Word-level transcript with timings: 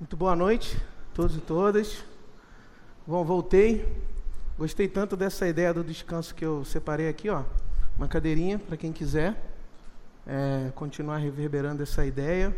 Muito 0.00 0.16
boa 0.16 0.34
noite, 0.34 0.76
todos 1.14 1.36
e 1.36 1.40
todas. 1.40 2.02
Bom, 3.06 3.24
voltei. 3.24 3.96
Gostei 4.58 4.88
tanto 4.88 5.16
dessa 5.16 5.46
ideia 5.46 5.72
do 5.72 5.84
descanso 5.84 6.34
que 6.34 6.44
eu 6.44 6.64
separei 6.64 7.08
aqui, 7.08 7.30
ó. 7.30 7.44
Uma 7.96 8.08
cadeirinha 8.08 8.58
para 8.58 8.76
quem 8.76 8.92
quiser 8.92 9.40
é, 10.26 10.72
continuar 10.74 11.18
reverberando 11.18 11.80
essa 11.80 12.04
ideia. 12.04 12.54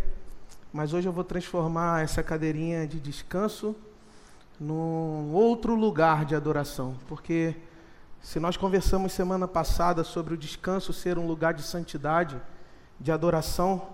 Mas 0.72 0.95
hoje 0.95 1.09
eu 1.09 1.12
vou 1.12 1.25
transformar 1.25 2.03
essa 2.03 2.22
cadeirinha 2.22 2.87
de 2.87 2.99
descanso 2.99 3.77
num 4.59 5.31
outro 5.35 5.75
lugar 5.75 6.25
de 6.25 6.35
adoração, 6.35 6.97
porque 7.07 7.55
se 8.23 8.41
nós 8.41 8.57
conversamos 8.57 9.13
semana 9.13 9.47
passada 9.47 10.03
sobre 10.03 10.33
o 10.33 10.39
descanso 10.39 10.91
ser 10.91 11.19
um 11.19 11.27
lugar 11.27 11.53
de 11.53 11.63
santidade, 11.63 12.41
de 12.99 13.13
adoração, 13.13 13.89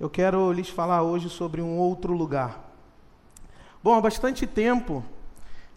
eu 0.00 0.10
quero 0.10 0.52
lhes 0.52 0.68
falar 0.68 1.04
hoje 1.04 1.30
sobre 1.30 1.62
um 1.62 1.78
outro 1.78 2.12
lugar. 2.12 2.69
Bom, 3.82 3.94
há 3.94 4.00
bastante 4.00 4.46
tempo 4.46 5.02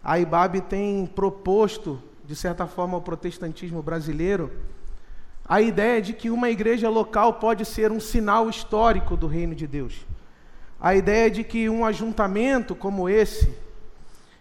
a 0.02 0.18
IBAB 0.18 0.60
tem 0.60 1.06
proposto, 1.06 2.02
de 2.26 2.36
certa 2.36 2.66
forma, 2.66 2.96
ao 2.96 3.00
protestantismo 3.00 3.82
brasileiro, 3.82 4.52
a 5.42 5.62
ideia 5.62 6.02
de 6.02 6.12
que 6.12 6.28
uma 6.28 6.50
igreja 6.50 6.90
local 6.90 7.34
pode 7.34 7.64
ser 7.64 7.90
um 7.90 7.98
sinal 7.98 8.50
histórico 8.50 9.16
do 9.16 9.26
reino 9.26 9.54
de 9.54 9.66
Deus. 9.66 10.04
A 10.78 10.94
ideia 10.94 11.30
de 11.30 11.42
que 11.42 11.66
um 11.70 11.82
ajuntamento 11.82 12.74
como 12.74 13.08
esse, 13.08 13.50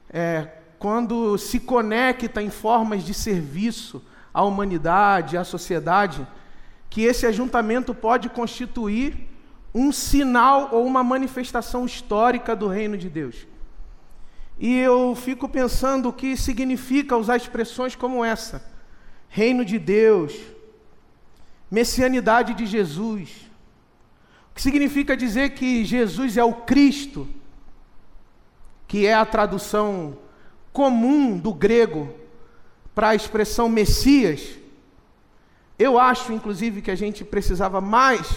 é, 0.10 0.50
quando 0.78 1.38
se 1.38 1.62
conecta 1.62 2.42
em 2.42 2.50
formas 2.50 3.02
de 3.02 3.14
serviço 3.14 4.04
à 4.34 4.44
humanidade, 4.44 5.38
à 5.38 5.46
sociedade, 5.46 6.28
que 6.90 7.04
esse 7.04 7.26
ajuntamento 7.26 7.96
pode 7.96 8.28
constituir 8.28 9.30
um 9.74 9.90
sinal 9.94 10.68
ou 10.74 10.86
uma 10.86 11.02
manifestação 11.02 11.86
histórica 11.86 12.54
do 12.54 12.68
reino 12.68 12.98
de 12.98 13.10
Deus. 13.10 13.53
E 14.58 14.78
eu 14.78 15.16
fico 15.16 15.50
pensando 15.50 16.10
o 16.10 16.14
que 16.14 16.38
significa 16.38 17.18
usar 17.18 17.38
expressões 17.38 17.96
como 17.96 18.24
essa: 18.24 18.64
reino 19.28 19.66
de 19.66 19.80
Deus, 19.80 20.34
messianidade 21.70 22.54
de 22.54 22.66
Jesus. 22.66 23.50
O 24.52 24.56
que 24.56 24.62
significa 24.62 25.18
dizer 25.18 25.52
que 25.52 25.84
Jesus 25.84 26.38
é 26.38 26.44
o 26.44 26.54
Cristo, 26.54 27.28
que 28.88 29.08
é 29.08 29.14
a 29.14 29.26
tradução 29.26 30.18
comum 30.72 31.38
do 31.38 31.52
grego 31.52 32.14
para 32.94 33.10
a 33.10 33.16
expressão 33.16 33.68
Messias. 33.68 34.60
Eu 35.80 35.98
acho, 35.98 36.32
inclusive, 36.32 36.84
que 36.84 36.92
a 36.92 36.96
gente 36.96 37.26
precisava 37.26 37.82
mais 37.82 38.32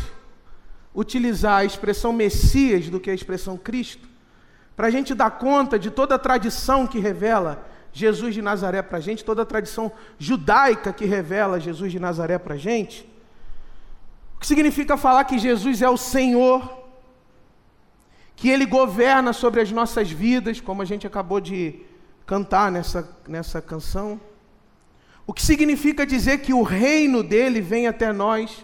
utilizar 0.94 1.58
a 1.58 1.64
expressão 1.66 2.14
Messias 2.14 2.88
do 2.88 2.98
que 2.98 3.10
a 3.10 3.14
expressão 3.14 3.58
Cristo 3.58 4.15
para 4.76 4.88
a 4.88 4.90
gente 4.90 5.14
dar 5.14 5.30
conta 5.30 5.78
de 5.78 5.90
toda 5.90 6.14
a 6.14 6.18
tradição 6.18 6.86
que 6.86 6.98
revela 6.98 7.66
Jesus 7.92 8.34
de 8.34 8.42
Nazaré 8.42 8.82
para 8.82 8.98
a 8.98 9.00
gente, 9.00 9.24
toda 9.24 9.40
a 9.40 9.46
tradição 9.46 9.90
judaica 10.18 10.92
que 10.92 11.06
revela 11.06 11.58
Jesus 11.58 11.90
de 11.90 11.98
Nazaré 11.98 12.38
para 12.38 12.54
a 12.54 12.58
gente, 12.58 13.08
o 14.36 14.38
que 14.38 14.46
significa 14.46 14.98
falar 14.98 15.24
que 15.24 15.38
Jesus 15.38 15.80
é 15.80 15.88
o 15.88 15.96
Senhor, 15.96 16.84
que 18.36 18.50
Ele 18.50 18.66
governa 18.66 19.32
sobre 19.32 19.62
as 19.62 19.72
nossas 19.72 20.10
vidas, 20.10 20.60
como 20.60 20.82
a 20.82 20.84
gente 20.84 21.06
acabou 21.06 21.40
de 21.40 21.80
cantar 22.26 22.70
nessa, 22.70 23.16
nessa 23.26 23.62
canção. 23.62 24.20
O 25.26 25.32
que 25.32 25.42
significa 25.42 26.04
dizer 26.04 26.42
que 26.42 26.52
o 26.52 26.62
reino 26.62 27.22
dele 27.22 27.62
vem 27.62 27.86
até 27.86 28.12
nós 28.12 28.62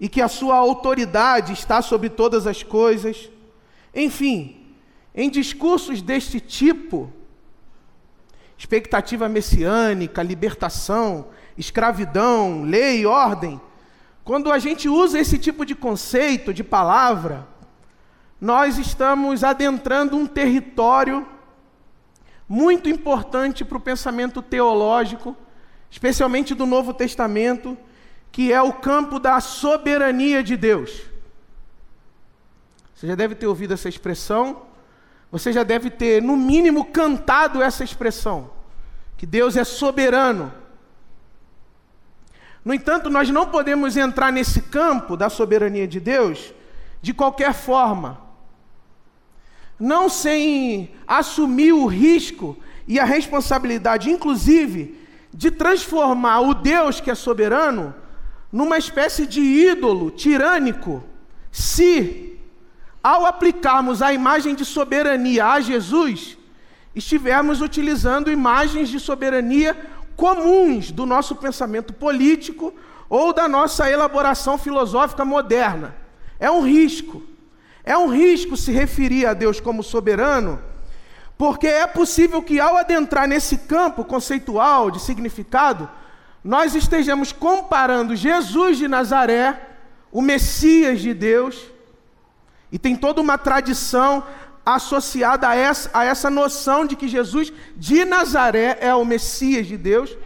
e 0.00 0.08
que 0.08 0.20
a 0.20 0.26
sua 0.26 0.56
autoridade 0.56 1.52
está 1.52 1.80
sobre 1.80 2.08
todas 2.08 2.48
as 2.48 2.64
coisas. 2.64 3.30
Enfim, 3.94 4.57
em 5.18 5.28
discursos 5.28 6.00
deste 6.00 6.38
tipo, 6.38 7.12
expectativa 8.56 9.28
messiânica, 9.28 10.22
libertação, 10.22 11.26
escravidão, 11.56 12.62
lei, 12.62 13.04
ordem, 13.04 13.60
quando 14.22 14.52
a 14.52 14.60
gente 14.60 14.88
usa 14.88 15.18
esse 15.18 15.36
tipo 15.36 15.66
de 15.66 15.74
conceito, 15.74 16.54
de 16.54 16.62
palavra, 16.62 17.48
nós 18.40 18.78
estamos 18.78 19.42
adentrando 19.42 20.16
um 20.16 20.24
território 20.24 21.26
muito 22.48 22.88
importante 22.88 23.64
para 23.64 23.76
o 23.76 23.80
pensamento 23.80 24.40
teológico, 24.40 25.36
especialmente 25.90 26.54
do 26.54 26.64
Novo 26.64 26.94
Testamento, 26.94 27.76
que 28.30 28.52
é 28.52 28.62
o 28.62 28.72
campo 28.72 29.18
da 29.18 29.40
soberania 29.40 30.44
de 30.44 30.56
Deus. 30.56 31.02
Você 32.94 33.08
já 33.08 33.16
deve 33.16 33.34
ter 33.34 33.48
ouvido 33.48 33.74
essa 33.74 33.88
expressão, 33.88 34.68
você 35.30 35.52
já 35.52 35.62
deve 35.62 35.90
ter, 35.90 36.22
no 36.22 36.36
mínimo, 36.36 36.86
cantado 36.86 37.62
essa 37.62 37.84
expressão: 37.84 38.50
que 39.16 39.26
Deus 39.26 39.56
é 39.56 39.64
soberano. 39.64 40.52
No 42.64 42.74
entanto, 42.74 43.08
nós 43.08 43.30
não 43.30 43.46
podemos 43.46 43.96
entrar 43.96 44.32
nesse 44.32 44.62
campo 44.62 45.16
da 45.16 45.30
soberania 45.30 45.86
de 45.86 46.00
Deus 46.00 46.52
de 47.00 47.14
qualquer 47.14 47.54
forma, 47.54 48.20
não 49.78 50.08
sem 50.08 50.90
assumir 51.06 51.72
o 51.72 51.86
risco 51.86 52.56
e 52.86 52.98
a 52.98 53.04
responsabilidade, 53.04 54.10
inclusive, 54.10 54.98
de 55.32 55.50
transformar 55.50 56.40
o 56.40 56.54
Deus 56.54 57.00
que 57.00 57.10
é 57.10 57.14
soberano 57.14 57.94
numa 58.50 58.78
espécie 58.78 59.26
de 59.26 59.40
ídolo 59.40 60.10
tirânico, 60.10 61.04
se 61.52 62.37
ao 63.02 63.26
aplicarmos 63.26 64.02
a 64.02 64.12
imagem 64.12 64.54
de 64.54 64.64
soberania 64.64 65.46
a 65.46 65.60
Jesus, 65.60 66.36
estivermos 66.94 67.60
utilizando 67.60 68.30
imagens 68.30 68.88
de 68.88 68.98
soberania 68.98 69.76
comuns 70.16 70.90
do 70.90 71.06
nosso 71.06 71.36
pensamento 71.36 71.92
político 71.92 72.74
ou 73.08 73.32
da 73.32 73.48
nossa 73.48 73.90
elaboração 73.90 74.58
filosófica 74.58 75.24
moderna. 75.24 75.94
É 76.40 76.50
um 76.50 76.62
risco. 76.62 77.22
É 77.84 77.96
um 77.96 78.08
risco 78.08 78.56
se 78.56 78.70
referir 78.70 79.24
a 79.24 79.32
Deus 79.32 79.60
como 79.60 79.82
soberano, 79.82 80.60
porque 81.38 81.66
é 81.66 81.86
possível 81.86 82.42
que 82.42 82.60
ao 82.60 82.76
adentrar 82.76 83.26
nesse 83.26 83.56
campo 83.56 84.04
conceitual 84.04 84.90
de 84.90 85.00
significado, 85.00 85.88
nós 86.44 86.74
estejamos 86.74 87.32
comparando 87.32 88.14
Jesus 88.14 88.76
de 88.76 88.86
Nazaré, 88.88 89.68
o 90.12 90.20
Messias 90.20 91.00
de 91.00 91.14
Deus, 91.14 91.62
e 92.70 92.78
tem 92.78 92.94
toda 92.94 93.20
uma 93.20 93.38
tradição 93.38 94.24
associada 94.64 95.48
a 95.48 95.54
essa, 95.54 95.90
a 95.94 96.04
essa 96.04 96.28
noção 96.28 96.84
de 96.84 96.94
que 96.94 97.08
Jesus 97.08 97.52
de 97.76 98.04
Nazaré 98.04 98.76
é 98.80 98.94
o 98.94 99.04
Messias 99.04 99.66
de 99.66 99.76
Deus. 99.76 100.16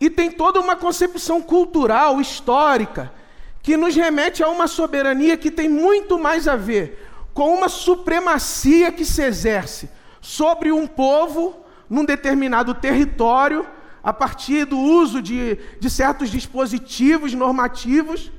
E 0.00 0.08
tem 0.08 0.30
toda 0.30 0.60
uma 0.60 0.76
concepção 0.76 1.42
cultural, 1.42 2.20
histórica, 2.20 3.12
que 3.60 3.76
nos 3.76 3.96
remete 3.96 4.44
a 4.44 4.48
uma 4.48 4.68
soberania 4.68 5.36
que 5.36 5.50
tem 5.50 5.68
muito 5.68 6.18
mais 6.18 6.46
a 6.46 6.54
ver 6.54 7.04
com 7.34 7.52
uma 7.52 7.68
supremacia 7.68 8.92
que 8.92 9.04
se 9.04 9.22
exerce 9.22 9.90
sobre 10.20 10.70
um 10.70 10.86
povo 10.86 11.64
num 11.90 12.04
determinado 12.04 12.74
território, 12.74 13.66
a 14.02 14.12
partir 14.12 14.64
do 14.64 14.78
uso 14.78 15.20
de, 15.20 15.58
de 15.80 15.90
certos 15.90 16.30
dispositivos 16.30 17.34
normativos 17.34 18.30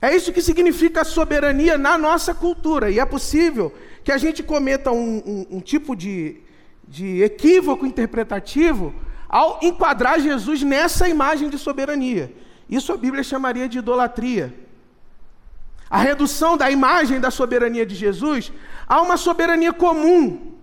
é 0.00 0.14
isso 0.14 0.32
que 0.32 0.40
significa 0.40 1.04
soberania 1.04 1.76
na 1.76 1.98
nossa 1.98 2.32
cultura. 2.32 2.90
E 2.90 3.00
é 3.00 3.04
possível 3.04 3.74
que 4.04 4.12
a 4.12 4.18
gente 4.18 4.42
cometa 4.42 4.92
um, 4.92 5.18
um, 5.18 5.56
um 5.56 5.60
tipo 5.60 5.96
de, 5.96 6.40
de 6.86 7.22
equívoco 7.22 7.84
interpretativo 7.84 8.94
ao 9.28 9.58
enquadrar 9.62 10.20
Jesus 10.20 10.62
nessa 10.62 11.08
imagem 11.08 11.50
de 11.50 11.58
soberania. 11.58 12.32
Isso 12.70 12.92
a 12.92 12.96
Bíblia 12.96 13.24
chamaria 13.24 13.68
de 13.68 13.78
idolatria. 13.78 14.54
A 15.90 15.98
redução 15.98 16.56
da 16.56 16.70
imagem 16.70 17.18
da 17.18 17.30
soberania 17.30 17.84
de 17.84 17.94
Jesus 17.94 18.52
a 18.86 19.00
uma 19.02 19.16
soberania 19.16 19.72
comum, 19.72 20.54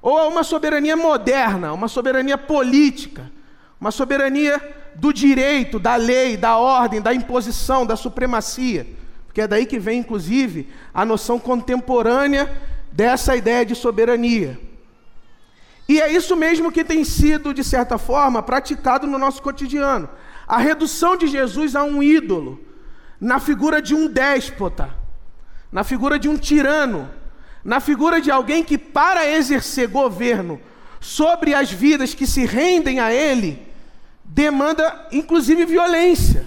ou 0.00 0.18
a 0.18 0.26
uma 0.26 0.42
soberania 0.42 0.96
moderna, 0.96 1.72
uma 1.72 1.88
soberania 1.88 2.36
política, 2.36 3.30
uma 3.80 3.90
soberania 3.90 4.60
do 4.96 5.12
direito, 5.12 5.78
da 5.78 5.96
lei, 5.96 6.36
da 6.36 6.56
ordem, 6.56 7.00
da 7.00 7.12
imposição, 7.12 7.86
da 7.86 7.96
supremacia. 7.96 8.86
Porque 9.26 9.40
é 9.40 9.48
daí 9.48 9.66
que 9.66 9.78
vem, 9.78 10.00
inclusive, 10.00 10.68
a 10.92 11.04
noção 11.04 11.38
contemporânea 11.38 12.50
dessa 12.92 13.36
ideia 13.36 13.66
de 13.66 13.74
soberania. 13.74 14.58
E 15.88 16.00
é 16.00 16.10
isso 16.10 16.34
mesmo 16.36 16.72
que 16.72 16.84
tem 16.84 17.04
sido, 17.04 17.52
de 17.52 17.62
certa 17.62 17.98
forma, 17.98 18.42
praticado 18.42 19.06
no 19.06 19.18
nosso 19.18 19.42
cotidiano. 19.42 20.08
A 20.46 20.58
redução 20.58 21.16
de 21.16 21.26
Jesus 21.26 21.74
a 21.74 21.82
um 21.82 22.02
ídolo, 22.02 22.60
na 23.20 23.40
figura 23.40 23.82
de 23.82 23.94
um 23.94 24.06
déspota, 24.06 24.94
na 25.70 25.82
figura 25.84 26.18
de 26.18 26.28
um 26.28 26.36
tirano, 26.36 27.10
na 27.64 27.80
figura 27.80 28.20
de 28.20 28.30
alguém 28.30 28.62
que, 28.62 28.78
para 28.78 29.28
exercer 29.28 29.88
governo 29.88 30.60
sobre 31.00 31.54
as 31.54 31.70
vidas 31.70 32.14
que 32.14 32.26
se 32.26 32.46
rendem 32.46 33.00
a 33.00 33.12
ele, 33.12 33.60
demanda 34.24 35.08
inclusive 35.12 35.64
violência. 35.64 36.46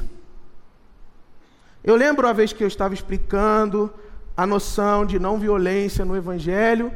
Eu 1.84 1.96
lembro 1.96 2.28
uma 2.28 2.34
vez 2.34 2.52
que 2.52 2.64
eu 2.64 2.68
estava 2.68 2.94
explicando 2.94 3.94
a 4.36 4.46
noção 4.46 5.06
de 5.06 5.18
não 5.18 5.40
violência 5.40 6.04
no 6.04 6.16
Evangelho. 6.16 6.92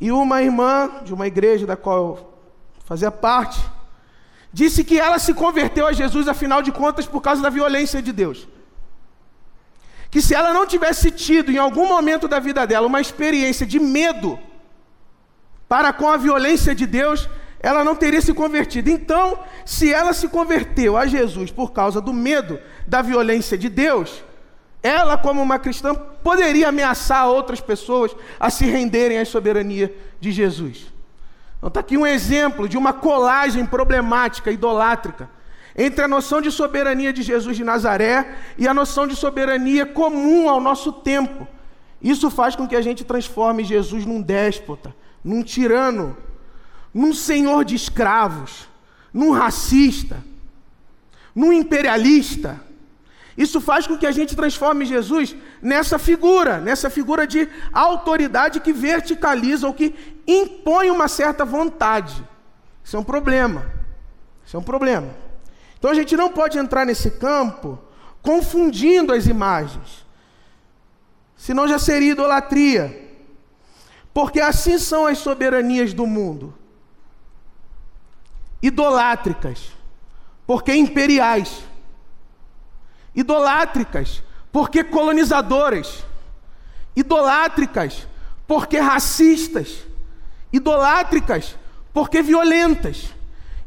E 0.00 0.10
uma 0.10 0.42
irmã 0.42 0.90
de 1.04 1.14
uma 1.14 1.26
igreja 1.26 1.66
da 1.66 1.76
qual 1.76 1.96
eu 1.98 2.34
fazia 2.84 3.10
parte, 3.10 3.58
disse 4.52 4.84
que 4.84 4.98
ela 4.98 5.18
se 5.18 5.32
converteu 5.32 5.86
a 5.86 5.92
Jesus, 5.92 6.28
afinal 6.28 6.60
de 6.60 6.70
contas, 6.70 7.06
por 7.06 7.20
causa 7.20 7.40
da 7.40 7.48
violência 7.48 8.02
de 8.02 8.12
Deus. 8.12 8.46
Que 10.10 10.20
se 10.20 10.34
ela 10.34 10.52
não 10.52 10.66
tivesse 10.66 11.10
tido 11.10 11.50
em 11.50 11.56
algum 11.56 11.88
momento 11.88 12.28
da 12.28 12.38
vida 12.38 12.66
dela 12.66 12.86
uma 12.86 13.00
experiência 13.00 13.66
de 13.66 13.80
medo 13.80 14.38
para 15.68 15.92
com 15.92 16.08
a 16.08 16.16
violência 16.16 16.74
de 16.74 16.86
Deus, 16.86 17.28
ela 17.60 17.82
não 17.82 17.96
teria 17.96 18.20
se 18.20 18.34
convertido. 18.34 18.90
Então, 18.90 19.38
se 19.64 19.92
ela 19.92 20.12
se 20.12 20.28
converteu 20.28 20.96
a 20.96 21.06
Jesus 21.06 21.50
por 21.50 21.72
causa 21.72 22.00
do 22.00 22.12
medo 22.12 22.58
da 22.86 23.00
violência 23.00 23.56
de 23.56 23.68
Deus, 23.68 24.22
ela, 24.82 25.16
como 25.16 25.40
uma 25.40 25.58
cristã, 25.58 25.94
poderia 25.94 26.68
ameaçar 26.68 27.26
outras 27.26 27.60
pessoas 27.60 28.14
a 28.38 28.50
se 28.50 28.66
renderem 28.66 29.18
à 29.18 29.24
soberania 29.24 29.94
de 30.20 30.30
Jesus. 30.30 30.92
Então 31.56 31.68
está 31.68 31.80
aqui 31.80 31.96
um 31.96 32.06
exemplo 32.06 32.68
de 32.68 32.76
uma 32.76 32.92
colagem 32.92 33.64
problemática, 33.64 34.50
idolátrica, 34.50 35.30
entre 35.74 36.04
a 36.04 36.08
noção 36.08 36.42
de 36.42 36.50
soberania 36.50 37.14
de 37.14 37.22
Jesus 37.22 37.56
de 37.56 37.64
Nazaré 37.64 38.36
e 38.58 38.68
a 38.68 38.74
noção 38.74 39.06
de 39.06 39.16
soberania 39.16 39.86
comum 39.86 40.50
ao 40.50 40.60
nosso 40.60 40.92
tempo. 40.92 41.48
Isso 42.02 42.30
faz 42.30 42.54
com 42.54 42.68
que 42.68 42.76
a 42.76 42.82
gente 42.82 43.02
transforme 43.02 43.64
Jesus 43.64 44.04
num 44.04 44.20
déspota, 44.20 44.94
num 45.24 45.42
tirano, 45.42 46.14
num 46.94 47.12
senhor 47.12 47.64
de 47.64 47.74
escravos, 47.74 48.68
num 49.12 49.32
racista, 49.32 50.22
num 51.34 51.52
imperialista. 51.52 52.60
Isso 53.36 53.60
faz 53.60 53.84
com 53.84 53.98
que 53.98 54.06
a 54.06 54.12
gente 54.12 54.36
transforme 54.36 54.84
Jesus 54.84 55.34
nessa 55.60 55.98
figura, 55.98 56.58
nessa 56.60 56.88
figura 56.88 57.26
de 57.26 57.48
autoridade 57.72 58.60
que 58.60 58.72
verticaliza 58.72 59.66
ou 59.66 59.74
que 59.74 59.92
impõe 60.24 60.88
uma 60.88 61.08
certa 61.08 61.44
vontade. 61.44 62.24
Isso 62.84 62.96
é 62.96 63.00
um 63.00 63.04
problema. 63.04 63.66
Isso 64.46 64.56
é 64.56 64.60
um 64.60 64.62
problema. 64.62 65.08
Então 65.76 65.90
a 65.90 65.94
gente 65.94 66.16
não 66.16 66.30
pode 66.30 66.58
entrar 66.58 66.86
nesse 66.86 67.10
campo 67.10 67.78
confundindo 68.22 69.12
as 69.12 69.26
imagens. 69.26 70.06
Senão 71.36 71.66
já 71.66 71.78
seria 71.78 72.12
idolatria. 72.12 73.02
Porque 74.14 74.40
assim 74.40 74.78
são 74.78 75.06
as 75.06 75.18
soberanias 75.18 75.92
do 75.92 76.06
mundo. 76.06 76.54
Idolátricas, 78.64 79.72
porque 80.46 80.74
imperiais. 80.74 81.62
Idolátricas, 83.14 84.22
porque 84.50 84.82
colonizadoras, 84.82 86.02
idolátricas, 86.96 88.08
porque 88.46 88.78
racistas, 88.78 89.80
idolátricas, 90.50 91.58
porque 91.92 92.22
violentas. 92.22 93.10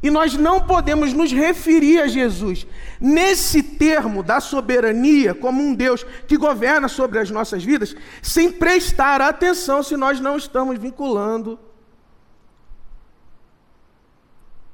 E 0.02 0.10
nós 0.10 0.34
não 0.34 0.62
podemos 0.62 1.14
nos 1.14 1.32
referir 1.32 2.02
a 2.02 2.08
Jesus 2.08 2.66
nesse 3.00 3.62
termo 3.62 4.24
da 4.24 4.40
soberania, 4.40 5.36
como 5.36 5.62
um 5.62 5.76
Deus 5.76 6.04
que 6.28 6.38
governa 6.38 6.88
sobre 6.88 7.20
as 7.20 7.30
nossas 7.30 7.64
vidas, 7.64 7.96
sem 8.20 8.52
prestar 8.52 9.22
atenção 9.22 9.84
se 9.84 9.96
nós 9.96 10.20
não 10.20 10.38
estamos 10.38 10.80
vinculando 10.80 11.67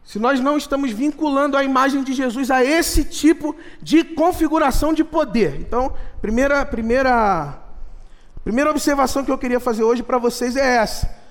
se 0.03 0.19
nós 0.19 0.39
não 0.39 0.57
estamos 0.57 0.91
vinculando 0.91 1.55
a 1.55 1.63
imagem 1.63 2.03
de 2.03 2.13
Jesus 2.13 2.51
a 2.51 2.63
esse 2.63 3.05
tipo 3.05 3.55
de 3.81 4.03
configuração 4.03 4.93
de 4.93 5.03
poder. 5.03 5.59
Então, 5.61 5.93
primeira, 6.21 6.65
primeira, 6.65 7.57
primeira 8.43 8.69
observação 8.69 9.23
que 9.23 9.31
eu 9.31 9.37
queria 9.37 9.59
fazer 9.59 9.83
hoje 9.83 10.03
para 10.03 10.17
vocês 10.17 10.55
é 10.55 10.75
essa. 10.77 11.23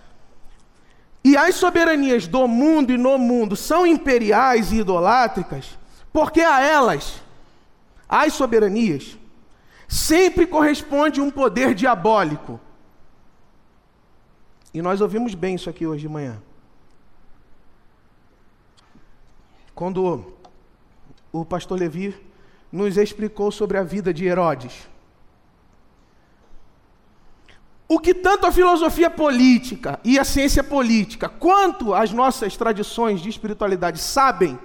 E 1.24 1.36
as 1.36 1.54
soberanias 1.54 2.26
do 2.26 2.48
mundo 2.48 2.92
e 2.92 2.98
no 2.98 3.18
mundo 3.18 3.54
são 3.54 3.86
imperiais 3.86 4.72
e 4.72 4.76
idolátricas, 4.76 5.78
porque 6.12 6.40
a 6.40 6.60
elas, 6.60 7.22
as 8.08 8.32
soberanias, 8.32 9.16
sempre 9.86 10.46
corresponde 10.46 11.20
um 11.20 11.30
poder 11.30 11.74
diabólico. 11.74 12.58
E 14.74 14.80
nós 14.80 15.00
ouvimos 15.02 15.34
bem 15.34 15.54
isso 15.54 15.68
aqui 15.68 15.86
hoje 15.86 16.00
de 16.00 16.08
manhã. 16.08 16.40
Quando 19.74 20.34
o 21.32 21.44
pastor 21.44 21.78
Levi 21.78 22.14
nos 22.70 22.96
explicou 22.96 23.50
sobre 23.50 23.78
a 23.78 23.82
vida 23.82 24.12
de 24.12 24.24
Herodes. 24.24 24.88
O 27.88 27.98
que 27.98 28.14
tanto 28.14 28.46
a 28.46 28.52
filosofia 28.52 29.10
política 29.10 30.00
e 30.02 30.18
a 30.18 30.24
ciência 30.24 30.64
política, 30.64 31.28
quanto 31.28 31.92
as 31.92 32.10
nossas 32.10 32.56
tradições 32.56 33.20
de 33.20 33.28
espiritualidade 33.28 33.98
sabem, 33.98 34.58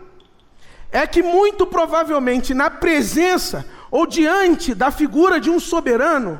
é 0.90 1.06
que 1.06 1.22
muito 1.22 1.68
provavelmente 1.68 2.54
na 2.54 2.70
presença 2.70 3.66
ou 3.92 4.08
diante 4.08 4.74
da 4.74 4.92
figura 4.92 5.40
de 5.40 5.50
um 5.50 5.60
soberano, 5.60 6.40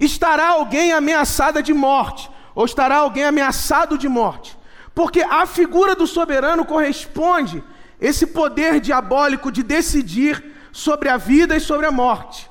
estará 0.00 0.48
alguém 0.48 0.92
ameaçada 0.92 1.62
de 1.62 1.74
morte, 1.74 2.30
ou 2.54 2.64
estará 2.64 2.96
alguém 2.96 3.24
ameaçado 3.24 3.98
de 3.98 4.08
morte. 4.08 4.56
Porque 4.94 5.22
a 5.22 5.44
figura 5.46 5.94
do 5.94 6.06
soberano 6.06 6.64
corresponde 6.64 7.62
esse 8.00 8.26
poder 8.26 8.80
diabólico 8.80 9.50
de 9.50 9.62
decidir 9.62 10.52
sobre 10.70 11.08
a 11.08 11.16
vida 11.16 11.56
e 11.56 11.60
sobre 11.60 11.86
a 11.86 11.90
morte. 11.90 12.50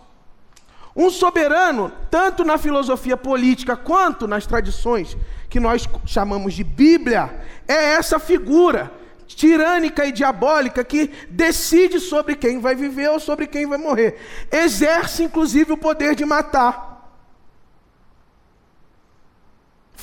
Um 0.96 1.10
soberano, 1.10 1.92
tanto 2.12 2.44
na 2.44 2.58
filosofia 2.58 3.18
política 3.18 3.76
quanto 3.76 4.28
nas 4.28 4.46
tradições 4.46 5.18
que 5.50 5.60
nós 5.60 5.88
chamamos 6.06 6.54
de 6.54 6.64
Bíblia, 6.64 7.42
é 7.68 7.96
essa 7.96 8.20
figura 8.20 8.92
tirânica 9.26 10.06
e 10.06 10.12
diabólica 10.12 10.84
que 10.84 11.10
decide 11.30 12.00
sobre 12.00 12.36
quem 12.36 12.60
vai 12.60 12.76
viver 12.76 13.10
ou 13.10 13.20
sobre 13.20 13.48
quem 13.48 13.66
vai 13.66 13.78
morrer. 13.78 14.20
Exerce 14.52 15.24
inclusive 15.24 15.72
o 15.72 15.78
poder 15.78 16.14
de 16.14 16.26
matar. 16.26 16.93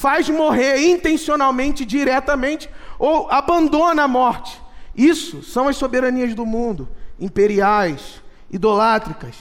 Faz 0.00 0.30
morrer 0.30 0.78
intencionalmente, 0.78 1.84
diretamente, 1.84 2.70
ou 2.98 3.30
abandona 3.30 4.04
a 4.04 4.08
morte. 4.08 4.58
Isso 4.96 5.42
são 5.42 5.68
as 5.68 5.76
soberanias 5.76 6.34
do 6.34 6.46
mundo, 6.46 6.88
imperiais, 7.18 8.22
idolátricas. 8.50 9.36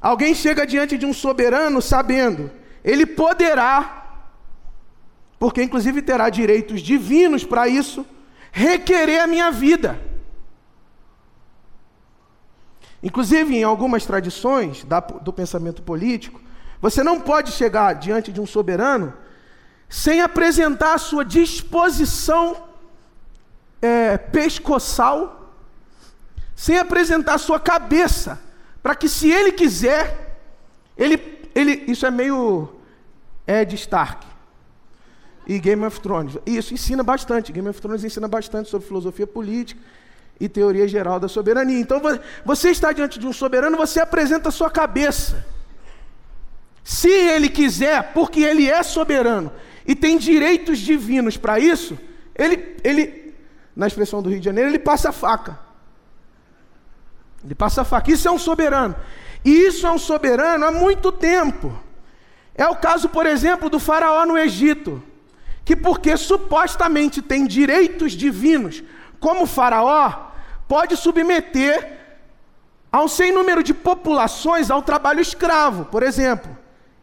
Alguém 0.00 0.36
chega 0.36 0.64
diante 0.64 0.96
de 0.96 1.04
um 1.04 1.12
soberano 1.12 1.82
sabendo, 1.82 2.48
ele 2.84 3.04
poderá, 3.04 4.20
porque 5.36 5.64
inclusive 5.64 6.00
terá 6.00 6.30
direitos 6.30 6.80
divinos 6.80 7.44
para 7.44 7.66
isso, 7.66 8.06
requerer 8.52 9.20
a 9.20 9.26
minha 9.26 9.50
vida. 9.50 10.00
Inclusive, 13.02 13.56
em 13.56 13.64
algumas 13.64 14.06
tradições 14.06 14.86
do 15.22 15.32
pensamento 15.32 15.82
político, 15.82 16.40
você 16.80 17.02
não 17.02 17.20
pode 17.20 17.50
chegar 17.50 17.94
diante 17.94 18.30
de 18.30 18.40
um 18.40 18.46
soberano 18.46 19.23
sem 19.88 20.20
apresentar 20.20 20.94
a 20.94 20.98
sua 20.98 21.24
disposição 21.24 22.68
é, 23.80 24.16
pescoçal, 24.16 25.52
sem 26.56 26.78
apresentar 26.78 27.34
a 27.34 27.38
sua 27.38 27.60
cabeça, 27.60 28.40
para 28.82 28.94
que 28.94 29.08
se 29.08 29.30
ele 29.30 29.52
quiser, 29.52 30.38
ele, 30.96 31.48
ele, 31.54 31.84
isso 31.86 32.06
é 32.06 32.10
meio 32.10 32.74
Ed 33.46 33.74
Stark 33.74 34.26
e 35.46 35.58
Game 35.58 35.84
of 35.84 36.00
Thrones. 36.00 36.38
Isso 36.46 36.72
ensina 36.72 37.02
bastante. 37.02 37.52
Game 37.52 37.68
of 37.68 37.80
Thrones 37.80 38.04
ensina 38.04 38.28
bastante 38.28 38.70
sobre 38.70 38.86
filosofia 38.86 39.26
política 39.26 39.80
e 40.40 40.48
teoria 40.48 40.88
geral 40.88 41.20
da 41.20 41.28
soberania. 41.28 41.78
Então, 41.78 42.00
você 42.44 42.70
está 42.70 42.92
diante 42.92 43.18
de 43.18 43.26
um 43.26 43.32
soberano, 43.32 43.76
você 43.76 44.00
apresenta 44.00 44.48
a 44.48 44.52
sua 44.52 44.70
cabeça. 44.70 45.44
Se 46.82 47.08
ele 47.08 47.48
quiser, 47.48 48.12
porque 48.12 48.40
ele 48.40 48.68
é 48.68 48.82
soberano, 48.82 49.52
e 49.86 49.94
tem 49.94 50.16
direitos 50.16 50.78
divinos 50.78 51.36
para 51.36 51.58
isso, 51.58 51.98
ele, 52.34 52.76
ele, 52.82 53.34
na 53.76 53.86
expressão 53.86 54.22
do 54.22 54.30
Rio 54.30 54.38
de 54.38 54.44
Janeiro, 54.44 54.70
ele 54.70 54.78
passa 54.78 55.10
a 55.10 55.12
faca. 55.12 55.58
Ele 57.44 57.54
passa 57.54 57.82
a 57.82 57.84
faca. 57.84 58.10
Isso 58.10 58.26
é 58.26 58.30
um 58.30 58.38
soberano. 58.38 58.96
E 59.44 59.50
isso 59.50 59.86
é 59.86 59.90
um 59.90 59.98
soberano 59.98 60.64
há 60.64 60.70
muito 60.72 61.12
tempo. 61.12 61.78
É 62.54 62.66
o 62.66 62.76
caso, 62.76 63.08
por 63.08 63.26
exemplo, 63.26 63.68
do 63.68 63.78
faraó 63.78 64.24
no 64.24 64.38
Egito, 64.38 65.02
que 65.64 65.76
porque 65.76 66.16
supostamente 66.16 67.20
tem 67.20 67.46
direitos 67.46 68.12
divinos, 68.12 68.82
como 69.20 69.44
faraó, 69.44 70.30
pode 70.66 70.96
submeter 70.96 71.98
a 72.90 73.02
um 73.02 73.08
sem 73.08 73.32
número 73.32 73.62
de 73.62 73.74
populações 73.74 74.70
ao 74.70 74.82
trabalho 74.82 75.20
escravo, 75.20 75.86
por 75.86 76.02
exemplo. 76.02 76.56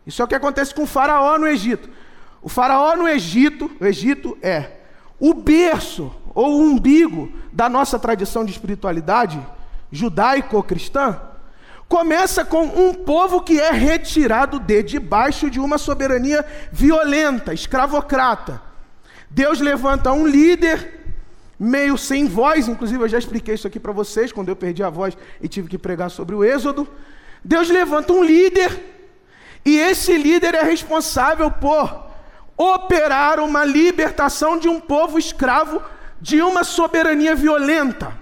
Isso 0.08 0.22
é 0.22 0.26
o 0.26 0.28
que 0.28 0.36
acontece 0.36 0.74
com 0.74 0.84
o 0.84 0.88
faraó 0.88 1.38
no 1.38 1.48
Egito. 1.48 1.90
O 2.41 2.50
faraó 2.50 2.95
no 2.95 3.07
Egito, 3.07 3.69
o 3.79 3.86
Egito 3.86 4.38
é 4.41 4.71
o 5.19 5.33
berço 5.33 6.13
ou 6.33 6.60
o 6.60 6.63
umbigo 6.63 7.31
da 7.51 7.69
nossa 7.69 8.00
tradição 8.00 8.43
de 8.43 8.51
espiritualidade 8.51 9.39
judaico-cristã. 9.91 11.19
começa 11.88 12.45
com 12.45 12.63
um 12.63 12.93
povo 12.93 13.41
que 13.41 13.60
é 13.60 13.69
retirado 13.69 14.57
de 14.60 14.81
debaixo 14.81 15.50
de 15.50 15.60
uma 15.60 15.77
soberania 15.77 16.45
violenta, 16.71 17.53
escravocrata. 17.53 18.62
Deus 19.29 19.60
levanta 19.60 20.13
um 20.13 20.25
líder 20.25 21.01
meio 21.60 21.98
sem 21.98 22.27
voz, 22.27 22.69
inclusive 22.69 23.03
eu 23.03 23.10
já 23.10 23.19
expliquei 23.19 23.55
isso 23.55 23.67
aqui 23.67 23.77
para 23.77 23.91
vocês 23.91 24.31
quando 24.31 24.48
eu 24.48 24.55
perdi 24.55 24.81
a 24.81 24.89
voz 24.89 25.17
e 25.41 25.50
tive 25.50 25.67
que 25.67 25.77
pregar 25.77 26.10
sobre 26.10 26.33
o 26.33 26.45
Êxodo. 26.45 26.88
Deus 27.43 27.69
levanta 27.69 28.13
um 28.13 28.24
líder 28.24 28.71
e 29.65 29.77
esse 29.77 30.17
líder 30.17 30.55
é 30.55 30.63
responsável 30.63 31.51
por 31.51 32.11
operar 32.58 33.39
uma 33.39 33.63
libertação 33.63 34.58
de 34.58 34.67
um 34.70 34.79
povo 34.79 35.17
escravo 35.17 35.81
de 36.20 36.41
uma 36.41 36.63
soberania 36.63 37.36
violenta. 37.36 38.20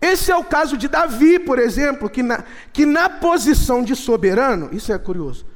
Esse 0.00 0.30
é 0.30 0.36
o 0.36 0.44
caso 0.44 0.76
de 0.76 0.88
Davi, 0.88 1.38
por 1.38 1.58
exemplo, 1.58 2.08
que 2.08 2.22
na, 2.22 2.44
que 2.72 2.86
na 2.86 3.08
posição 3.08 3.82
de 3.82 3.96
soberano, 3.96 4.68
isso 4.72 4.92
é 4.92 4.98
curioso. 4.98 5.46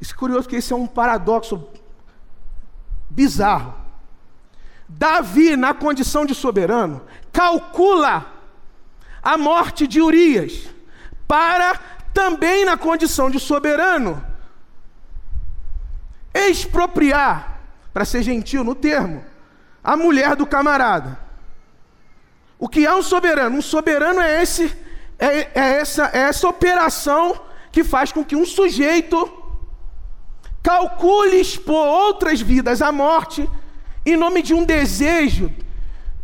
Isso 0.00 0.12
é 0.12 0.16
curioso 0.16 0.42
porque 0.42 0.56
esse 0.56 0.72
é 0.72 0.76
um 0.76 0.86
paradoxo 0.86 1.68
bizarro. 3.08 3.74
Davi, 4.88 5.56
na 5.56 5.72
condição 5.72 6.26
de 6.26 6.34
soberano, 6.34 7.02
calcula 7.32 8.26
a 9.22 9.38
morte 9.38 9.86
de 9.86 10.02
Urias 10.02 10.68
para 11.26 11.80
também 12.12 12.64
na 12.64 12.76
condição 12.76 13.30
de 13.30 13.40
soberano, 13.40 14.22
expropriar, 16.34 17.60
para 17.92 18.04
ser 18.04 18.22
gentil 18.22 18.64
no 18.64 18.74
termo, 18.74 19.24
a 19.82 19.96
mulher 19.96 20.36
do 20.36 20.46
camarada. 20.46 21.18
O 22.58 22.68
que 22.68 22.86
é 22.86 22.94
um 22.94 23.02
soberano? 23.02 23.58
Um 23.58 23.62
soberano 23.62 24.20
é, 24.20 24.42
esse, 24.42 24.74
é, 25.18 25.26
é, 25.26 25.50
essa, 25.54 26.10
é 26.12 26.20
essa 26.20 26.48
operação 26.48 27.38
que 27.70 27.82
faz 27.82 28.12
com 28.12 28.24
que 28.24 28.36
um 28.36 28.46
sujeito 28.46 29.30
calcule 30.62 31.40
expor 31.40 31.86
outras 31.86 32.40
vidas 32.40 32.80
à 32.80 32.92
morte 32.92 33.48
em 34.06 34.16
nome 34.16 34.42
de 34.42 34.54
um 34.54 34.64
desejo 34.64 35.52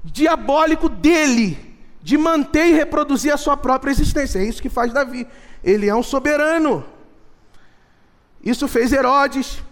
diabólico 0.04 0.88
dele 0.88 1.58
de 2.02 2.16
manter 2.16 2.68
e 2.68 2.72
reproduzir 2.72 3.32
a 3.32 3.36
sua 3.36 3.56
própria 3.56 3.90
existência. 3.90 4.38
É 4.38 4.44
isso 4.44 4.62
que 4.62 4.68
faz 4.68 4.92
Davi. 4.92 5.26
Ele 5.62 5.88
é 5.88 5.94
um 5.94 6.02
soberano. 6.02 6.84
Isso 8.42 8.66
fez 8.66 8.92
Herodes. 8.92 9.62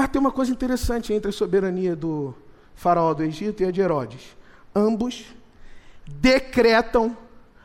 Ah, 0.00 0.06
tem 0.06 0.20
uma 0.20 0.30
coisa 0.30 0.52
interessante 0.52 1.12
entre 1.12 1.30
a 1.30 1.32
soberania 1.32 1.96
do 1.96 2.32
faraó 2.76 3.12
do 3.12 3.24
Egito 3.24 3.64
e 3.64 3.66
a 3.66 3.72
de 3.72 3.80
Herodes. 3.80 4.36
Ambos 4.72 5.24
decretam 6.06 7.16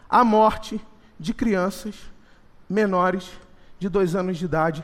a 0.10 0.24
morte 0.24 0.82
de 1.20 1.32
crianças 1.32 1.94
menores 2.68 3.30
de 3.78 3.88
dois 3.88 4.16
anos 4.16 4.40
de 4.40 4.46
idade 4.46 4.84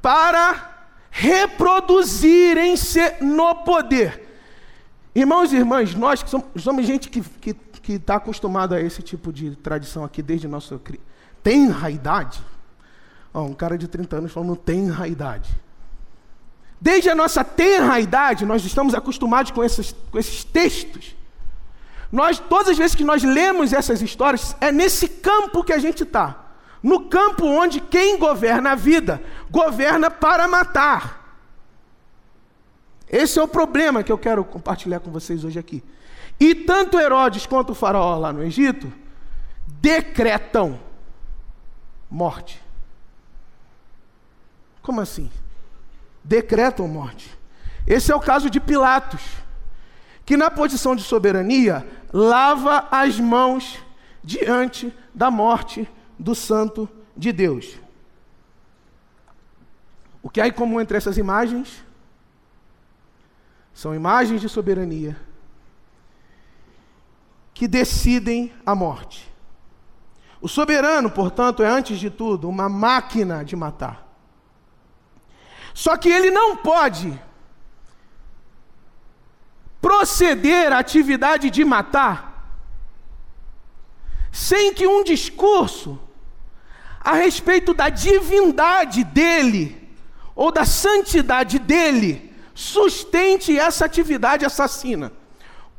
para 0.00 0.86
reproduzirem-se 1.10 3.16
no 3.20 3.64
poder. 3.64 4.38
Irmãos 5.12 5.52
e 5.52 5.56
irmãs, 5.56 5.92
nós 5.92 6.22
que 6.22 6.30
somos, 6.30 6.62
somos 6.62 6.86
gente 6.86 7.10
que 7.10 7.18
está 7.18 7.38
que, 7.40 7.54
que 7.82 7.98
tá 7.98 8.14
acostumado 8.14 8.76
a 8.76 8.80
esse 8.80 9.02
tipo 9.02 9.32
de 9.32 9.56
tradição 9.56 10.04
aqui 10.04 10.22
desde 10.22 10.46
nossa 10.46 10.80
tenra 11.42 11.90
idade. 11.90 12.40
Oh, 13.34 13.40
um 13.40 13.54
cara 13.54 13.76
de 13.76 13.88
30 13.88 14.18
anos 14.18 14.30
falando 14.30 14.54
tenra 14.54 15.08
idade. 15.08 15.65
Desde 16.80 17.08
a 17.08 17.14
nossa 17.14 17.42
tenra 17.42 17.98
idade, 18.00 18.44
nós 18.44 18.64
estamos 18.64 18.94
acostumados 18.94 19.50
com 19.50 19.62
com 20.10 20.18
esses 20.18 20.44
textos. 20.44 21.16
Nós, 22.12 22.38
todas 22.38 22.68
as 22.68 22.78
vezes 22.78 22.94
que 22.94 23.04
nós 23.04 23.22
lemos 23.22 23.72
essas 23.72 24.00
histórias, 24.00 24.56
é 24.60 24.70
nesse 24.70 25.08
campo 25.08 25.64
que 25.64 25.72
a 25.72 25.78
gente 25.78 26.02
está. 26.02 26.44
No 26.82 27.08
campo 27.08 27.46
onde 27.46 27.80
quem 27.80 28.18
governa 28.18 28.72
a 28.72 28.74
vida, 28.74 29.22
governa 29.50 30.10
para 30.10 30.46
matar. 30.46 31.42
Esse 33.08 33.38
é 33.38 33.42
o 33.42 33.48
problema 33.48 34.02
que 34.02 34.12
eu 34.12 34.18
quero 34.18 34.44
compartilhar 34.44 35.00
com 35.00 35.10
vocês 35.10 35.44
hoje 35.44 35.58
aqui. 35.58 35.82
E 36.38 36.54
tanto 36.54 36.98
Herodes 36.98 37.46
quanto 37.46 37.70
o 37.70 37.74
faraó 37.74 38.18
lá 38.18 38.32
no 38.32 38.42
Egito 38.42 38.92
decretam 39.66 40.78
morte. 42.10 42.62
Como 44.82 45.00
assim? 45.00 45.30
Decretam 46.26 46.88
morte. 46.88 47.38
Esse 47.86 48.10
é 48.10 48.14
o 48.14 48.20
caso 48.20 48.50
de 48.50 48.58
Pilatos, 48.58 49.22
que 50.24 50.36
na 50.36 50.50
posição 50.50 50.96
de 50.96 51.04
soberania 51.04 51.86
lava 52.12 52.88
as 52.90 53.20
mãos 53.20 53.78
diante 54.24 54.92
da 55.14 55.30
morte 55.30 55.88
do 56.18 56.34
santo 56.34 56.88
de 57.16 57.30
Deus. 57.30 57.78
O 60.20 60.28
que 60.28 60.40
há 60.40 60.48
em 60.48 60.52
comum 60.52 60.80
entre 60.80 60.96
essas 60.96 61.16
imagens? 61.16 61.84
São 63.72 63.94
imagens 63.94 64.40
de 64.40 64.48
soberania 64.48 65.16
que 67.54 67.68
decidem 67.68 68.52
a 68.66 68.74
morte. 68.74 69.32
O 70.40 70.48
soberano, 70.48 71.08
portanto, 71.08 71.62
é 71.62 71.68
antes 71.68 72.00
de 72.00 72.10
tudo 72.10 72.48
uma 72.48 72.68
máquina 72.68 73.44
de 73.44 73.54
matar. 73.54 74.05
Só 75.76 75.94
que 75.98 76.08
ele 76.08 76.30
não 76.30 76.56
pode 76.56 77.20
proceder 79.78 80.72
à 80.72 80.78
atividade 80.78 81.50
de 81.50 81.62
matar 81.66 82.56
sem 84.32 84.72
que 84.72 84.86
um 84.86 85.04
discurso 85.04 86.00
a 86.98 87.12
respeito 87.12 87.74
da 87.74 87.90
divindade 87.90 89.04
dele 89.04 89.90
ou 90.34 90.50
da 90.50 90.64
santidade 90.64 91.58
dele 91.58 92.34
sustente 92.54 93.58
essa 93.58 93.84
atividade 93.84 94.46
assassina. 94.46 95.12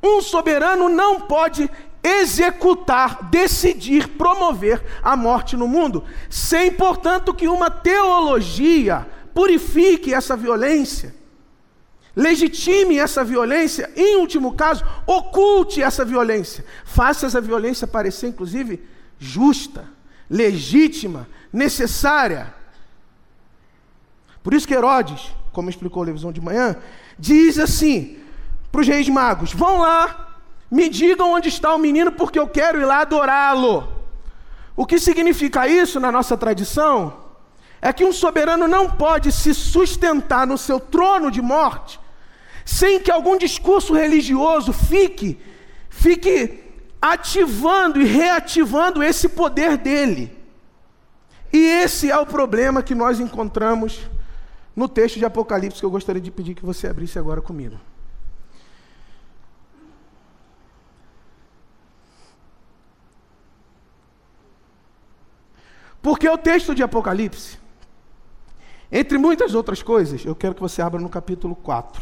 Um 0.01 0.21
soberano 0.21 0.89
não 0.89 1.21
pode 1.21 1.67
executar, 2.03 3.23
decidir, 3.31 4.09
promover 4.09 4.79
a 5.01 5.17
morte 5.17 5.57
no 5.57 5.67
mundo, 5.67 6.03
sem, 6.29 6.71
portanto, 6.71 7.33
que 7.33 7.47
uma 7.47 7.71
teologia 7.71 9.07
purifique 9.37 10.15
essa 10.15 10.35
violência, 10.35 11.13
legitime 12.15 12.97
essa 12.97 13.23
violência, 13.23 13.87
em 13.95 14.15
último 14.15 14.55
caso, 14.55 14.83
oculte 15.05 15.79
essa 15.79 16.03
violência, 16.03 16.65
faça 16.83 17.27
essa 17.27 17.39
violência 17.39 17.85
parecer, 17.85 18.29
inclusive, 18.29 18.83
justa, 19.19 19.87
legítima, 20.27 21.27
necessária. 21.53 22.51
Por 24.41 24.55
isso 24.55 24.67
que 24.67 24.73
Herodes, 24.73 25.31
como 25.51 25.69
explicou 25.69 26.01
a 26.01 26.05
televisão 26.07 26.31
de 26.31 26.41
manhã, 26.41 26.75
diz 27.19 27.59
assim 27.59 28.17
para 28.71 28.81
os 28.81 28.87
reis 28.87 29.07
magos: 29.07 29.53
vão 29.53 29.81
lá, 29.81 30.35
me 30.71 30.89
digam 30.89 31.33
onde 31.33 31.49
está 31.49 31.75
o 31.75 31.77
menino, 31.77 32.11
porque 32.11 32.39
eu 32.39 32.47
quero 32.47 32.81
ir 32.81 32.85
lá 32.85 33.01
adorá-lo. 33.01 33.87
O 34.75 34.83
que 34.83 34.97
significa 34.97 35.67
isso 35.67 35.99
na 35.99 36.11
nossa 36.11 36.35
tradição? 36.35 37.26
É 37.81 37.93
que 37.93 38.05
um 38.05 38.11
soberano 38.11 38.67
não 38.67 38.89
pode 38.89 39.31
se 39.31 39.53
sustentar 39.53 40.47
no 40.47 40.57
seu 40.57 40.79
trono 40.79 41.29
de 41.29 41.41
morte 41.41 41.99
sem 42.67 42.99
que 42.99 43.09
algum 43.09 43.37
discurso 43.37 43.93
religioso 43.93 44.73
fique, 44.73 45.39
fique 45.89 46.65
ativando 47.01 48.01
e 48.01 48.03
reativando 48.03 49.01
esse 49.01 49.29
poder 49.29 49.77
dele. 49.77 50.37
E 51.53 51.57
esse 51.57 52.11
é 52.11 52.17
o 52.17 52.25
problema 52.25 52.83
que 52.83 52.93
nós 52.93 53.21
encontramos 53.21 54.01
no 54.75 54.89
texto 54.89 55.17
de 55.17 55.23
Apocalipse 55.23 55.79
que 55.79 55.85
eu 55.85 55.89
gostaria 55.89 56.21
de 56.21 56.29
pedir 56.29 56.55
que 56.55 56.65
você 56.65 56.87
abrisse 56.87 57.17
agora 57.17 57.41
comigo. 57.41 57.79
Porque 66.01 66.27
o 66.27 66.37
texto 66.37 66.75
de 66.75 66.83
Apocalipse, 66.83 67.57
entre 68.91 69.17
muitas 69.17 69.53
outras 69.53 69.83
coisas, 69.83 70.23
eu 70.25 70.35
quero 70.35 70.55
que 70.55 70.61
você 70.61 70.81
abra 70.81 70.99
no 70.99 71.09
capítulo 71.09 71.55
4. 71.55 72.01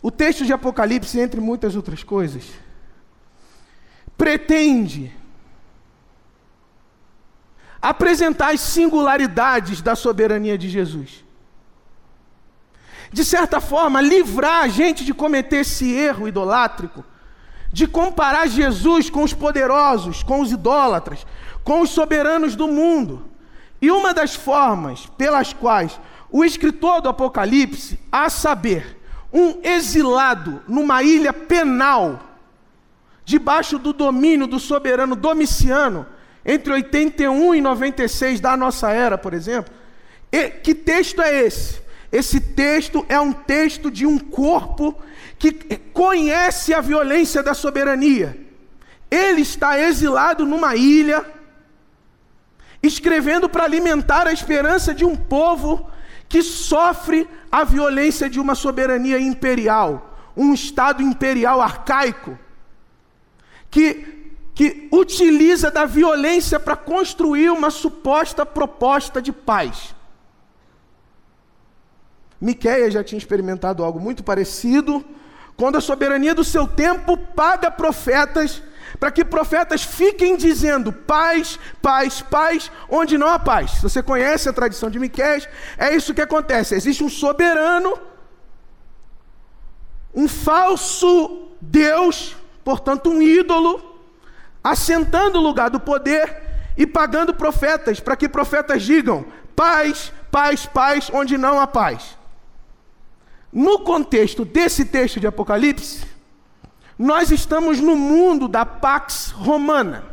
O 0.00 0.10
texto 0.10 0.44
de 0.44 0.52
Apocalipse, 0.52 1.18
entre 1.18 1.40
muitas 1.40 1.76
outras 1.76 2.02
coisas, 2.02 2.44
pretende 4.16 5.12
apresentar 7.80 8.52
as 8.52 8.60
singularidades 8.60 9.80
da 9.82 9.94
soberania 9.94 10.56
de 10.56 10.68
Jesus. 10.68 11.24
De 13.12 13.24
certa 13.24 13.60
forma, 13.60 14.00
livrar 14.00 14.64
a 14.64 14.68
gente 14.68 15.04
de 15.04 15.14
cometer 15.14 15.58
esse 15.58 15.92
erro 15.92 16.28
idolátrico, 16.28 17.04
de 17.72 17.86
comparar 17.86 18.48
Jesus 18.48 19.08
com 19.10 19.22
os 19.22 19.32
poderosos, 19.32 20.22
com 20.22 20.40
os 20.40 20.52
idólatras, 20.52 21.26
com 21.62 21.80
os 21.80 21.90
soberanos 21.90 22.56
do 22.56 22.66
mundo. 22.66 23.27
E 23.80 23.90
uma 23.90 24.12
das 24.12 24.34
formas 24.34 25.06
pelas 25.16 25.52
quais 25.52 25.98
o 26.30 26.44
escritor 26.44 27.00
do 27.00 27.08
Apocalipse, 27.08 27.98
a 28.10 28.28
saber, 28.28 28.96
um 29.32 29.60
exilado 29.62 30.62
numa 30.68 31.02
ilha 31.02 31.32
penal, 31.32 32.20
debaixo 33.24 33.78
do 33.78 33.92
domínio 33.92 34.46
do 34.46 34.58
soberano 34.58 35.14
Domiciano, 35.14 36.06
entre 36.44 36.72
81 36.72 37.54
e 37.54 37.60
96 37.60 38.40
da 38.40 38.56
nossa 38.56 38.90
era, 38.90 39.18
por 39.18 39.34
exemplo. 39.34 39.72
E, 40.32 40.48
que 40.48 40.74
texto 40.74 41.20
é 41.20 41.42
esse? 41.44 41.80
Esse 42.10 42.40
texto 42.40 43.04
é 43.08 43.20
um 43.20 43.32
texto 43.32 43.90
de 43.90 44.06
um 44.06 44.18
corpo 44.18 44.96
que 45.38 45.52
conhece 45.92 46.72
a 46.72 46.80
violência 46.80 47.42
da 47.42 47.52
soberania. 47.52 48.36
Ele 49.10 49.42
está 49.42 49.78
exilado 49.78 50.44
numa 50.44 50.74
ilha, 50.74 51.24
escrevendo 52.82 53.48
para 53.48 53.64
alimentar 53.64 54.26
a 54.26 54.32
esperança 54.32 54.94
de 54.94 55.04
um 55.04 55.16
povo 55.16 55.90
que 56.28 56.42
sofre 56.42 57.28
a 57.50 57.64
violência 57.64 58.28
de 58.28 58.38
uma 58.38 58.54
soberania 58.54 59.18
imperial, 59.18 60.18
um 60.36 60.52
Estado 60.52 61.02
imperial 61.02 61.60
arcaico, 61.60 62.38
que, 63.70 64.32
que 64.54 64.88
utiliza 64.92 65.70
da 65.70 65.86
violência 65.86 66.60
para 66.60 66.76
construir 66.76 67.50
uma 67.50 67.70
suposta 67.70 68.44
proposta 68.44 69.20
de 69.20 69.32
paz. 69.32 69.94
Miquéia 72.40 72.90
já 72.90 73.02
tinha 73.02 73.18
experimentado 73.18 73.82
algo 73.82 73.98
muito 73.98 74.22
parecido, 74.22 75.04
quando 75.56 75.76
a 75.76 75.80
soberania 75.80 76.34
do 76.34 76.44
seu 76.44 76.68
tempo 76.68 77.16
paga 77.16 77.68
profetas 77.68 78.62
para 78.98 79.10
que 79.10 79.24
profetas 79.24 79.82
fiquem 79.82 80.36
dizendo 80.36 80.92
paz, 80.92 81.58
paz, 81.82 82.20
paz, 82.20 82.70
onde 82.88 83.18
não 83.18 83.28
há 83.28 83.38
paz. 83.38 83.80
Você 83.82 84.02
conhece 84.02 84.48
a 84.48 84.52
tradição 84.52 84.90
de 84.90 84.98
Miqués, 84.98 85.48
é 85.76 85.94
isso 85.94 86.14
que 86.14 86.20
acontece. 86.20 86.74
Existe 86.74 87.02
um 87.02 87.08
soberano, 87.08 87.98
um 90.14 90.28
falso 90.28 91.48
Deus, 91.60 92.36
portanto 92.64 93.10
um 93.10 93.20
ídolo, 93.20 94.00
assentando 94.62 95.38
o 95.38 95.42
lugar 95.42 95.70
do 95.70 95.80
poder 95.80 96.42
e 96.76 96.86
pagando 96.86 97.34
profetas 97.34 98.00
para 98.00 98.16
que 98.16 98.28
profetas 98.28 98.82
digam 98.82 99.24
paz, 99.54 100.12
paz, 100.30 100.66
paz, 100.66 101.10
onde 101.12 101.36
não 101.36 101.60
há 101.60 101.66
paz. 101.66 102.16
No 103.52 103.80
contexto 103.80 104.44
desse 104.44 104.84
texto 104.84 105.18
de 105.18 105.26
Apocalipse, 105.26 106.06
nós 106.98 107.30
estamos 107.30 107.78
no 107.78 107.94
mundo 107.94 108.48
da 108.48 108.66
Pax 108.66 109.30
Romana, 109.30 110.04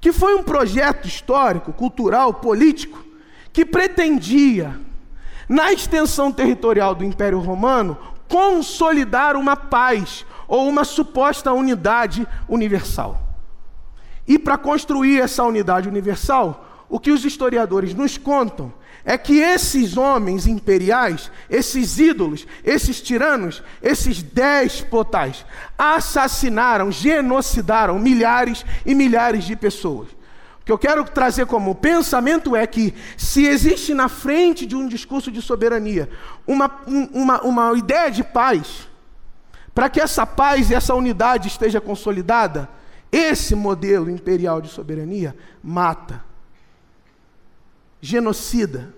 que 0.00 0.10
foi 0.10 0.34
um 0.34 0.42
projeto 0.42 1.06
histórico, 1.06 1.72
cultural, 1.72 2.34
político, 2.34 3.04
que 3.52 3.64
pretendia, 3.64 4.80
na 5.48 5.72
extensão 5.72 6.32
territorial 6.32 6.94
do 6.94 7.04
Império 7.04 7.38
Romano, 7.38 7.96
consolidar 8.28 9.36
uma 9.36 9.56
paz 9.56 10.24
ou 10.48 10.68
uma 10.68 10.84
suposta 10.84 11.52
unidade 11.52 12.26
universal. 12.48 13.22
E 14.26 14.38
para 14.38 14.58
construir 14.58 15.20
essa 15.20 15.44
unidade 15.44 15.88
universal, 15.88 16.84
o 16.88 16.98
que 16.98 17.10
os 17.10 17.24
historiadores 17.24 17.94
nos 17.94 18.16
contam 18.16 18.72
é 19.08 19.16
que 19.16 19.38
esses 19.38 19.96
homens 19.96 20.48
imperiais, 20.48 21.30
esses 21.48 21.96
ídolos, 21.96 22.44
esses 22.64 23.00
tiranos, 23.00 23.62
esses 23.80 24.20
despotais, 24.20 25.46
assassinaram, 25.78 26.90
genocidaram 26.90 28.00
milhares 28.00 28.66
e 28.84 28.96
milhares 28.96 29.44
de 29.44 29.54
pessoas. 29.54 30.08
O 30.60 30.64
que 30.64 30.72
eu 30.72 30.78
quero 30.78 31.04
trazer 31.04 31.46
como 31.46 31.72
pensamento 31.72 32.56
é 32.56 32.66
que, 32.66 32.92
se 33.16 33.46
existe 33.46 33.94
na 33.94 34.08
frente 34.08 34.66
de 34.66 34.74
um 34.74 34.88
discurso 34.88 35.30
de 35.30 35.40
soberania 35.40 36.10
uma, 36.44 36.68
uma, 37.14 37.40
uma 37.42 37.78
ideia 37.78 38.10
de 38.10 38.24
paz, 38.24 38.88
para 39.72 39.88
que 39.88 40.00
essa 40.00 40.26
paz 40.26 40.68
e 40.68 40.74
essa 40.74 40.96
unidade 40.96 41.46
esteja 41.46 41.80
consolidada, 41.80 42.68
esse 43.12 43.54
modelo 43.54 44.10
imperial 44.10 44.60
de 44.60 44.68
soberania 44.68 45.36
mata, 45.62 46.25
genocida, 48.00 48.94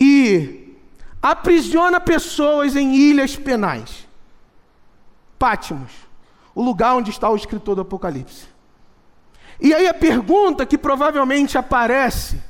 e 0.00 0.76
aprisiona 1.22 2.00
pessoas 2.00 2.76
em 2.76 2.94
ilhas 2.94 3.36
penais. 3.36 4.06
Pátimos, 5.38 5.92
o 6.54 6.62
lugar 6.62 6.94
onde 6.94 7.10
está 7.10 7.28
o 7.28 7.36
escritor 7.36 7.74
do 7.74 7.80
Apocalipse. 7.82 8.46
E 9.60 9.74
aí 9.74 9.88
a 9.88 9.94
pergunta 9.94 10.66
que 10.66 10.76
provavelmente 10.76 11.56
aparece, 11.56 12.40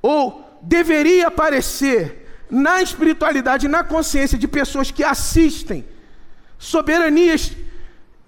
ou 0.00 0.58
deveria 0.62 1.28
aparecer, 1.28 2.20
na 2.50 2.82
espiritualidade, 2.82 3.68
na 3.68 3.84
consciência 3.84 4.36
de 4.36 4.48
pessoas 4.48 4.90
que 4.90 5.04
assistem 5.04 5.84
soberanias 6.58 7.52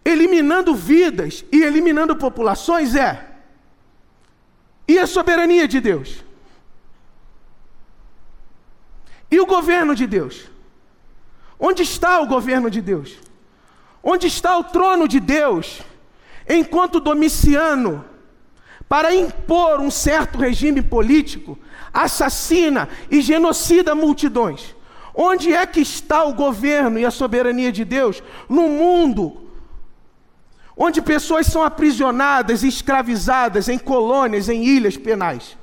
eliminando 0.05 0.75
vidas 0.75 1.45
e 1.53 1.62
eliminando 1.62 2.16
populações 2.16 2.95
é: 2.95 3.32
e 4.87 4.99
a 4.99 5.07
soberania 5.07 5.66
de 5.66 5.81
Deus? 5.81 6.23
E 9.31 9.40
o 9.40 9.47
governo 9.47 9.95
de 9.95 10.07
Deus? 10.07 10.51
Onde 11.59 11.83
está 11.83 12.21
o 12.21 12.27
governo 12.27 12.68
de 12.68 12.81
Deus? 12.81 13.16
Onde 14.03 14.27
está 14.27 14.59
o 14.59 14.64
trono 14.64 15.07
de 15.07 15.21
Deus? 15.21 15.81
Enquanto 16.49 17.01
Domiciano, 17.01 18.05
para 18.88 19.14
impor 19.14 19.81
um 19.81 19.90
certo 19.90 20.38
regime 20.38 20.83
político, 20.83 21.59
assassina 21.92 22.88
e 23.11 23.23
genocida 23.23 23.95
multidões. 23.95 24.75
Onde 25.14 25.53
é 25.53 25.64
que 25.66 25.81
está 25.81 26.25
o 26.25 26.35
governo 26.35 26.99
e 26.99 27.07
a 27.07 27.11
soberania 27.11 27.71
de 27.71 27.85
Deus 27.85 28.23
no 28.49 28.68
mundo 28.68 29.42
onde 30.77 31.03
pessoas 31.03 31.47
são 31.47 31.63
aprisionadas 31.63 32.63
escravizadas 32.63 33.69
em 33.69 33.79
colônias, 33.79 34.49
em 34.49 34.65
ilhas 34.65 34.97
penais? 34.97 35.57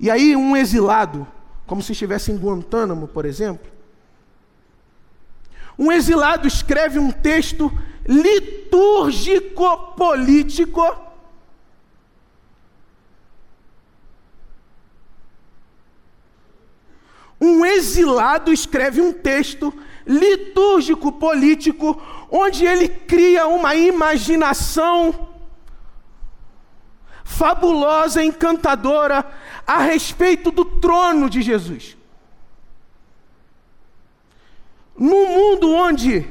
E 0.00 0.10
aí, 0.10 0.36
um 0.36 0.56
exilado, 0.56 1.26
como 1.66 1.82
se 1.82 1.92
estivesse 1.92 2.30
em 2.30 2.36
Guantánamo, 2.36 3.08
por 3.08 3.24
exemplo, 3.24 3.68
um 5.78 5.90
exilado 5.92 6.48
escreve 6.48 6.98
um 6.98 7.12
texto 7.12 7.70
litúrgico-político. 8.06 10.82
Um 17.40 17.64
exilado 17.64 18.52
escreve 18.52 19.00
um 19.00 19.12
texto 19.12 19.72
litúrgico-político, 20.08 22.00
onde 22.30 22.64
ele 22.64 22.88
cria 22.88 23.46
uma 23.46 23.74
imaginação 23.74 25.28
fabulosa, 27.22 28.24
encantadora, 28.24 29.24
a 29.66 29.78
respeito 29.80 30.50
do 30.50 30.64
trono 30.64 31.28
de 31.28 31.42
Jesus. 31.42 31.94
No 34.96 35.26
mundo 35.26 35.70
onde 35.70 36.26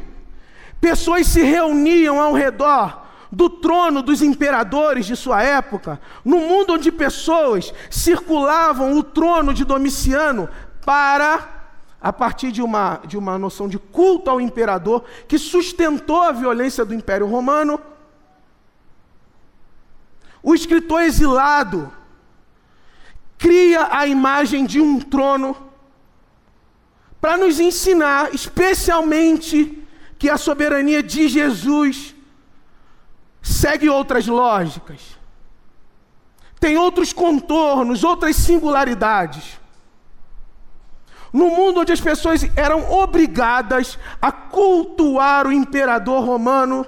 pessoas 0.81 1.27
se 1.27 1.43
reuniam 1.43 2.19
ao 2.19 2.33
redor 2.33 3.05
do 3.31 3.49
trono 3.49 4.01
dos 4.01 4.21
imperadores 4.21 5.05
de 5.05 5.15
sua 5.15 5.43
época, 5.43 6.01
no 6.25 6.37
mundo 6.39 6.73
onde 6.73 6.91
pessoas 6.91 7.73
circulavam 7.89 8.97
o 8.97 9.03
trono 9.03 9.53
de 9.53 9.63
Domiciano 9.63 10.49
para 10.83 11.56
a 12.01 12.13
partir 12.13 12.51
de 12.51 12.61
uma, 12.61 13.01
de 13.05 13.17
uma 13.17 13.37
noção 13.37 13.67
de 13.67 13.79
culto 13.79 14.29
ao 14.29 14.39
imperador 14.39 15.03
que 15.27 15.37
sustentou 15.37 16.21
a 16.21 16.31
violência 16.31 16.85
do 16.85 16.93
Império 16.93 17.27
Romano. 17.27 17.79
O 20.43 20.53
escritor 20.53 21.01
exilado 21.01 21.91
cria 23.37 23.89
a 23.91 24.07
imagem 24.07 24.65
de 24.65 24.79
um 24.79 24.99
trono 24.99 25.55
para 27.19 27.37
nos 27.37 27.59
ensinar, 27.59 28.33
especialmente, 28.33 29.83
que 30.19 30.29
a 30.29 30.37
soberania 30.37 31.01
de 31.01 31.27
Jesus 31.27 32.15
segue 33.41 33.89
outras 33.89 34.27
lógicas, 34.27 35.17
tem 36.59 36.77
outros 36.77 37.13
contornos, 37.13 38.03
outras 38.03 38.35
singularidades. 38.35 39.59
No 41.37 41.51
mundo 41.51 41.81
onde 41.81 41.93
as 41.93 42.01
pessoas 42.01 42.43
eram 42.55 42.91
obrigadas 42.91 43.99
a 44.19 44.31
cultuar 44.31 45.45
o 45.45 45.51
imperador 45.51 46.25
romano, 46.25 46.83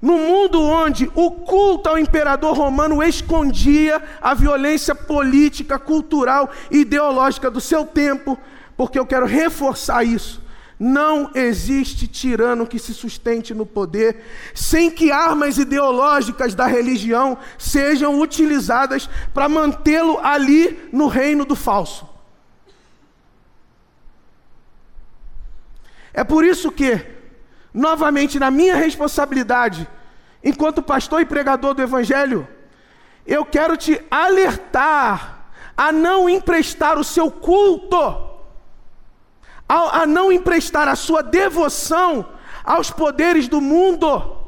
no 0.00 0.16
mundo 0.16 0.62
onde 0.62 1.10
o 1.14 1.30
culto 1.30 1.90
ao 1.90 1.98
imperador 1.98 2.56
romano 2.56 3.02
escondia 3.02 4.02
a 4.18 4.32
violência 4.32 4.94
política, 4.94 5.78
cultural 5.78 6.48
e 6.70 6.78
ideológica 6.78 7.50
do 7.50 7.60
seu 7.60 7.84
tempo, 7.84 8.38
porque 8.78 8.98
eu 8.98 9.04
quero 9.04 9.26
reforçar 9.26 10.02
isso. 10.02 10.40
Não 10.80 11.30
existe 11.34 12.08
tirano 12.08 12.66
que 12.66 12.78
se 12.78 12.94
sustente 12.94 13.52
no 13.52 13.66
poder 13.66 14.24
sem 14.54 14.90
que 14.90 15.12
armas 15.12 15.58
ideológicas 15.58 16.54
da 16.54 16.66
religião 16.66 17.36
sejam 17.58 18.18
utilizadas 18.18 19.06
para 19.34 19.50
mantê-lo 19.50 20.18
ali 20.22 20.88
no 20.90 21.08
reino 21.08 21.44
do 21.44 21.54
falso. 21.54 22.15
É 26.16 26.24
por 26.24 26.46
isso 26.46 26.72
que, 26.72 26.98
novamente, 27.74 28.38
na 28.38 28.50
minha 28.50 28.74
responsabilidade, 28.74 29.86
enquanto 30.42 30.82
pastor 30.82 31.20
e 31.20 31.26
pregador 31.26 31.74
do 31.74 31.82
Evangelho, 31.82 32.48
eu 33.26 33.44
quero 33.44 33.76
te 33.76 34.02
alertar 34.10 35.50
a 35.76 35.92
não 35.92 36.26
emprestar 36.26 36.98
o 36.98 37.04
seu 37.04 37.30
culto, 37.30 37.98
a, 39.68 40.00
a 40.00 40.06
não 40.06 40.32
emprestar 40.32 40.88
a 40.88 40.96
sua 40.96 41.22
devoção 41.22 42.26
aos 42.64 42.90
poderes 42.90 43.46
do 43.46 43.60
mundo, 43.60 44.38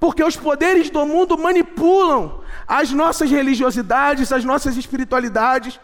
porque 0.00 0.24
os 0.24 0.36
poderes 0.36 0.90
do 0.90 1.06
mundo 1.06 1.38
manipulam 1.38 2.40
as 2.66 2.90
nossas 2.90 3.30
religiosidades, 3.30 4.32
as 4.32 4.44
nossas 4.44 4.76
espiritualidades, 4.76 5.78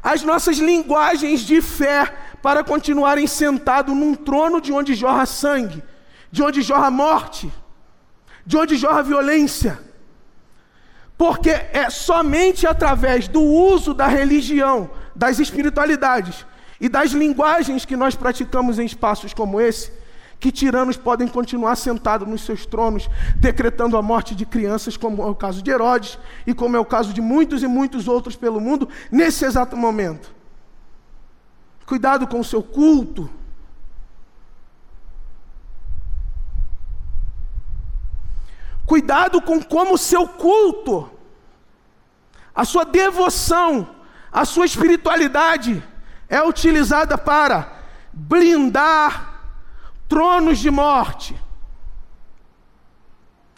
as 0.00 0.22
nossas 0.22 0.58
linguagens 0.58 1.40
de 1.40 1.60
fé 1.60 2.23
para 2.44 2.62
continuarem 2.62 3.26
sentados 3.26 3.96
num 3.96 4.14
trono 4.14 4.60
de 4.60 4.70
onde 4.70 4.94
jorra 4.94 5.24
sangue, 5.24 5.82
de 6.30 6.42
onde 6.42 6.60
jorra 6.60 6.90
morte, 6.90 7.50
de 8.44 8.54
onde 8.58 8.76
jorra 8.76 9.02
violência. 9.02 9.80
Porque 11.16 11.48
é 11.48 11.88
somente 11.88 12.66
através 12.66 13.28
do 13.28 13.40
uso 13.40 13.94
da 13.94 14.06
religião, 14.06 14.90
das 15.16 15.38
espiritualidades 15.38 16.44
e 16.78 16.86
das 16.86 17.12
linguagens 17.12 17.86
que 17.86 17.96
nós 17.96 18.14
praticamos 18.14 18.78
em 18.78 18.84
espaços 18.84 19.32
como 19.32 19.58
esse, 19.58 19.90
que 20.38 20.52
tiranos 20.52 20.98
podem 20.98 21.26
continuar 21.26 21.76
sentados 21.76 22.28
nos 22.28 22.42
seus 22.42 22.66
tronos, 22.66 23.08
decretando 23.36 23.96
a 23.96 24.02
morte 24.02 24.34
de 24.34 24.44
crianças, 24.44 24.98
como 24.98 25.22
é 25.22 25.26
o 25.26 25.34
caso 25.34 25.62
de 25.62 25.70
Herodes 25.70 26.18
e 26.46 26.52
como 26.52 26.76
é 26.76 26.78
o 26.78 26.84
caso 26.84 27.14
de 27.14 27.22
muitos 27.22 27.62
e 27.62 27.66
muitos 27.66 28.06
outros 28.06 28.36
pelo 28.36 28.60
mundo, 28.60 28.86
nesse 29.10 29.46
exato 29.46 29.78
momento. 29.78 30.33
Cuidado 31.86 32.26
com 32.26 32.40
o 32.40 32.44
seu 32.44 32.62
culto. 32.62 33.30
Cuidado 38.86 39.40
com 39.40 39.62
como 39.62 39.94
o 39.94 39.98
seu 39.98 40.28
culto, 40.28 41.10
a 42.54 42.64
sua 42.64 42.84
devoção, 42.84 43.88
a 44.30 44.44
sua 44.44 44.66
espiritualidade 44.66 45.82
é 46.28 46.42
utilizada 46.42 47.16
para 47.16 47.82
blindar 48.12 49.40
tronos 50.06 50.58
de 50.58 50.70
morte. 50.70 51.34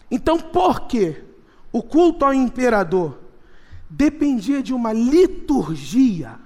Então, 0.09 0.39
por 0.39 0.87
que 0.87 1.23
o 1.71 1.83
culto 1.83 2.23
ao 2.23 2.33
imperador 2.33 3.19
dependia 3.89 4.63
de 4.63 4.73
uma 4.73 4.93
liturgia? 4.93 6.39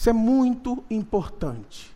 Isso 0.00 0.08
é 0.08 0.14
muito 0.14 0.82
importante. 0.88 1.94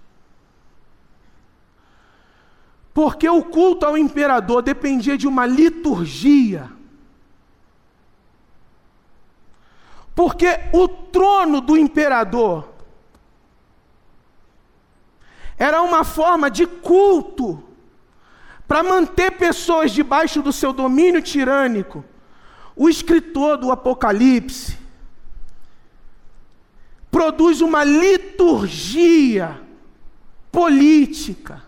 Porque 2.92 3.26
o 3.26 3.42
culto 3.42 3.86
ao 3.86 3.96
imperador 3.96 4.60
dependia 4.60 5.16
de 5.16 5.26
uma 5.26 5.46
liturgia. 5.46 6.70
Porque 10.14 10.48
o 10.74 10.86
trono 10.86 11.62
do 11.62 11.78
imperador 11.78 12.68
era 15.56 15.80
uma 15.80 16.04
forma 16.04 16.50
de 16.50 16.66
culto 16.66 17.64
para 18.68 18.82
manter 18.82 19.30
pessoas 19.30 19.92
debaixo 19.92 20.42
do 20.42 20.52
seu 20.52 20.74
domínio 20.74 21.22
tirânico. 21.22 22.04
O 22.76 22.86
escritor 22.86 23.56
do 23.56 23.72
Apocalipse 23.72 24.83
produz 27.14 27.60
uma 27.60 27.84
liturgia 27.84 29.60
política 30.50 31.62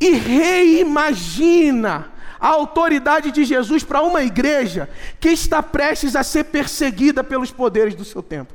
e 0.00 0.12
reimagina 0.12 2.12
a 2.38 2.46
autoridade 2.46 3.32
de 3.32 3.44
Jesus 3.44 3.82
para 3.82 4.02
uma 4.02 4.22
igreja 4.22 4.88
que 5.18 5.30
está 5.30 5.60
prestes 5.60 6.14
a 6.14 6.22
ser 6.22 6.44
perseguida 6.44 7.24
pelos 7.24 7.50
poderes 7.50 7.96
do 7.96 8.04
seu 8.04 8.22
tempo. 8.22 8.54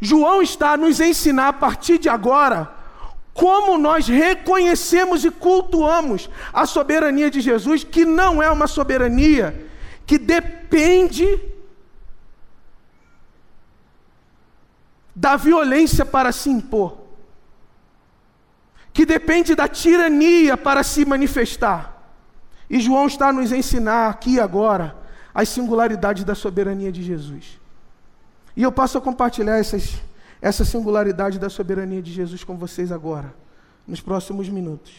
João 0.00 0.42
está 0.42 0.72
a 0.72 0.76
nos 0.76 0.98
ensinar 0.98 1.50
a 1.50 1.52
partir 1.52 1.98
de 1.98 2.08
agora 2.08 2.74
como 3.32 3.78
nós 3.78 4.08
reconhecemos 4.08 5.24
e 5.24 5.30
cultuamos 5.30 6.28
a 6.52 6.66
soberania 6.66 7.30
de 7.30 7.40
Jesus, 7.40 7.84
que 7.84 8.04
não 8.04 8.42
é 8.42 8.50
uma 8.50 8.66
soberania 8.66 9.68
que 10.04 10.18
depende 10.18 11.55
da 15.16 15.34
violência 15.34 16.04
para 16.04 16.30
se 16.30 16.50
impor, 16.50 16.98
que 18.92 19.06
depende 19.06 19.54
da 19.54 19.66
tirania 19.66 20.58
para 20.58 20.82
se 20.82 21.06
manifestar. 21.06 21.96
E 22.68 22.78
João 22.78 23.06
está 23.06 23.28
a 23.28 23.32
nos 23.32 23.50
ensinar 23.50 24.10
aqui 24.10 24.38
agora 24.38 24.94
as 25.34 25.48
singularidades 25.48 26.22
da 26.22 26.34
soberania 26.34 26.92
de 26.92 27.02
Jesus. 27.02 27.58
E 28.54 28.62
eu 28.62 28.70
passo 28.70 28.98
a 28.98 29.00
compartilhar 29.00 29.56
essas 29.56 30.02
essa 30.40 30.64
singularidade 30.64 31.38
da 31.38 31.48
soberania 31.48 32.02
de 32.02 32.12
Jesus 32.12 32.44
com 32.44 32.56
vocês 32.56 32.92
agora, 32.92 33.34
nos 33.86 34.00
próximos 34.00 34.48
minutos. 34.48 34.92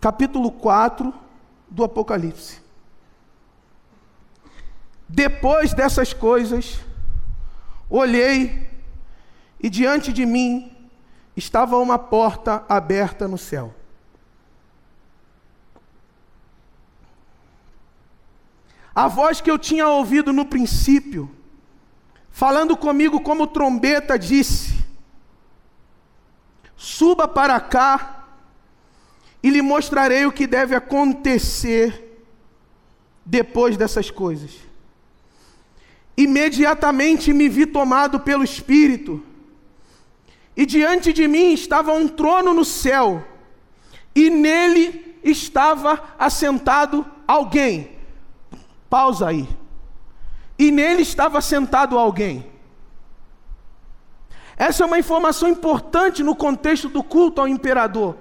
Capítulo 0.00 0.50
4 0.52 1.12
do 1.70 1.82
Apocalipse. 1.82 2.60
Depois 5.08 5.72
dessas 5.72 6.12
coisas, 6.12 6.78
olhei 7.92 8.68
e 9.60 9.68
diante 9.68 10.12
de 10.12 10.24
mim 10.24 10.72
estava 11.36 11.76
uma 11.76 11.98
porta 11.98 12.64
aberta 12.68 13.28
no 13.28 13.36
céu. 13.36 13.74
A 18.94 19.08
voz 19.08 19.40
que 19.40 19.50
eu 19.50 19.58
tinha 19.58 19.88
ouvido 19.88 20.32
no 20.32 20.44
princípio, 20.44 21.30
falando 22.30 22.76
comigo 22.76 23.20
como 23.20 23.46
trombeta, 23.46 24.18
disse: 24.18 24.84
Suba 26.76 27.26
para 27.28 27.58
cá 27.60 28.26
e 29.42 29.50
lhe 29.50 29.62
mostrarei 29.62 30.26
o 30.26 30.32
que 30.32 30.46
deve 30.46 30.74
acontecer 30.74 32.26
depois 33.24 33.76
dessas 33.76 34.10
coisas. 34.10 34.71
Imediatamente 36.16 37.32
me 37.32 37.48
vi 37.48 37.66
tomado 37.66 38.20
pelo 38.20 38.44
Espírito, 38.44 39.22
e 40.56 40.66
diante 40.66 41.12
de 41.12 41.26
mim 41.26 41.52
estava 41.52 41.92
um 41.92 42.06
trono 42.06 42.52
no 42.52 42.64
céu, 42.64 43.24
e 44.14 44.28
nele 44.28 45.16
estava 45.24 46.02
assentado 46.18 47.06
alguém. 47.26 47.92
Pausa 48.90 49.28
aí 49.28 49.48
e 50.62 50.70
nele 50.70 51.02
estava 51.02 51.40
sentado 51.40 51.98
alguém. 51.98 52.46
Essa 54.56 54.84
é 54.84 54.86
uma 54.86 54.98
informação 54.98 55.48
importante 55.48 56.22
no 56.22 56.36
contexto 56.36 56.88
do 56.88 57.02
culto 57.02 57.40
ao 57.40 57.48
imperador. 57.48 58.16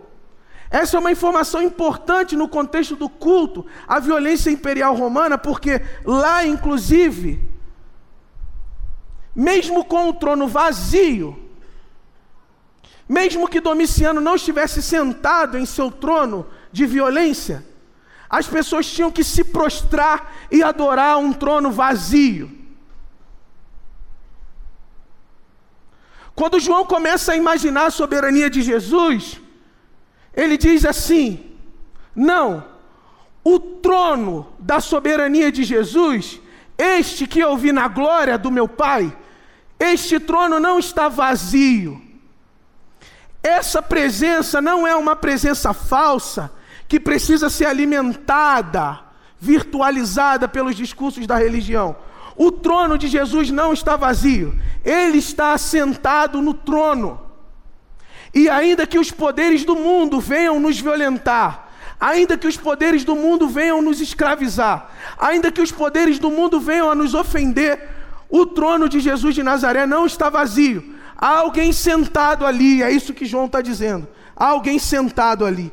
Essa 0.70 0.98
é 0.98 1.00
uma 1.00 1.12
informação 1.12 1.62
importante 1.62 2.36
no 2.36 2.48
contexto 2.48 2.96
do 2.96 3.10
culto 3.10 3.66
à 3.88 4.00
violência 4.00 4.50
imperial 4.50 4.96
romana, 4.96 5.38
porque 5.38 5.82
lá, 6.06 6.46
inclusive, 6.46 7.40
mesmo 9.36 9.86
com 9.86 10.10
o 10.10 10.14
trono 10.14 10.48
vazio, 10.48 11.38
mesmo 13.08 13.48
que 13.48 13.60
Domiciano 13.60 14.22
não 14.22 14.36
estivesse 14.36 14.82
sentado 14.82 15.58
em 15.58 15.66
seu 15.66 15.92
trono 15.92 16.48
de 16.72 16.86
violência, 16.86 17.66
as 18.30 18.48
pessoas 18.48 18.90
tinham 18.90 19.12
que 19.12 19.24
se 19.24 19.44
prostrar 19.44 20.34
e 20.50 20.64
adorar 20.64 21.18
um 21.18 21.34
trono 21.34 21.70
vazio. 21.70 22.50
Quando 26.34 26.60
João 26.60 26.86
começa 26.86 27.34
a 27.34 27.36
imaginar 27.36 27.88
a 27.88 27.92
soberania 27.92 28.50
de 28.50 28.62
Jesus, 28.62 29.40
ele 30.34 30.58
diz 30.58 30.86
assim: 30.86 31.52
não, 32.16 32.66
o 33.44 33.60
trono 33.60 34.54
da 34.58 34.80
soberania 34.80 35.52
de 35.52 35.64
Jesus, 35.64 36.40
este 36.78 37.28
que 37.28 37.40
eu 37.40 37.58
vi 37.58 37.72
na 37.72 37.88
glória 37.88 38.38
do 38.38 38.50
meu 38.50 38.68
Pai, 38.68 39.16
este 39.82 40.20
trono 40.20 40.60
não 40.60 40.78
está 40.78 41.10
vazio. 41.10 42.00
Essa 43.42 43.82
presença 43.82 44.62
não 44.62 44.86
é 44.86 44.96
uma 44.96 45.16
presença 45.16 45.74
falsa, 45.74 46.52
que 46.88 47.00
precisa 47.00 47.50
ser 47.50 47.66
alimentada, 47.66 49.00
virtualizada 49.40 50.48
pelos 50.48 50.76
discursos 50.76 51.26
da 51.26 51.36
religião. 51.36 51.96
O 52.36 52.52
trono 52.52 52.96
de 52.96 53.08
Jesus 53.08 53.50
não 53.50 53.74
está 53.74 53.96
vazio, 53.96 54.56
ele 54.86 55.18
está 55.18 55.54
assentado 55.54 56.42
no 56.42 56.54
trono. 56.54 57.20
E 58.34 58.48
ainda 58.50 58.86
que 58.86 59.00
os 59.00 59.10
poderes 59.10 59.66
do 59.66 59.76
mundo 59.76 60.20
venham 60.20 60.60
nos 60.60 60.80
violentar, 60.80 61.70
ainda 62.00 62.38
que 62.38 62.48
os 62.48 62.56
poderes 62.56 63.04
do 63.04 63.16
mundo 63.16 63.50
venham 63.50 63.82
nos 63.82 64.00
escravizar, 64.00 64.92
ainda 65.18 65.52
que 65.52 65.62
os 65.62 65.72
poderes 65.72 66.20
do 66.20 66.30
mundo 66.30 66.60
venham 66.60 66.90
a 66.90 66.96
nos 66.96 67.16
ofender, 67.16 68.01
o 68.32 68.46
trono 68.46 68.88
de 68.88 69.00
Jesus 69.00 69.36
de 69.36 69.44
Nazaré 69.44 69.86
não 69.86 70.06
está 70.06 70.30
vazio. 70.30 70.96
Há 71.18 71.40
alguém 71.40 71.72
sentado 71.72 72.46
ali, 72.46 72.82
é 72.82 72.90
isso 72.90 73.14
que 73.14 73.26
João 73.26 73.46
está 73.46 73.62
dizendo. 73.62 74.08
Há 74.36 74.48
alguém 74.48 74.80
sentado 74.80 75.46
ali. 75.46 75.72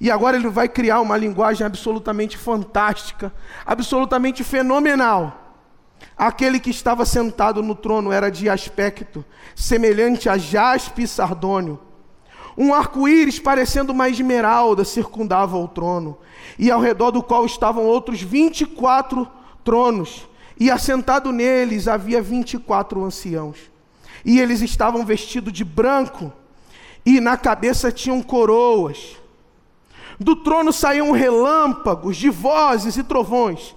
E 0.00 0.10
agora 0.10 0.36
ele 0.36 0.48
vai 0.48 0.68
criar 0.68 1.00
uma 1.00 1.16
linguagem 1.16 1.66
absolutamente 1.66 2.38
fantástica, 2.38 3.32
absolutamente 3.66 4.44
fenomenal. 4.44 5.42
Aquele 6.16 6.60
que 6.60 6.70
estava 6.70 7.04
sentado 7.04 7.62
no 7.62 7.74
trono 7.74 8.12
era 8.12 8.30
de 8.30 8.48
aspecto 8.48 9.24
semelhante 9.54 10.28
a 10.28 10.38
jaspe 10.38 11.02
e 11.02 11.08
sardônio. 11.08 11.80
Um 12.56 12.72
arco-íris 12.72 13.38
parecendo 13.38 13.92
uma 13.92 14.08
esmeralda 14.08 14.84
circundava 14.84 15.58
o 15.58 15.68
trono, 15.68 16.16
e 16.58 16.70
ao 16.70 16.80
redor 16.80 17.10
do 17.10 17.22
qual 17.22 17.44
estavam 17.44 17.84
outros 17.84 18.22
vinte 18.22 18.62
e 18.62 18.66
quatro 18.66 19.28
tronos, 19.62 20.26
e 20.58 20.70
assentado 20.70 21.32
neles 21.32 21.86
havia 21.88 22.22
vinte 22.22 22.54
e 22.54 22.58
quatro 22.58 23.04
anciãos. 23.04 23.58
E 24.24 24.40
eles 24.40 24.60
estavam 24.60 25.04
vestidos 25.04 25.52
de 25.52 25.64
branco, 25.64 26.32
e 27.04 27.20
na 27.20 27.36
cabeça 27.36 27.92
tinham 27.92 28.22
coroas. 28.22 29.16
Do 30.18 30.34
trono 30.34 30.72
saíam 30.72 31.12
relâmpagos 31.12 32.16
de 32.16 32.30
vozes 32.30 32.96
e 32.96 33.02
trovões, 33.02 33.76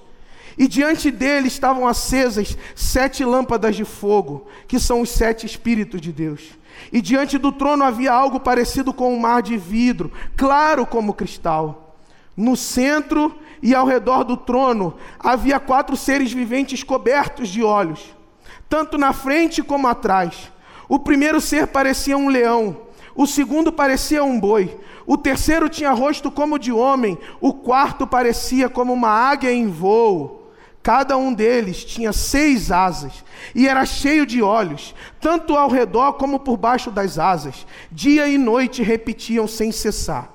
e 0.58 0.68
diante 0.68 1.12
dele 1.12 1.48
estavam 1.48 1.88
acesas 1.88 2.58
sete 2.76 3.24
lâmpadas 3.24 3.76
de 3.76 3.86
fogo, 3.86 4.48
que 4.68 4.80
são 4.80 5.02
os 5.02 5.10
sete 5.10 5.46
Espíritos 5.46 6.02
de 6.02 6.12
Deus. 6.12 6.58
E 6.92 7.02
diante 7.02 7.38
do 7.38 7.52
trono 7.52 7.84
havia 7.84 8.12
algo 8.12 8.40
parecido 8.40 8.94
com 8.94 9.14
um 9.14 9.20
mar 9.20 9.42
de 9.42 9.58
vidro, 9.58 10.12
claro 10.36 10.86
como 10.86 11.14
cristal. 11.14 11.98
No 12.36 12.56
centro 12.56 13.38
e 13.62 13.76
ao 13.76 13.86
redor 13.86 14.24
do 14.24 14.38
trono 14.38 14.96
havia 15.20 15.60
quatro 15.60 15.96
seres 15.96 16.32
viventes 16.32 16.84
cobertos 16.84 17.50
de 17.50 17.64
olhos, 17.64 18.16
tanto 18.68 18.98
na 18.98 19.14
frente 19.14 19.62
como 19.62 19.88
atrás. 19.88 20.52
O 20.88 21.00
primeiro 21.00 21.40
ser 21.40 21.68
parecia 21.68 22.18
um 22.18 22.30
leão, 22.30 22.78
o 23.16 23.28
segundo 23.28 23.72
parecia 23.72 24.24
um 24.24 24.40
boi, 24.40 24.80
o 25.06 25.18
terceiro 25.18 25.68
tinha 25.70 25.92
rosto 25.92 26.32
como 26.32 26.60
de 26.60 26.72
homem, 26.72 27.18
o 27.42 27.54
quarto 27.54 28.06
parecia 28.08 28.70
como 28.70 28.94
uma 28.94 29.10
águia 29.10 29.52
em 29.52 29.68
voo. 29.68 30.40
Cada 30.82 31.18
um 31.18 31.34
deles 31.34 31.84
tinha 31.84 32.14
seis 32.14 32.72
asas 32.72 33.24
e 33.54 33.68
era 33.68 33.86
cheio 33.86 34.26
de 34.26 34.42
olhos, 34.42 34.96
tanto 35.20 35.56
ao 35.56 35.70
redor 35.70 36.14
como 36.14 36.40
por 36.40 36.56
baixo 36.56 36.90
das 36.90 37.20
asas. 37.20 37.68
Dia 37.92 38.28
e 38.28 38.38
noite 38.38 38.82
repetiam 38.82 39.46
sem 39.48 39.72
cessar: 39.72 40.32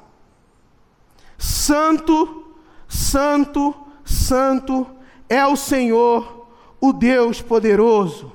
Santo, 1.38 2.43
Santo, 2.88 3.74
Santo 4.04 4.86
é 5.28 5.46
o 5.46 5.56
Senhor, 5.56 6.48
o 6.80 6.92
Deus 6.92 7.40
poderoso, 7.40 8.32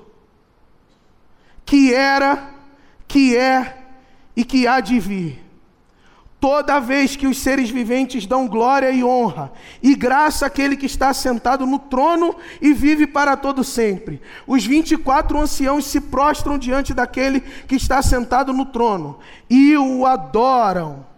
que 1.65 1.93
era, 1.93 2.51
que 3.07 3.37
é 3.37 3.77
e 4.35 4.43
que 4.43 4.67
há 4.67 4.79
de 4.79 4.99
vir. 4.99 5.49
Toda 6.39 6.79
vez 6.79 7.17
que 7.17 7.27
os 7.27 7.37
seres 7.37 7.69
viventes 7.69 8.25
dão 8.25 8.47
glória 8.47 8.89
e 8.91 9.03
honra 9.03 9.51
e 9.83 9.93
graça 9.93 10.45
àquele 10.45 10.77
que 10.77 10.85
está 10.85 11.13
sentado 11.13 11.65
no 11.65 11.77
trono 11.77 12.33
e 12.61 12.73
vive 12.73 13.05
para 13.05 13.35
todo 13.35 13.61
sempre, 13.61 14.21
os 14.47 14.65
24 14.65 15.37
anciãos 15.37 15.85
se 15.85 15.99
prostram 15.99 16.57
diante 16.57 16.93
daquele 16.93 17.41
que 17.41 17.75
está 17.75 18.01
sentado 18.01 18.53
no 18.53 18.65
trono 18.65 19.19
e 19.49 19.75
o 19.75 20.05
adoram. 20.05 21.08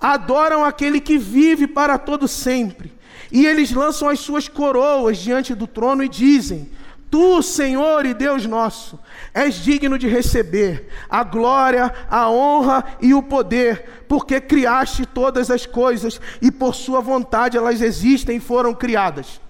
Adoram 0.00 0.64
aquele 0.64 1.00
que 1.00 1.16
vive 1.18 1.66
para 1.66 1.98
todo 1.98 2.28
sempre. 2.28 2.92
E 3.30 3.46
eles 3.46 3.72
lançam 3.72 4.08
as 4.08 4.20
suas 4.20 4.48
coroas 4.48 5.18
diante 5.18 5.54
do 5.54 5.66
trono 5.66 6.02
e 6.02 6.08
dizem: 6.08 6.70
Tu, 7.10 7.42
Senhor 7.42 8.04
e 8.06 8.12
Deus 8.12 8.44
nosso, 8.44 8.98
és 9.32 9.54
digno 9.54 9.96
de 9.98 10.08
receber 10.08 10.88
a 11.08 11.22
glória, 11.22 11.94
a 12.10 12.28
honra 12.28 12.84
e 13.00 13.14
o 13.14 13.22
poder, 13.22 14.04
porque 14.08 14.40
criaste 14.40 15.06
todas 15.06 15.50
as 15.50 15.64
coisas 15.64 16.20
e 16.42 16.50
por 16.50 16.74
Sua 16.74 17.00
vontade 17.00 17.56
elas 17.56 17.80
existem 17.80 18.38
e 18.38 18.40
foram 18.40 18.74
criadas. 18.74 19.40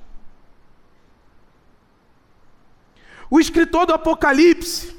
O 3.30 3.40
escritor 3.40 3.86
do 3.86 3.94
Apocalipse 3.94 4.94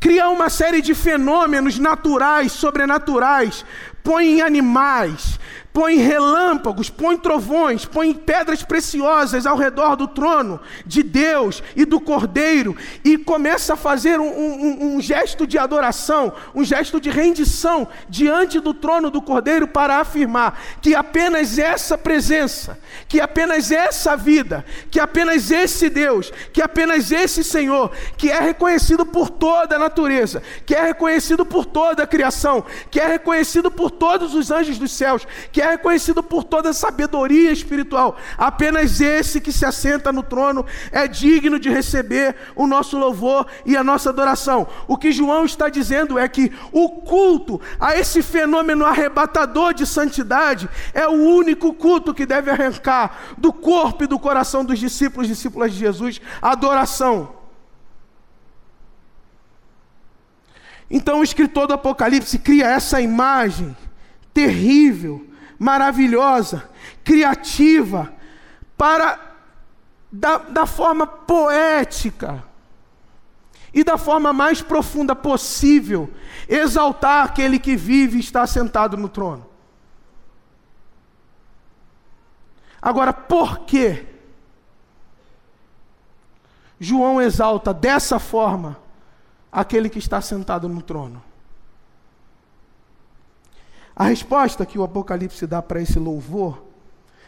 cria 0.00 0.28
uma 0.28 0.48
série 0.48 0.80
de 0.80 0.94
fenômenos 0.94 1.78
naturais, 1.78 2.52
sobrenaturais, 2.52 3.64
põe 4.02 4.40
animais, 4.40 5.38
põe 5.78 5.94
relâmpagos, 5.94 6.90
põe 6.90 7.16
trovões, 7.16 7.84
põe 7.84 8.12
pedras 8.12 8.64
preciosas 8.64 9.46
ao 9.46 9.56
redor 9.56 9.94
do 9.94 10.08
trono 10.08 10.58
de 10.84 11.04
Deus 11.04 11.62
e 11.76 11.84
do 11.84 12.00
Cordeiro, 12.00 12.76
e 13.04 13.16
começa 13.16 13.74
a 13.74 13.76
fazer 13.76 14.18
um, 14.18 14.26
um, 14.26 14.96
um, 14.96 15.00
gesto 15.00 15.46
de 15.46 15.56
adoração, 15.56 16.32
um 16.52 16.64
gesto 16.64 17.00
de 17.00 17.10
rendição 17.10 17.86
diante 18.08 18.58
do 18.58 18.74
trono 18.74 19.08
do 19.08 19.22
Cordeiro 19.22 19.68
para 19.68 20.00
afirmar 20.00 20.60
que 20.82 20.96
apenas 20.96 21.60
essa 21.60 21.96
presença, 21.96 22.76
que 23.06 23.20
apenas 23.20 23.70
essa 23.70 24.16
vida, 24.16 24.64
que 24.90 24.98
apenas 24.98 25.48
esse 25.52 25.88
Deus, 25.88 26.32
que 26.52 26.60
apenas 26.60 27.12
esse 27.12 27.44
Senhor, 27.44 27.92
que 28.16 28.32
é 28.32 28.40
reconhecido 28.40 29.06
por 29.06 29.30
toda 29.30 29.76
a 29.76 29.78
natureza, 29.78 30.42
que 30.66 30.74
é 30.74 30.82
reconhecido 30.82 31.46
por 31.46 31.64
toda 31.64 32.02
a 32.02 32.06
criação, 32.06 32.64
que 32.90 32.98
é 32.98 33.06
reconhecido 33.06 33.70
por 33.70 33.92
todos 33.92 34.34
os 34.34 34.50
anjos 34.50 34.76
dos 34.76 34.90
céus, 34.90 35.24
que 35.52 35.62
é 35.62 35.67
é 35.68 35.72
reconhecido 35.72 36.22
por 36.22 36.44
toda 36.44 36.70
a 36.70 36.74
sabedoria 36.74 37.52
espiritual. 37.52 38.16
Apenas 38.36 39.00
esse 39.00 39.40
que 39.40 39.52
se 39.52 39.64
assenta 39.64 40.12
no 40.12 40.22
trono 40.22 40.64
é 40.90 41.06
digno 41.06 41.58
de 41.58 41.68
receber 41.68 42.34
o 42.56 42.66
nosso 42.66 42.98
louvor 42.98 43.46
e 43.64 43.76
a 43.76 43.84
nossa 43.84 44.10
adoração. 44.10 44.66
O 44.86 44.96
que 44.96 45.12
João 45.12 45.44
está 45.44 45.68
dizendo 45.68 46.18
é 46.18 46.28
que 46.28 46.52
o 46.72 46.88
culto 47.02 47.60
a 47.78 47.96
esse 47.96 48.22
fenômeno 48.22 48.84
arrebatador 48.84 49.72
de 49.74 49.86
santidade 49.86 50.68
é 50.92 51.06
o 51.06 51.12
único 51.12 51.72
culto 51.72 52.14
que 52.14 52.26
deve 52.26 52.50
arrancar 52.50 53.34
do 53.38 53.52
corpo 53.52 54.04
e 54.04 54.06
do 54.06 54.18
coração 54.18 54.64
dos 54.64 54.78
discípulos 54.78 55.28
e 55.28 55.32
discípulas 55.32 55.72
de 55.72 55.78
Jesus 55.78 56.20
a 56.40 56.52
adoração. 56.52 57.36
Então 60.90 61.20
o 61.20 61.24
escritor 61.24 61.66
do 61.66 61.74
Apocalipse 61.74 62.38
cria 62.38 62.66
essa 62.66 63.00
imagem 63.00 63.76
terrível 64.32 65.27
maravilhosa, 65.58 66.68
criativa, 67.02 68.12
para, 68.76 69.18
da, 70.10 70.38
da 70.38 70.66
forma 70.66 71.06
poética 71.06 72.44
e 73.72 73.82
da 73.82 73.98
forma 73.98 74.32
mais 74.32 74.62
profunda 74.62 75.14
possível, 75.14 76.10
exaltar 76.48 77.24
aquele 77.24 77.58
que 77.58 77.76
vive 77.76 78.16
e 78.16 78.20
está 78.20 78.46
sentado 78.46 78.96
no 78.96 79.08
trono. 79.08 79.46
Agora, 82.80 83.12
por 83.12 83.60
que 83.60 84.06
João 86.80 87.20
exalta 87.20 87.74
dessa 87.74 88.18
forma 88.18 88.78
aquele 89.50 89.90
que 89.90 89.98
está 89.98 90.20
sentado 90.20 90.68
no 90.68 90.80
trono? 90.80 91.27
A 93.98 94.04
resposta 94.04 94.64
que 94.64 94.78
o 94.78 94.84
Apocalipse 94.84 95.44
dá 95.44 95.60
para 95.60 95.82
esse 95.82 95.98
louvor, 95.98 96.62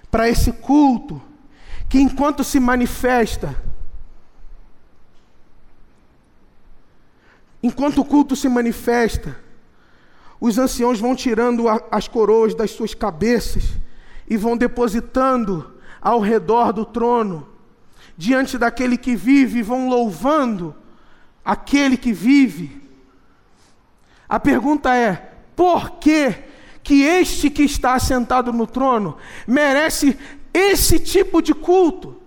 para 0.08 0.28
esse 0.28 0.52
culto, 0.52 1.20
que 1.88 1.98
enquanto 1.98 2.44
se 2.44 2.60
manifesta, 2.60 3.60
enquanto 7.60 8.02
o 8.02 8.04
culto 8.04 8.36
se 8.36 8.48
manifesta, 8.48 9.36
os 10.40 10.58
anciãos 10.58 11.00
vão 11.00 11.16
tirando 11.16 11.64
as 11.90 12.06
coroas 12.06 12.54
das 12.54 12.70
suas 12.70 12.94
cabeças 12.94 13.64
e 14.28 14.36
vão 14.36 14.56
depositando 14.56 15.74
ao 16.00 16.20
redor 16.20 16.72
do 16.72 16.84
trono, 16.84 17.48
diante 18.16 18.56
daquele 18.56 18.96
que 18.96 19.16
vive, 19.16 19.60
vão 19.60 19.88
louvando 19.88 20.72
aquele 21.44 21.96
que 21.96 22.12
vive. 22.12 22.80
A 24.28 24.38
pergunta 24.38 24.94
é: 24.94 25.32
por 25.56 25.98
que 25.98 26.48
que 26.82 27.02
este 27.02 27.50
que 27.50 27.62
está 27.62 27.98
sentado 27.98 28.52
no 28.52 28.66
trono 28.66 29.16
merece 29.46 30.16
esse 30.52 30.98
tipo 30.98 31.40
de 31.40 31.54
culto? 31.54 32.20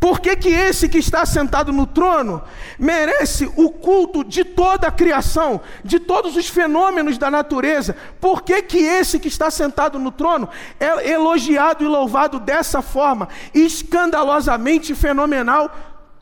Por 0.00 0.18
que, 0.18 0.34
que 0.34 0.48
esse 0.48 0.88
que 0.88 0.96
está 0.96 1.26
sentado 1.26 1.70
no 1.70 1.86
trono 1.86 2.42
merece 2.78 3.44
o 3.54 3.70
culto 3.70 4.24
de 4.24 4.42
toda 4.42 4.88
a 4.88 4.90
criação, 4.90 5.60
de 5.84 6.00
todos 6.00 6.36
os 6.36 6.48
fenômenos 6.48 7.18
da 7.18 7.30
natureza? 7.30 7.94
Por 8.18 8.40
que, 8.42 8.62
que 8.62 8.78
esse 8.78 9.18
que 9.18 9.28
está 9.28 9.50
sentado 9.50 9.98
no 9.98 10.10
trono 10.10 10.48
é 10.80 11.10
elogiado 11.10 11.84
e 11.84 11.86
louvado 11.86 12.40
dessa 12.40 12.80
forma, 12.80 13.28
escandalosamente 13.52 14.94
fenomenal, 14.94 15.70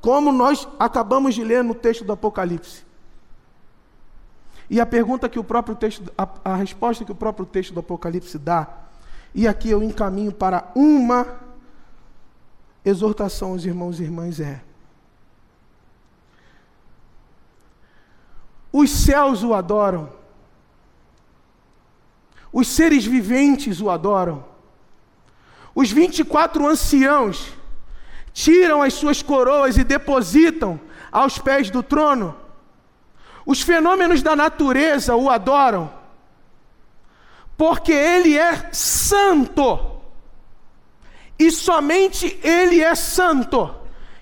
como 0.01 0.33
nós 0.33 0.66
acabamos 0.77 1.37
de 1.37 1.44
ler 1.44 1.62
no 1.62 1.74
texto 1.74 2.03
do 2.03 2.12
Apocalipse? 2.12 2.88
E 4.70 4.81
a 4.81 4.87
pergunta 4.87 5.28
que 5.28 5.38
o 5.38 5.44
próprio 5.44 5.74
texto, 5.74 6.12
a, 6.16 6.28
a 6.44 6.57
resposta 6.57 7.04
que 7.04 7.12
o 7.12 7.14
próprio 7.14 7.46
texto 7.46 7.72
do 7.72 7.81
Apocalipse 7.81 8.38
dá, 8.38 8.68
e 9.35 9.46
aqui 9.46 9.70
eu 9.70 9.83
encaminho 9.83 10.33
para 10.33 10.70
uma 10.74 11.40
exortação 12.85 13.50
aos 13.52 13.64
irmãos 13.64 13.98
e 13.98 14.02
irmãs 14.02 14.40
é: 14.40 14.62
os 18.72 18.90
céus 18.90 19.42
o 19.42 19.54
adoram, 19.54 20.11
os 22.52 22.68
seres 22.68 23.04
viventes 23.04 23.81
o 23.81 23.90
adoram, 23.90 24.44
os 25.74 25.90
24 25.90 26.66
anciãos 26.66 27.52
tiram 28.33 28.83
as 28.83 28.94
suas 28.94 29.22
coroas 29.22 29.76
e 29.76 29.85
depositam 29.85 30.78
aos 31.11 31.38
pés 31.38 31.70
do 31.70 31.83
trono, 31.83 32.37
os 33.48 33.62
fenômenos 33.62 34.20
da 34.22 34.37
natureza 34.37 35.16
o 35.16 35.30
adoram, 35.30 35.90
porque 37.56 37.92
ele 37.92 38.37
é 38.37 38.70
santo. 38.74 40.02
E 41.38 41.50
somente 41.50 42.38
ele 42.42 42.82
é 42.82 42.94
santo. 42.94 43.74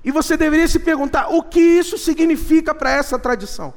E 0.04 0.12
você 0.12 0.36
deveria 0.36 0.68
se 0.68 0.78
perguntar 0.78 1.26
o 1.34 1.42
que 1.42 1.58
isso 1.58 1.98
significa 1.98 2.72
para 2.72 2.92
essa 2.92 3.18
tradição. 3.18 3.74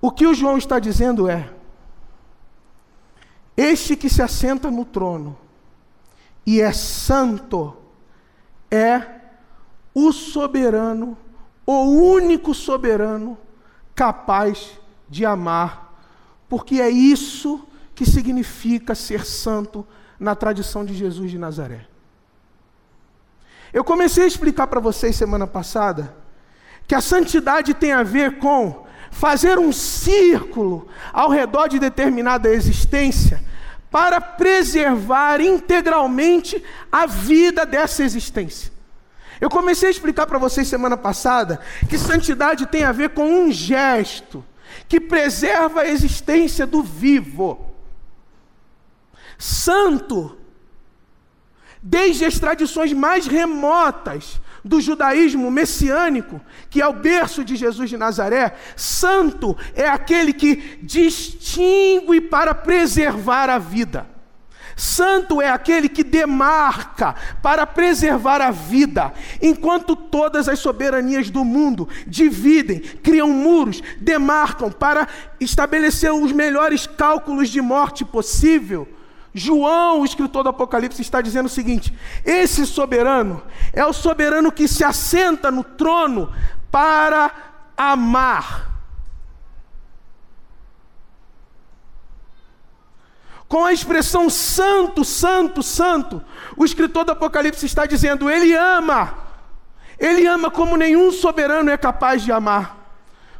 O 0.00 0.12
que 0.12 0.28
o 0.28 0.34
João 0.34 0.56
está 0.56 0.78
dizendo 0.78 1.28
é: 1.28 1.52
Este 3.56 3.96
que 3.96 4.08
se 4.08 4.22
assenta 4.22 4.70
no 4.70 4.84
trono 4.84 5.36
e 6.46 6.60
é 6.60 6.72
santo 6.72 7.76
é 8.70 9.13
o 9.94 10.12
soberano, 10.12 11.16
o 11.64 11.84
único 11.84 12.52
soberano 12.52 13.38
capaz 13.94 14.72
de 15.08 15.24
amar, 15.24 15.94
porque 16.48 16.80
é 16.80 16.90
isso 16.90 17.66
que 17.94 18.04
significa 18.04 18.94
ser 18.94 19.24
santo 19.24 19.86
na 20.18 20.34
tradição 20.34 20.84
de 20.84 20.94
Jesus 20.94 21.30
de 21.30 21.38
Nazaré. 21.38 21.86
Eu 23.72 23.84
comecei 23.84 24.24
a 24.24 24.26
explicar 24.26 24.66
para 24.66 24.80
vocês 24.80 25.16
semana 25.16 25.46
passada 25.46 26.14
que 26.86 26.94
a 26.94 27.00
santidade 27.00 27.72
tem 27.74 27.92
a 27.92 28.02
ver 28.02 28.38
com 28.38 28.84
fazer 29.10 29.58
um 29.58 29.72
círculo 29.72 30.88
ao 31.12 31.30
redor 31.30 31.68
de 31.68 31.78
determinada 31.78 32.48
existência 32.48 33.42
para 33.90 34.20
preservar 34.20 35.40
integralmente 35.40 36.62
a 36.90 37.06
vida 37.06 37.64
dessa 37.64 38.02
existência. 38.02 38.73
Eu 39.44 39.50
comecei 39.50 39.88
a 39.88 39.90
explicar 39.90 40.26
para 40.26 40.38
vocês 40.38 40.66
semana 40.66 40.96
passada 40.96 41.60
que 41.86 41.98
santidade 41.98 42.64
tem 42.64 42.82
a 42.82 42.92
ver 42.92 43.10
com 43.10 43.26
um 43.30 43.52
gesto 43.52 44.42
que 44.88 44.98
preserva 44.98 45.82
a 45.82 45.86
existência 45.86 46.66
do 46.66 46.82
vivo. 46.82 47.70
Santo, 49.36 50.34
desde 51.82 52.24
as 52.24 52.38
tradições 52.38 52.94
mais 52.94 53.26
remotas 53.26 54.40
do 54.64 54.80
judaísmo 54.80 55.50
messiânico, 55.50 56.40
que 56.70 56.80
é 56.80 56.88
o 56.88 56.94
berço 56.94 57.44
de 57.44 57.54
Jesus 57.54 57.90
de 57.90 57.98
Nazaré, 57.98 58.56
santo 58.74 59.54
é 59.74 59.86
aquele 59.86 60.32
que 60.32 60.78
distingue 60.82 62.18
para 62.18 62.54
preservar 62.54 63.50
a 63.50 63.58
vida. 63.58 64.13
Santo 64.76 65.40
é 65.40 65.48
aquele 65.48 65.88
que 65.88 66.02
demarca 66.02 67.14
para 67.42 67.66
preservar 67.66 68.40
a 68.40 68.50
vida, 68.50 69.12
enquanto 69.40 69.94
todas 69.94 70.48
as 70.48 70.58
soberanias 70.58 71.30
do 71.30 71.44
mundo 71.44 71.88
dividem, 72.06 72.80
criam 72.80 73.28
muros, 73.28 73.82
demarcam 74.00 74.70
para 74.70 75.06
estabelecer 75.38 76.12
os 76.12 76.32
melhores 76.32 76.86
cálculos 76.86 77.48
de 77.48 77.60
morte 77.60 78.04
possível. 78.04 78.88
João, 79.32 80.00
o 80.00 80.04
escritor 80.04 80.44
do 80.44 80.50
Apocalipse, 80.50 81.02
está 81.02 81.20
dizendo 81.20 81.46
o 81.46 81.50
seguinte: 81.50 81.92
esse 82.24 82.64
soberano 82.64 83.42
é 83.72 83.84
o 83.84 83.92
soberano 83.92 84.52
que 84.52 84.68
se 84.68 84.84
assenta 84.84 85.50
no 85.50 85.64
trono 85.64 86.32
para 86.70 87.32
amar. 87.76 88.73
Com 93.54 93.64
a 93.64 93.72
expressão 93.72 94.28
santo, 94.28 95.04
santo, 95.04 95.62
santo, 95.62 96.20
o 96.56 96.64
escritor 96.64 97.04
do 97.04 97.12
Apocalipse 97.12 97.64
está 97.64 97.86
dizendo: 97.86 98.28
ele 98.28 98.52
ama, 98.52 99.16
ele 99.96 100.26
ama 100.26 100.50
como 100.50 100.76
nenhum 100.76 101.12
soberano 101.12 101.70
é 101.70 101.76
capaz 101.76 102.24
de 102.24 102.32
amar, 102.32 102.76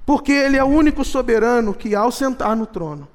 porque 0.07 0.31
ele 0.31 0.57
é 0.57 0.63
o 0.63 0.69
único 0.69 1.05
soberano 1.05 1.75
que, 1.75 1.97
ao 1.97 2.13
sentar 2.13 2.55
no 2.55 2.65
trono, 2.65 3.09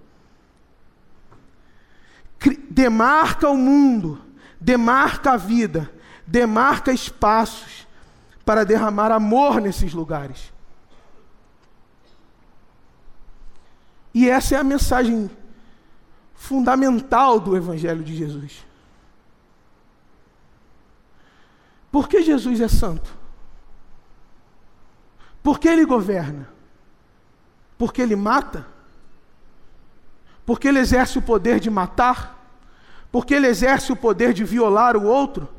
demarca 2.70 3.48
o 3.48 3.56
mundo, 3.56 4.22
demarca 4.60 5.32
a 5.32 5.38
vida, 5.38 5.90
demarca 6.28 6.92
espaços 6.92 7.88
para 8.44 8.66
derramar 8.66 9.10
amor 9.10 9.62
nesses 9.62 9.94
lugares. 9.94 10.52
E 14.14 14.30
essa 14.30 14.56
é 14.56 14.58
a 14.58 14.66
mensagem 14.66 15.32
fundamental 16.40 17.38
do 17.38 17.56
Evangelho 17.56 18.02
de 18.02 18.16
Jesus. 18.16 18.66
Por 21.92 22.08
que 22.08 22.24
Jesus 22.24 22.62
é 22.62 22.68
santo? 22.70 23.14
Porque 25.44 25.68
ele 25.68 25.86
governa? 25.86 26.48
Porque 27.78 28.02
ele 28.02 28.16
mata? 28.16 28.66
Porque 30.46 30.70
ele 30.70 30.80
exerce 30.80 31.20
o 31.20 31.22
poder 31.22 31.60
de 31.60 31.70
matar? 31.70 32.40
Porque 33.12 33.34
ele 33.34 33.48
exerce 33.48 33.92
o 33.92 33.96
poder 33.96 34.32
de 34.32 34.46
violar 34.46 34.96
o 34.96 35.04
outro? 35.04 35.50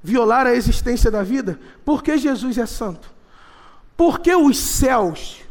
Violar 0.00 0.46
a 0.46 0.54
existência 0.54 1.10
da 1.10 1.24
vida? 1.24 1.58
Por 1.84 2.00
que 2.00 2.16
Jesus 2.16 2.58
é 2.58 2.66
santo? 2.66 3.12
Porque 3.96 4.34
os 4.36 4.56
céus? 4.56 5.42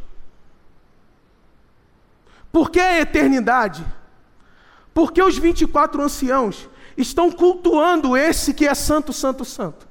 Porque 2.53 2.79
a 2.79 3.01
eternidade? 3.01 3.85
Porque 4.97 5.21
os 5.21 5.37
24 5.37 6.01
anciãos 6.01 6.67
estão 6.97 7.29
cultuando 7.29 8.17
esse 8.17 8.51
que 8.51 8.67
é 8.67 8.73
santo, 8.73 9.13
santo, 9.13 9.45
santo? 9.45 9.87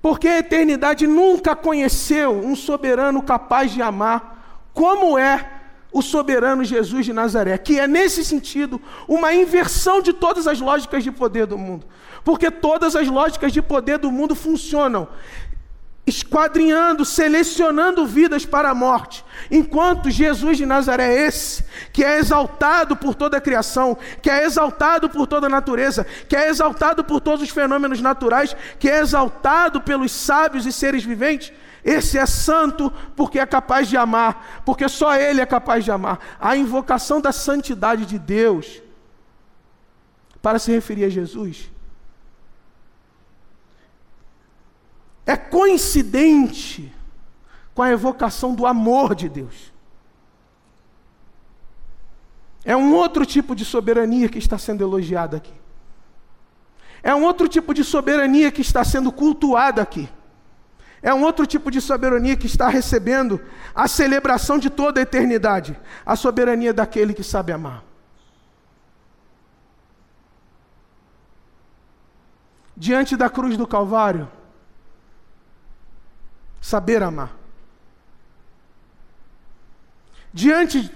Porque 0.00 0.26
a 0.26 0.38
eternidade 0.38 1.06
nunca 1.06 1.54
conheceu 1.54 2.32
um 2.32 2.56
soberano 2.56 3.22
capaz 3.22 3.70
de 3.70 3.82
amar 3.82 4.70
como 4.72 5.18
é 5.18 5.56
o 5.92 6.00
soberano 6.00 6.64
Jesus 6.64 7.04
de 7.04 7.12
Nazaré, 7.12 7.58
que 7.58 7.78
é 7.78 7.86
nesse 7.86 8.24
sentido 8.24 8.80
uma 9.06 9.34
inversão 9.34 10.00
de 10.00 10.14
todas 10.14 10.46
as 10.46 10.58
lógicas 10.58 11.04
de 11.04 11.12
poder 11.12 11.44
do 11.44 11.58
mundo. 11.58 11.86
Porque 12.24 12.50
todas 12.50 12.96
as 12.96 13.06
lógicas 13.06 13.52
de 13.52 13.60
poder 13.60 13.98
do 13.98 14.10
mundo 14.10 14.34
funcionam 14.34 15.06
esquadrinhando, 16.06 17.04
selecionando 17.04 18.06
vidas 18.06 18.46
para 18.46 18.70
a 18.70 18.74
morte, 18.74 19.24
enquanto 19.50 20.08
Jesus 20.08 20.56
de 20.56 20.64
Nazaré 20.64 21.12
é 21.12 21.26
esse, 21.26 21.64
que 21.92 22.04
é 22.04 22.18
exaltado 22.18 22.96
por 22.96 23.14
toda 23.14 23.36
a 23.36 23.40
criação, 23.40 23.98
que 24.22 24.30
é 24.30 24.44
exaltado 24.44 25.10
por 25.10 25.26
toda 25.26 25.46
a 25.46 25.50
natureza, 25.50 26.06
que 26.28 26.36
é 26.36 26.48
exaltado 26.48 27.02
por 27.02 27.20
todos 27.20 27.42
os 27.42 27.50
fenômenos 27.50 28.00
naturais, 28.00 28.56
que 28.78 28.88
é 28.88 29.00
exaltado 29.00 29.80
pelos 29.80 30.12
sábios 30.12 30.64
e 30.64 30.72
seres 30.72 31.02
viventes, 31.02 31.52
esse 31.84 32.18
é 32.18 32.26
santo 32.26 32.92
porque 33.16 33.38
é 33.38 33.46
capaz 33.46 33.88
de 33.88 33.96
amar, 33.96 34.62
porque 34.64 34.88
só 34.88 35.14
Ele 35.14 35.40
é 35.40 35.46
capaz 35.46 35.84
de 35.84 35.90
amar. 35.90 36.18
A 36.40 36.56
invocação 36.56 37.20
da 37.20 37.30
santidade 37.30 38.06
de 38.06 38.18
Deus, 38.18 38.82
para 40.42 40.58
se 40.58 40.72
referir 40.72 41.04
a 41.04 41.08
Jesus, 41.08 41.70
é 45.26 45.36
coincidente 45.36 46.94
com 47.74 47.82
a 47.82 47.90
evocação 47.90 48.54
do 48.54 48.64
amor 48.64 49.14
de 49.14 49.28
Deus. 49.28 49.74
É 52.64 52.76
um 52.76 52.94
outro 52.94 53.26
tipo 53.26 53.54
de 53.54 53.64
soberania 53.64 54.28
que 54.28 54.38
está 54.38 54.56
sendo 54.56 54.82
elogiada 54.82 55.36
aqui. 55.36 55.52
É 57.02 57.14
um 57.14 57.24
outro 57.24 57.46
tipo 57.48 57.74
de 57.74 57.84
soberania 57.84 58.50
que 58.50 58.60
está 58.60 58.82
sendo 58.82 59.12
cultuada 59.12 59.82
aqui. 59.82 60.08
É 61.02 61.12
um 61.12 61.22
outro 61.22 61.46
tipo 61.46 61.70
de 61.70 61.80
soberania 61.80 62.36
que 62.36 62.46
está 62.46 62.68
recebendo 62.68 63.40
a 63.74 63.86
celebração 63.86 64.58
de 64.58 64.70
toda 64.70 65.00
a 65.00 65.02
eternidade 65.02 65.78
a 66.04 66.16
soberania 66.16 66.72
daquele 66.72 67.14
que 67.14 67.22
sabe 67.22 67.52
amar. 67.52 67.84
Diante 72.76 73.16
da 73.16 73.30
cruz 73.30 73.56
do 73.56 73.66
Calvário, 73.66 74.28
saber 76.66 77.00
amar. 77.00 77.32
Diante, 80.32 80.90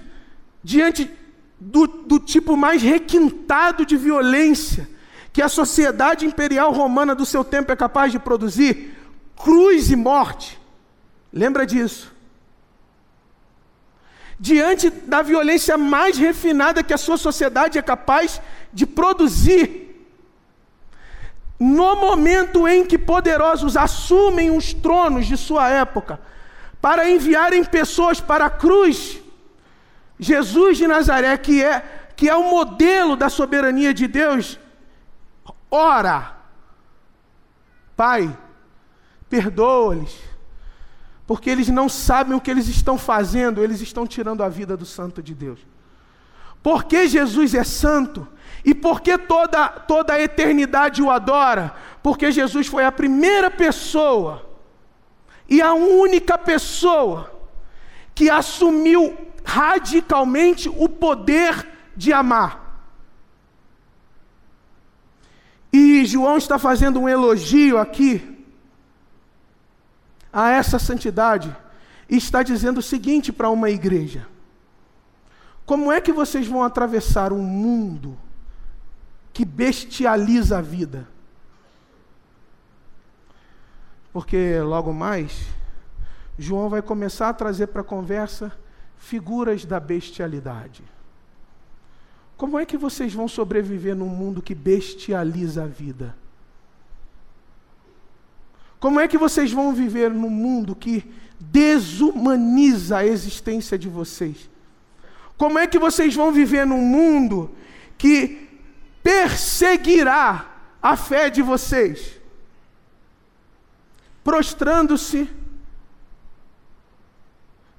diante 0.61 1.09
do, 1.57 1.87
do 1.87 2.19
tipo 2.19 2.57
mais 2.57 2.81
requintado 2.81 3.85
de 3.85 3.95
violência 3.95 4.89
que 5.31 5.41
a 5.41 5.47
sociedade 5.47 6.25
imperial 6.25 6.73
romana 6.73 7.15
do 7.15 7.25
seu 7.25 7.41
tempo 7.41 7.71
é 7.71 7.75
capaz 7.77 8.11
de 8.11 8.19
produzir, 8.19 8.97
cruz 9.33 9.89
e 9.89 9.95
morte. 9.95 10.59
Lembra 11.31 11.65
disso. 11.65 12.13
Diante 14.37 14.89
da 14.89 15.21
violência 15.21 15.77
mais 15.77 16.17
refinada 16.17 16.83
que 16.83 16.93
a 16.93 16.97
sua 16.97 17.15
sociedade 17.15 17.79
é 17.79 17.81
capaz 17.81 18.41
de 18.73 18.85
produzir, 18.85 19.90
no 21.61 21.95
momento 21.95 22.67
em 22.67 22.83
que 22.83 22.97
poderosos 22.97 23.77
assumem 23.77 24.49
os 24.49 24.73
tronos 24.73 25.27
de 25.27 25.37
sua 25.37 25.69
época, 25.69 26.19
para 26.81 27.07
enviarem 27.07 27.63
pessoas 27.63 28.19
para 28.19 28.47
a 28.47 28.49
cruz, 28.49 29.21
Jesus 30.19 30.79
de 30.79 30.87
Nazaré, 30.87 31.37
que 31.37 31.63
é, 31.63 32.09
que 32.15 32.27
é 32.27 32.35
o 32.35 32.49
modelo 32.49 33.15
da 33.15 33.29
soberania 33.29 33.93
de 33.93 34.07
Deus, 34.07 34.59
ora, 35.69 36.35
Pai, 37.95 38.35
perdoa-lhes, 39.29 40.17
porque 41.27 41.47
eles 41.47 41.67
não 41.67 41.87
sabem 41.87 42.35
o 42.35 42.41
que 42.41 42.49
eles 42.49 42.67
estão 42.67 42.97
fazendo, 42.97 43.63
eles 43.63 43.81
estão 43.81 44.07
tirando 44.07 44.43
a 44.43 44.49
vida 44.49 44.75
do 44.75 44.85
Santo 44.85 45.21
de 45.21 45.35
Deus. 45.35 45.59
Porque 46.61 47.07
Jesus 47.07 47.53
é 47.53 47.63
santo 47.63 48.27
e 48.63 48.75
porque 48.75 49.17
toda, 49.17 49.67
toda 49.67 50.13
a 50.13 50.21
eternidade 50.21 51.01
o 51.01 51.09
adora? 51.09 51.73
Porque 52.03 52.31
Jesus 52.31 52.67
foi 52.67 52.85
a 52.85 52.91
primeira 52.91 53.49
pessoa 53.49 54.47
e 55.49 55.61
a 55.61 55.73
única 55.73 56.37
pessoa 56.37 57.31
que 58.13 58.29
assumiu 58.29 59.17
radicalmente 59.43 60.69
o 60.69 60.87
poder 60.87 61.67
de 61.95 62.13
amar. 62.13 62.61
E 65.73 66.05
João 66.05 66.37
está 66.37 66.59
fazendo 66.59 66.99
um 66.99 67.09
elogio 67.09 67.77
aqui 67.77 68.45
a 70.31 70.49
essa 70.49 70.77
santidade 70.77 71.55
e 72.09 72.17
está 72.17 72.43
dizendo 72.43 72.79
o 72.79 72.83
seguinte 72.83 73.31
para 73.31 73.49
uma 73.49 73.69
igreja: 73.69 74.27
Como 75.71 75.89
é 75.89 76.01
que 76.01 76.11
vocês 76.11 76.45
vão 76.45 76.63
atravessar 76.63 77.31
um 77.31 77.41
mundo 77.41 78.17
que 79.31 79.45
bestializa 79.45 80.57
a 80.57 80.61
vida? 80.61 81.07
Porque 84.11 84.59
logo 84.59 84.91
mais, 84.91 85.47
João 86.37 86.67
vai 86.67 86.81
começar 86.81 87.29
a 87.29 87.33
trazer 87.33 87.67
para 87.67 87.79
a 87.79 87.85
conversa 87.85 88.51
figuras 88.97 89.63
da 89.63 89.79
bestialidade. 89.79 90.83
Como 92.35 92.59
é 92.59 92.65
que 92.65 92.75
vocês 92.75 93.13
vão 93.13 93.29
sobreviver 93.29 93.95
num 93.95 94.09
mundo 94.09 94.41
que 94.41 94.53
bestializa 94.53 95.63
a 95.63 95.67
vida? 95.67 96.13
Como 98.77 98.99
é 98.99 99.07
que 99.07 99.17
vocês 99.17 99.53
vão 99.53 99.73
viver 99.73 100.11
num 100.11 100.29
mundo 100.29 100.75
que 100.75 101.09
desumaniza 101.39 102.97
a 102.97 103.05
existência 103.05 103.79
de 103.79 103.87
vocês? 103.87 104.50
Como 105.41 105.57
é 105.57 105.65
que 105.65 105.79
vocês 105.79 106.13
vão 106.13 106.31
viver 106.31 106.67
num 106.67 106.85
mundo 106.85 107.49
que 107.97 108.47
perseguirá 109.01 110.51
a 110.79 110.95
fé 110.95 111.31
de 111.31 111.41
vocês? 111.41 112.21
Prostrando-se 114.23 115.27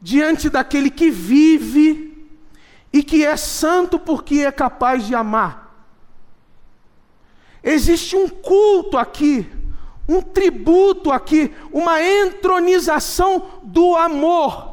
diante 0.01 0.51
daquele 0.51 0.91
que 0.91 1.09
vive 1.09 2.27
e 2.93 3.01
que 3.01 3.25
é 3.25 3.37
santo 3.37 3.97
porque 3.97 4.41
é 4.41 4.51
capaz 4.51 5.07
de 5.07 5.15
amar. 5.15 5.73
Existe 7.63 8.17
um 8.17 8.29
culto 8.29 8.99
aqui 8.99 9.49
um 10.09 10.21
tributo 10.21 11.13
aqui, 11.13 11.55
uma 11.73 12.03
entronização 12.03 13.61
do 13.63 13.95
amor. 13.95 14.72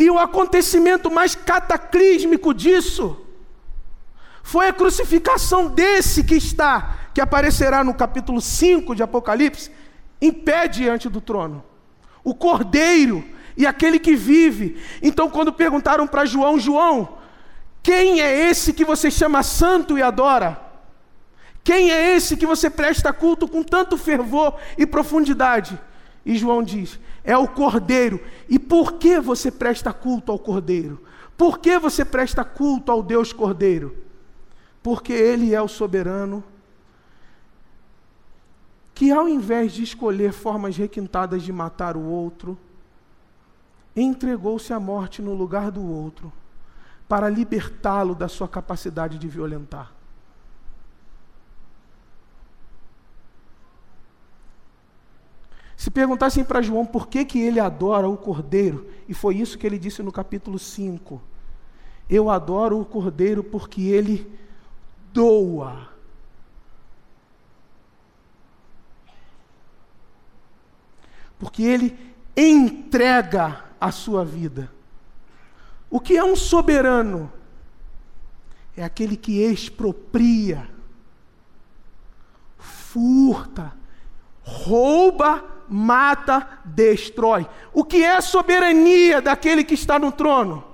E 0.00 0.08
o 0.08 0.18
acontecimento 0.18 1.10
mais 1.10 1.34
cataclísmico 1.34 2.54
disso 2.54 3.20
foi 4.42 4.66
a 4.66 4.72
crucificação 4.72 5.68
desse 5.68 6.24
que 6.24 6.34
está, 6.34 6.96
que 7.12 7.20
aparecerá 7.20 7.84
no 7.84 7.92
capítulo 7.92 8.40
5 8.40 8.94
de 8.94 9.02
Apocalipse, 9.02 9.70
em 10.18 10.32
pé 10.32 10.66
diante 10.66 11.06
do 11.06 11.20
trono. 11.20 11.62
O 12.24 12.34
cordeiro 12.34 13.22
e 13.54 13.66
aquele 13.66 13.98
que 13.98 14.16
vive. 14.16 14.82
Então, 15.02 15.28
quando 15.28 15.52
perguntaram 15.52 16.06
para 16.06 16.24
João, 16.24 16.58
João, 16.58 17.18
quem 17.82 18.22
é 18.22 18.48
esse 18.48 18.72
que 18.72 18.86
você 18.86 19.10
chama 19.10 19.42
santo 19.42 19.98
e 19.98 20.02
adora? 20.02 20.58
Quem 21.62 21.92
é 21.92 22.16
esse 22.16 22.38
que 22.38 22.46
você 22.46 22.70
presta 22.70 23.12
culto 23.12 23.46
com 23.46 23.62
tanto 23.62 23.98
fervor 23.98 24.56
e 24.78 24.86
profundidade? 24.86 25.78
E 26.24 26.36
João 26.36 26.62
diz: 26.62 26.98
é 27.24 27.36
o 27.36 27.48
Cordeiro. 27.48 28.20
E 28.48 28.58
por 28.58 28.94
que 28.94 29.20
você 29.20 29.50
presta 29.50 29.92
culto 29.92 30.30
ao 30.32 30.38
Cordeiro? 30.38 31.02
Por 31.36 31.58
que 31.58 31.78
você 31.78 32.04
presta 32.04 32.44
culto 32.44 32.92
ao 32.92 33.02
Deus 33.02 33.32
Cordeiro? 33.32 33.96
Porque 34.82 35.12
Ele 35.12 35.54
é 35.54 35.62
o 35.62 35.68
soberano 35.68 36.44
que, 38.94 39.10
ao 39.10 39.26
invés 39.26 39.72
de 39.72 39.82
escolher 39.82 40.32
formas 40.32 40.76
requintadas 40.76 41.42
de 41.42 41.50
matar 41.50 41.96
o 41.96 42.02
outro, 42.02 42.58
entregou-se 43.96 44.72
à 44.74 44.78
morte 44.78 45.22
no 45.22 45.34
lugar 45.34 45.70
do 45.70 45.82
outro, 45.82 46.30
para 47.08 47.28
libertá-lo 47.28 48.14
da 48.14 48.28
sua 48.28 48.46
capacidade 48.46 49.18
de 49.18 49.26
violentar. 49.26 49.92
Se 55.80 55.90
perguntassem 55.90 56.44
para 56.44 56.60
João 56.60 56.84
por 56.84 57.08
que, 57.08 57.24
que 57.24 57.40
ele 57.40 57.58
adora 57.58 58.06
o 58.06 58.14
cordeiro, 58.14 58.86
e 59.08 59.14
foi 59.14 59.36
isso 59.36 59.56
que 59.56 59.66
ele 59.66 59.78
disse 59.78 60.02
no 60.02 60.12
capítulo 60.12 60.58
5: 60.58 61.22
Eu 62.06 62.28
adoro 62.28 62.78
o 62.78 62.84
cordeiro 62.84 63.42
porque 63.42 63.80
ele 63.84 64.30
doa. 65.10 65.88
Porque 71.38 71.62
ele 71.62 72.14
entrega 72.36 73.64
a 73.80 73.90
sua 73.90 74.22
vida. 74.22 74.70
O 75.88 75.98
que 75.98 76.14
é 76.14 76.22
um 76.22 76.36
soberano? 76.36 77.32
É 78.76 78.84
aquele 78.84 79.16
que 79.16 79.40
expropria, 79.40 80.68
furta, 82.58 83.72
rouba 84.42 85.58
mata, 85.70 86.46
destrói. 86.64 87.46
O 87.72 87.84
que 87.84 88.02
é 88.02 88.16
a 88.16 88.20
soberania 88.20 89.22
daquele 89.22 89.62
que 89.62 89.74
está 89.74 89.98
no 89.98 90.10
trono? 90.10 90.64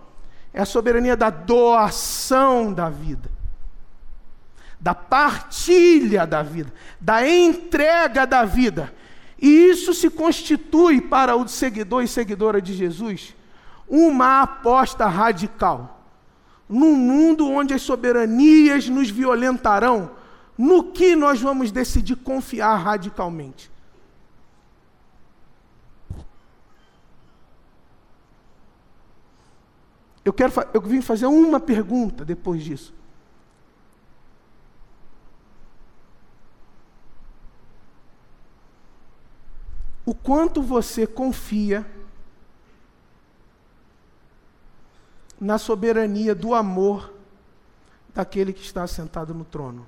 É 0.55 0.63
a 0.63 0.65
soberania 0.65 1.15
da 1.15 1.29
doação 1.29 2.73
da 2.73 2.89
vida, 2.89 3.31
da 4.81 4.95
partilha 4.95 6.27
da 6.27 6.43
vida, 6.43 6.73
da 6.99 7.29
entrega 7.29 8.27
da 8.27 8.45
vida. 8.47 8.93
E 9.39 9.47
isso 9.47 9.93
se 9.93 10.09
constitui 10.09 11.01
para 11.03 11.37
o 11.37 11.47
seguidor 11.47 12.03
e 12.03 12.09
seguidora 12.09 12.63
de 12.63 12.73
Jesus 12.73 13.35
uma 13.87 14.41
aposta 14.41 15.07
radical. 15.07 16.05
Num 16.69 16.97
mundo 16.97 17.49
onde 17.49 17.75
as 17.75 17.83
soberanias 17.83 18.89
nos 18.89 19.11
violentarão, 19.11 20.11
no 20.57 20.85
que 20.85 21.15
nós 21.15 21.41
vamos 21.41 21.71
decidir 21.71 22.17
confiar 22.17 22.77
radicalmente? 22.77 23.71
Eu 30.27 30.33
quero 30.33 30.53
eu 30.75 30.81
vim 30.81 31.01
fazer 31.01 31.27
uma 31.27 31.61
pergunta 31.61 32.25
depois 32.25 32.65
disso. 32.65 32.93
O 40.05 40.13
quanto 40.13 40.61
você 40.61 41.07
confia 41.07 41.87
na 45.41 45.59
soberania 45.59 46.35
do 46.35 46.55
amor 46.55 47.15
daquele 48.13 48.53
que 48.53 48.63
está 48.63 48.85
sentado 48.89 49.33
no 49.33 49.45
trono? 49.45 49.87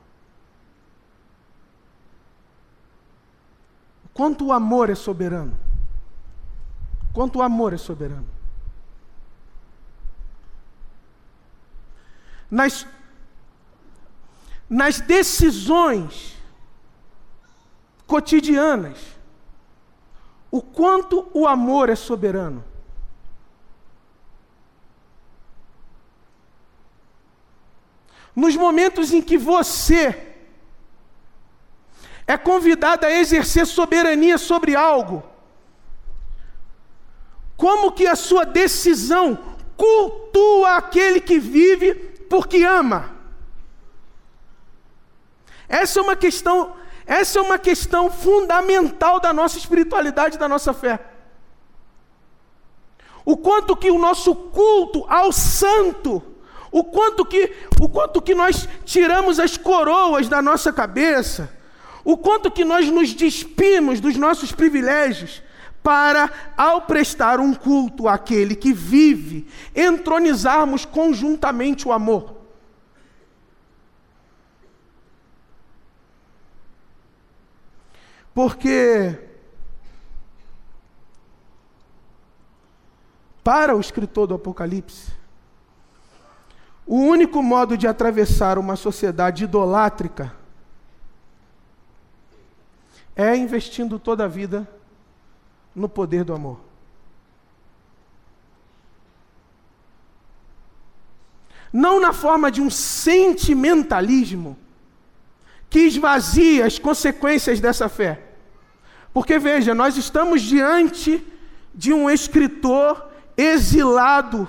Quanto 4.14 4.46
o 4.46 4.52
amor 4.52 4.88
é 4.88 4.94
soberano? 4.94 5.58
Quanto 7.12 7.40
o 7.40 7.42
amor 7.42 7.72
é 7.72 7.76
soberano? 7.76 8.37
Nas, 12.50 12.86
nas 14.68 15.00
decisões 15.00 16.36
cotidianas, 18.06 18.98
o 20.50 20.62
quanto 20.62 21.28
o 21.34 21.46
amor 21.46 21.90
é 21.90 21.94
soberano. 21.94 22.64
Nos 28.34 28.56
momentos 28.56 29.12
em 29.12 29.20
que 29.20 29.36
você 29.36 30.36
é 32.26 32.36
convidado 32.38 33.04
a 33.04 33.10
exercer 33.10 33.66
soberania 33.66 34.38
sobre 34.38 34.76
algo, 34.76 35.22
como 37.56 37.92
que 37.92 38.06
a 38.06 38.14
sua 38.14 38.44
decisão 38.44 39.56
cultua 39.76 40.76
aquele 40.76 41.20
que 41.20 41.38
vive 41.38 42.07
porque 42.28 42.62
ama. 42.62 43.16
Essa 45.68 46.00
é 46.00 46.02
uma 46.02 46.16
questão, 46.16 46.74
essa 47.06 47.38
é 47.38 47.42
uma 47.42 47.58
questão 47.58 48.10
fundamental 48.10 49.20
da 49.20 49.32
nossa 49.32 49.58
espiritualidade, 49.58 50.38
da 50.38 50.48
nossa 50.48 50.72
fé. 50.72 50.98
O 53.24 53.36
quanto 53.36 53.76
que 53.76 53.90
o 53.90 53.98
nosso 53.98 54.34
culto 54.34 55.04
ao 55.08 55.30
santo, 55.30 56.22
o 56.72 56.82
quanto 56.82 57.24
que, 57.24 57.54
o 57.80 57.88
quanto 57.88 58.22
que 58.22 58.34
nós 58.34 58.66
tiramos 58.84 59.38
as 59.38 59.56
coroas 59.56 60.28
da 60.28 60.40
nossa 60.40 60.72
cabeça, 60.72 61.50
o 62.04 62.16
quanto 62.16 62.50
que 62.50 62.64
nós 62.64 62.90
nos 62.90 63.12
despimos 63.12 64.00
dos 64.00 64.16
nossos 64.16 64.52
privilégios 64.52 65.42
para, 65.88 66.30
ao 66.54 66.82
prestar 66.82 67.40
um 67.40 67.54
culto 67.54 68.06
àquele 68.06 68.54
que 68.54 68.74
vive, 68.74 69.48
entronizarmos 69.74 70.84
conjuntamente 70.84 71.88
o 71.88 71.92
amor. 71.92 72.36
Porque 78.34 79.18
para 83.42 83.74
o 83.74 83.80
escritor 83.80 84.26
do 84.26 84.34
Apocalipse, 84.34 85.10
o 86.86 86.96
único 86.96 87.42
modo 87.42 87.78
de 87.78 87.86
atravessar 87.86 88.58
uma 88.58 88.76
sociedade 88.76 89.44
idolátrica 89.44 90.36
é 93.16 93.34
investindo 93.34 93.98
toda 93.98 94.26
a 94.26 94.28
vida 94.28 94.68
no 95.74 95.88
poder 95.88 96.24
do 96.24 96.34
amor. 96.34 96.60
Não 101.72 102.00
na 102.00 102.12
forma 102.12 102.50
de 102.50 102.60
um 102.60 102.70
sentimentalismo 102.70 104.56
que 105.68 105.80
esvazia 105.80 106.66
as 106.66 106.78
consequências 106.78 107.60
dessa 107.60 107.88
fé. 107.88 108.22
Porque 109.12 109.38
veja, 109.38 109.74
nós 109.74 109.96
estamos 109.96 110.42
diante 110.42 111.24
de 111.74 111.92
um 111.92 112.08
escritor 112.08 113.08
exilado 113.36 114.48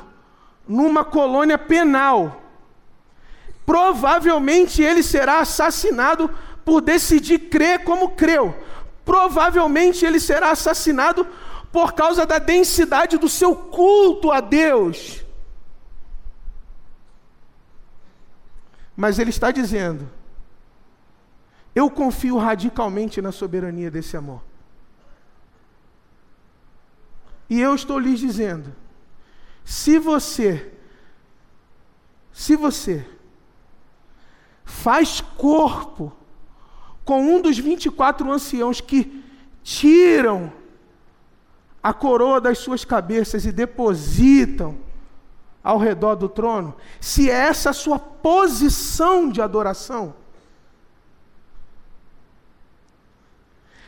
numa 0.68 1.04
colônia 1.04 1.58
penal. 1.58 2.42
Provavelmente 3.66 4.82
ele 4.82 5.04
será 5.04 5.40
assassinado 5.40 6.30
por 6.64 6.82
decidir 6.82 7.50
crer 7.50 7.84
como 7.84 8.10
creu. 8.10 8.56
Provavelmente 9.10 10.06
ele 10.06 10.20
será 10.20 10.52
assassinado 10.52 11.26
por 11.72 11.94
causa 11.94 12.28
da 12.28 12.38
densidade 12.38 13.18
do 13.18 13.28
seu 13.28 13.56
culto 13.56 14.32
a 14.32 14.40
Deus. 14.40 15.26
Mas 18.96 19.18
ele 19.18 19.32
está 19.32 19.50
dizendo: 19.50 20.08
eu 21.74 21.90
confio 21.90 22.38
radicalmente 22.38 23.20
na 23.20 23.32
soberania 23.32 23.90
desse 23.90 24.16
amor. 24.16 24.44
E 27.50 27.60
eu 27.60 27.74
estou 27.74 27.98
lhes 27.98 28.20
dizendo: 28.20 28.76
se 29.66 29.98
você, 29.98 30.72
se 32.32 32.56
você 32.56 33.04
faz 34.64 35.20
corpo 35.20 36.19
com 37.10 37.24
um 37.24 37.42
dos 37.42 37.58
24 37.58 38.32
anciãos 38.32 38.80
que 38.80 39.24
tiram 39.64 40.54
a 41.82 41.92
coroa 41.92 42.40
das 42.40 42.60
suas 42.60 42.86
cabeças 42.86 43.48
e 43.48 43.52
depositam 43.52 44.78
ao 45.64 45.80
redor 45.80 46.14
do 46.14 46.30
trono, 46.30 46.76
se 47.02 47.28
é 47.28 47.34
essa 47.34 47.72
a 47.72 47.74
sua 47.74 47.98
posição 47.98 49.28
de 49.28 49.42
adoração, 49.42 50.14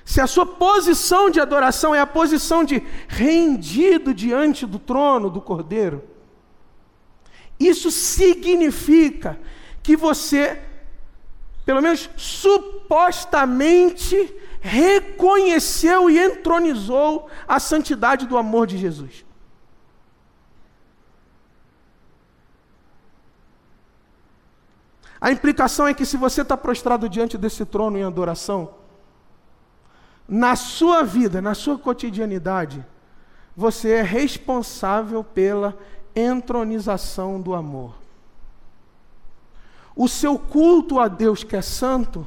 Se 0.03 0.19
a 0.19 0.26
sua 0.26 0.45
posição 0.45 1.30
de 1.30 1.39
adoração 1.39 1.93
é 1.93 1.99
a 2.01 2.07
posição 2.07 2.63
de 2.65 2.84
rendido 3.07 4.15
diante 4.15 4.65
do 4.65 4.80
trono 4.80 5.30
do 5.30 5.39
Cordeiro, 5.39 6.03
isso 7.59 7.91
significa 7.91 9.39
que 9.82 9.95
você, 9.95 10.59
pelo 11.66 11.82
menos 11.82 12.09
supostamente, 12.16 14.16
reconheceu 14.59 16.09
e 16.09 16.20
entronizou 16.20 17.30
a 17.47 17.59
santidade 17.59 18.28
do 18.28 18.38
amor 18.38 18.68
de 18.68 18.78
Jesus. 18.78 19.26
A 25.20 25.32
implicação 25.32 25.88
é 25.88 25.93
que 25.93 26.05
se 26.05 26.18
você 26.18 26.41
está 26.41 26.57
prostrado 26.57 27.07
diante 27.07 27.38
desse 27.38 27.64
trono 27.64 27.95
em 27.95 28.03
adoração, 28.03 28.74
na 30.28 30.55
sua 30.55 31.03
vida, 31.03 31.39
na 31.41 31.53
sua 31.53 31.78
cotidianidade, 31.78 32.84
você 33.55 33.91
é 33.91 34.01
responsável 34.01 35.24
pela 35.24 35.78
entronização 36.16 37.39
do 37.39 37.53
amor. 37.53 38.01
O 40.02 40.08
seu 40.08 40.39
culto 40.39 40.99
a 40.99 41.08
Deus 41.08 41.43
que 41.43 41.56
é 41.56 41.62
santo 41.62 42.26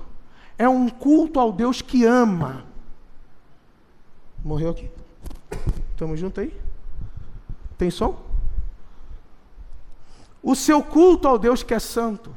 é 0.56 0.68
um 0.68 0.88
culto 0.88 1.40
ao 1.40 1.50
Deus 1.50 1.82
que 1.82 2.04
ama. 2.04 2.64
Morreu 4.44 4.70
aqui? 4.70 4.88
Estamos 5.90 6.20
juntos 6.20 6.44
aí? 6.44 6.56
Tem 7.76 7.90
som? 7.90 8.16
O 10.40 10.54
seu 10.54 10.84
culto 10.84 11.26
ao 11.26 11.36
Deus 11.36 11.64
que 11.64 11.74
é 11.74 11.80
santo 11.80 12.32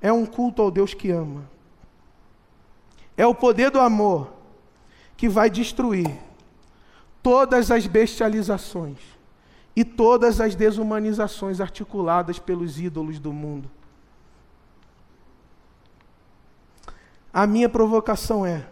é 0.00 0.12
um 0.12 0.24
culto 0.24 0.62
ao 0.62 0.70
Deus 0.70 0.94
que 0.94 1.10
ama. 1.10 1.50
É 3.16 3.26
o 3.26 3.34
poder 3.34 3.72
do 3.72 3.80
amor 3.80 4.30
que 5.16 5.28
vai 5.28 5.50
destruir 5.50 6.16
todas 7.24 7.72
as 7.72 7.88
bestializações 7.88 8.98
e 9.74 9.84
todas 9.84 10.40
as 10.40 10.54
desumanizações 10.54 11.60
articuladas 11.60 12.38
pelos 12.38 12.78
ídolos 12.78 13.18
do 13.18 13.32
mundo. 13.32 13.68
A 17.36 17.46
minha 17.46 17.68
provocação 17.68 18.46
é: 18.46 18.66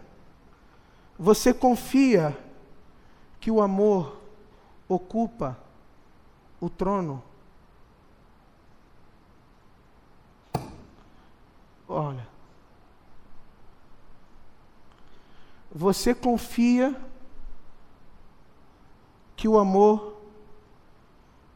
você 1.18 1.52
confia 1.52 2.34
que 3.38 3.50
o 3.50 3.60
amor 3.60 4.16
ocupa 4.88 5.54
o 6.58 6.70
trono? 6.70 7.22
Olha, 11.86 12.26
Você 15.70 16.14
confia 16.14 16.94
que 19.36 19.48
o 19.48 19.58
amor 19.58 20.16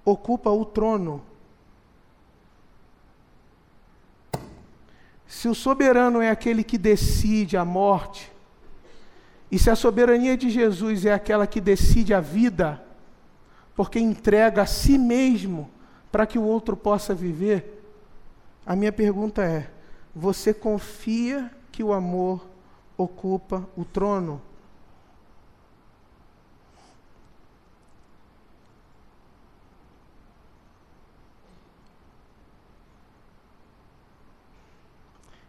ocupa 0.04 0.50
o 0.50 0.64
trono? 0.64 1.22
Se 5.28 5.46
o 5.46 5.54
soberano 5.54 6.22
é 6.22 6.30
aquele 6.30 6.64
que 6.64 6.78
decide 6.78 7.58
a 7.58 7.64
morte, 7.64 8.32
e 9.50 9.58
se 9.58 9.68
a 9.68 9.76
soberania 9.76 10.38
de 10.38 10.48
Jesus 10.48 11.04
é 11.04 11.12
aquela 11.12 11.46
que 11.46 11.60
decide 11.60 12.14
a 12.14 12.20
vida, 12.20 12.82
porque 13.76 14.00
entrega 14.00 14.62
a 14.62 14.66
si 14.66 14.96
mesmo 14.96 15.70
para 16.10 16.26
que 16.26 16.38
o 16.38 16.42
outro 16.42 16.74
possa 16.74 17.14
viver, 17.14 17.84
a 18.64 18.74
minha 18.74 18.90
pergunta 18.90 19.44
é: 19.44 19.70
você 20.14 20.54
confia 20.54 21.50
que 21.70 21.84
o 21.84 21.92
amor 21.92 22.48
ocupa 22.96 23.68
o 23.76 23.84
trono. 23.84 24.40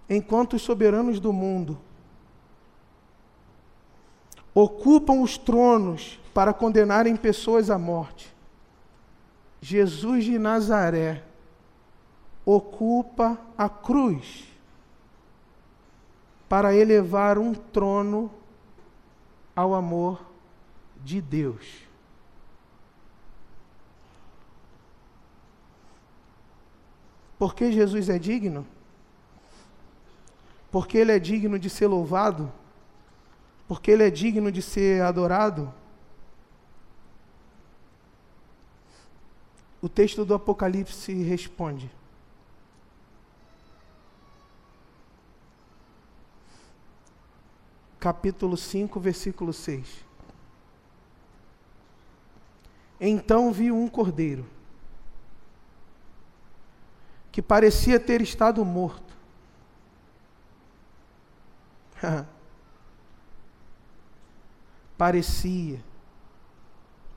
Enquanto 0.10 0.53
os 0.55 0.64
soberanos 0.64 1.20
do 1.20 1.32
mundo 1.32 1.80
ocupam 4.53 5.22
os 5.22 5.38
tronos 5.38 6.20
para 6.34 6.51
condenarem 6.53 7.16
pessoas 7.16 7.70
à 7.70 7.78
morte, 7.78 8.34
Jesus 9.62 10.26
de 10.26 10.39
Nazaré 10.39 11.24
ocupa 12.45 13.38
a 13.55 13.70
cruz 13.70 14.45
para 16.47 16.74
elevar 16.74 17.38
um 17.38 17.53
trono 17.53 18.32
ao 19.55 19.76
amor 19.76 20.26
de 21.03 21.22
Deus. 21.22 21.88
Porque 27.38 27.72
Jesus 27.72 28.10
é 28.10 28.18
digno? 28.18 28.66
Porque 30.72 30.97
Ele 30.97 31.11
é 31.11 31.20
digno 31.20 31.57
de 31.57 31.70
ser 31.70 31.88
louvado? 31.88 32.51
Porque 33.67 33.91
Ele 33.91 34.03
é 34.03 34.09
digno 34.09 34.51
de 34.51 34.61
ser 34.61 35.01
adorado? 35.01 35.74
O 39.82 39.88
texto 39.88 40.26
do 40.26 40.34
Apocalipse 40.34 41.13
responde: 41.24 41.89
capítulo 47.99 48.55
5, 48.55 48.99
versículo 48.99 49.53
6. 49.53 50.05
Então 52.99 53.51
vi 53.51 53.72
um 53.72 53.88
cordeiro 53.88 54.45
que 57.32 57.41
parecia 57.41 57.99
ter 57.99 58.22
estado 58.22 58.63
morto. 58.65 59.18
parecia 64.97 65.83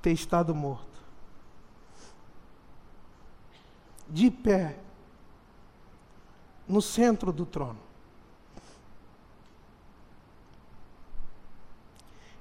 ter 0.00 0.12
estado 0.12 0.54
morto. 0.54 1.02
De 4.08 4.30
pé, 4.30 4.76
no 6.68 6.80
centro 6.82 7.32
do 7.32 7.44
trono. 7.46 7.78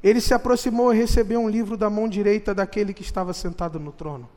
Ele 0.03 0.19
se 0.19 0.33
aproximou 0.33 0.93
e 0.93 0.97
recebeu 0.97 1.39
um 1.39 1.49
livro 1.49 1.77
da 1.77 1.89
mão 1.89 2.07
direita 2.07 2.53
daquele 2.55 2.93
que 2.93 3.03
estava 3.03 3.33
sentado 3.33 3.79
no 3.79 3.91
trono. 3.91 4.29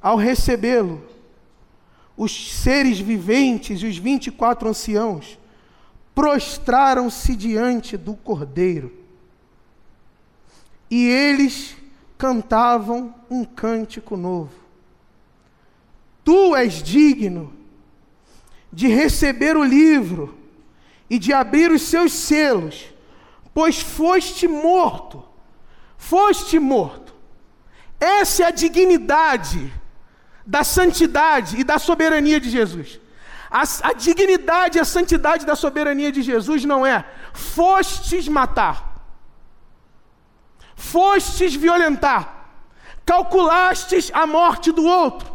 Ao 0.00 0.16
recebê-lo, 0.16 1.02
os 2.16 2.60
seres 2.60 2.98
viventes 2.98 3.80
e 3.80 3.86
os 3.86 3.96
vinte 3.96 4.28
e 4.28 4.30
quatro 4.30 4.68
anciãos 4.68 5.38
prostraram-se 6.16 7.36
diante 7.36 7.96
do 7.96 8.14
cordeiro. 8.14 8.92
E 10.90 11.06
eles 11.06 11.76
cantavam 12.16 13.14
um 13.30 13.44
cântico 13.44 14.16
novo. 14.16 14.54
Tu 16.24 16.56
és 16.56 16.82
digno 16.82 17.52
de 18.72 18.88
receber 18.88 19.56
o 19.56 19.62
livro 19.62 20.36
e 21.08 21.18
de 21.18 21.32
abrir 21.32 21.70
os 21.70 21.82
seus 21.82 22.12
selos 22.12 22.96
pois 23.56 23.80
foste 23.80 24.46
morto. 24.46 25.24
Foste 25.96 26.58
morto. 26.58 27.14
Essa 27.98 28.42
é 28.42 28.46
a 28.46 28.50
dignidade 28.50 29.72
da 30.44 30.62
santidade 30.62 31.58
e 31.58 31.64
da 31.64 31.78
soberania 31.78 32.38
de 32.38 32.50
Jesus. 32.50 33.00
A, 33.50 33.62
a, 33.82 33.92
dignidade 33.92 34.78
e 34.78 34.80
a 34.80 34.84
santidade 34.84 35.46
da 35.46 35.54
soberania 35.54 36.10
de 36.10 36.22
Jesus 36.22 36.64
não 36.64 36.84
é 36.84 37.04
fostes 37.32 38.26
matar, 38.28 39.04
fostes 40.74 41.54
violentar, 41.54 42.50
calculastes 43.04 44.10
a 44.12 44.26
morte 44.26 44.72
do 44.72 44.84
outro, 44.84 45.32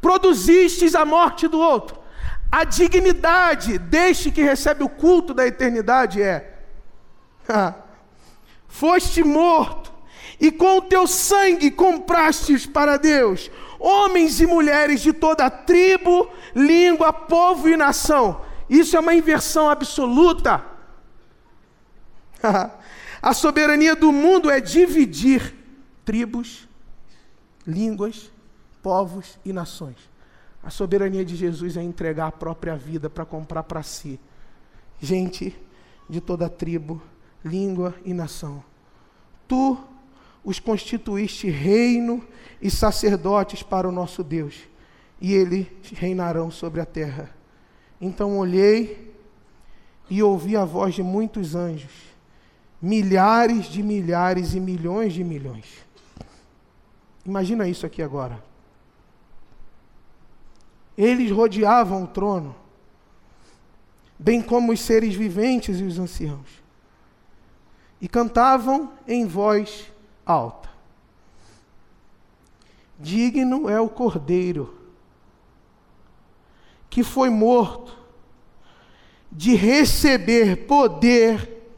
produzistes 0.00 0.94
a 0.94 1.04
morte 1.04 1.48
do 1.48 1.58
outro. 1.58 1.98
A 2.52 2.64
dignidade 2.64 3.78
deste 3.78 4.30
que 4.30 4.42
recebe 4.42 4.84
o 4.84 4.88
culto 4.88 5.34
da 5.34 5.46
eternidade 5.46 6.22
é 6.22 6.56
Foste 8.68 9.22
morto, 9.22 9.92
e 10.38 10.50
com 10.52 10.78
o 10.78 10.82
teu 10.82 11.06
sangue 11.06 11.70
comprastes 11.70 12.66
para 12.66 12.98
Deus 12.98 13.50
homens 13.78 14.40
e 14.40 14.46
mulheres 14.46 15.00
de 15.00 15.12
toda 15.12 15.50
tribo, 15.50 16.30
língua, 16.54 17.12
povo 17.12 17.68
e 17.68 17.76
nação. 17.76 18.40
Isso 18.68 18.96
é 18.96 19.00
uma 19.00 19.14
inversão 19.14 19.68
absoluta. 19.70 20.64
A 23.22 23.34
soberania 23.34 23.96
do 23.96 24.12
mundo 24.12 24.50
é 24.50 24.60
dividir 24.60 25.54
tribos, 26.04 26.68
línguas, 27.66 28.30
povos 28.82 29.38
e 29.44 29.52
nações. 29.52 29.96
A 30.62 30.70
soberania 30.70 31.24
de 31.24 31.34
Jesus 31.34 31.76
é 31.76 31.82
entregar 31.82 32.28
a 32.28 32.32
própria 32.32 32.76
vida 32.76 33.10
para 33.10 33.24
comprar 33.24 33.62
para 33.64 33.82
si 33.82 34.20
gente 35.00 35.56
de 36.08 36.20
toda 36.20 36.48
tribo, 36.48 37.02
língua 37.44 37.94
e 38.04 38.14
nação. 38.14 38.62
Tu 39.48 39.76
os 40.46 40.60
constituíste 40.60 41.50
reino 41.50 42.24
e 42.62 42.70
sacerdotes 42.70 43.64
para 43.64 43.88
o 43.88 43.92
nosso 43.92 44.22
Deus, 44.22 44.54
e 45.20 45.34
eles 45.34 45.66
reinarão 45.92 46.52
sobre 46.52 46.80
a 46.80 46.86
terra. 46.86 47.28
Então 48.00 48.38
olhei 48.38 49.12
e 50.08 50.22
ouvi 50.22 50.56
a 50.56 50.64
voz 50.64 50.94
de 50.94 51.02
muitos 51.02 51.56
anjos, 51.56 51.92
milhares 52.80 53.66
de 53.66 53.82
milhares 53.82 54.54
e 54.54 54.60
milhões 54.60 55.12
de 55.12 55.24
milhões. 55.24 55.66
Imagina 57.24 57.68
isso 57.68 57.84
aqui 57.84 58.00
agora. 58.00 58.40
Eles 60.96 61.30
rodeavam 61.32 62.04
o 62.04 62.06
trono, 62.06 62.54
bem 64.16 64.40
como 64.40 64.70
os 64.70 64.80
seres 64.80 65.16
viventes 65.16 65.80
e 65.80 65.82
os 65.82 65.98
anciãos 65.98 66.64
e 68.00 68.08
cantavam 68.08 68.92
em 69.06 69.26
voz 69.26 69.90
alta. 70.26 70.68
Digno 72.98 73.68
é 73.68 73.80
o 73.80 73.88
cordeiro 73.88 74.76
que 76.90 77.02
foi 77.02 77.30
morto 77.30 77.96
de 79.30 79.54
receber 79.54 80.66
poder, 80.66 81.70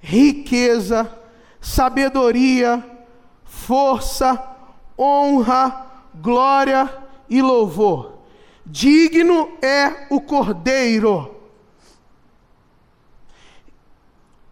riqueza, 0.00 1.12
sabedoria, 1.60 2.84
força, 3.44 4.40
honra, 4.96 5.86
glória 6.14 6.88
e 7.28 7.42
louvor. 7.42 8.18
Digno 8.64 9.58
é 9.60 10.06
o 10.10 10.20
cordeiro 10.20 11.42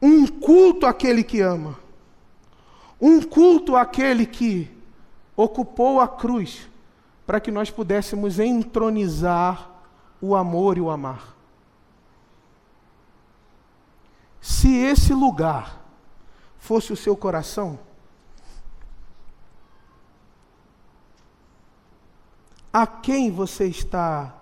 um 0.03 0.27
culto 0.27 0.87
àquele 0.87 1.23
que 1.23 1.41
ama, 1.41 1.79
um 3.01 3.23
culto 3.23 3.77
àquele 3.77 4.27
que 4.27 4.71
ocupou 5.37 6.01
a 6.01 6.09
cruz 6.09 6.69
para 7.27 7.41
que 7.41 7.51
nós 7.51 7.71
pudéssemos 7.71 8.39
entronizar 8.39 9.71
o 10.21 10.35
amor 10.35 10.77
e 10.77 10.81
o 10.81 10.91
amar. 10.91 11.37
Se 14.41 14.75
esse 14.77 15.15
lugar 15.15 15.81
fosse 16.59 16.93
o 16.93 16.97
seu 16.97 17.17
coração, 17.17 17.79
a 22.73 22.87
quem 22.87 23.31
você 23.31 23.67
está 23.67 24.35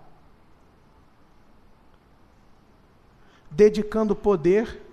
dedicando 3.50 4.14
poder? 4.14 4.88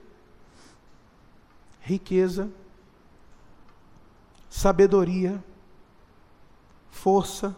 riqueza, 1.86 2.50
sabedoria, 4.56 5.44
força, 6.90 7.54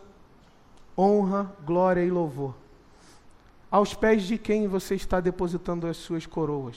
honra, 0.98 1.56
glória 1.64 2.04
e 2.04 2.10
louvor. 2.10 2.56
Aos 3.70 3.93
pés 3.93 4.24
de 4.24 4.36
quem 4.36 4.68
você 4.68 4.95
está 4.95 5.20
depositando 5.20 5.86
as 5.86 5.95
suas 5.98 6.26
coroas? 6.26 6.76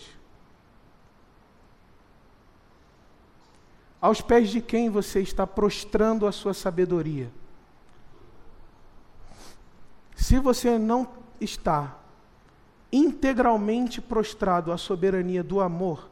Aos 3.99 4.21
pés 4.21 4.51
de 4.51 4.61
quem 4.61 4.91
você 4.91 5.23
está 5.23 5.47
prostrando 5.47 6.27
a 6.27 6.33
sua 6.33 6.53
sabedoria? 6.53 7.33
Se 10.15 10.39
você 10.39 10.79
não 10.79 11.09
está 11.41 11.97
integralmente 12.93 14.03
prostrado 14.03 14.71
à 14.71 14.77
soberania 14.77 15.43
do 15.43 15.63
amor, 15.63 16.10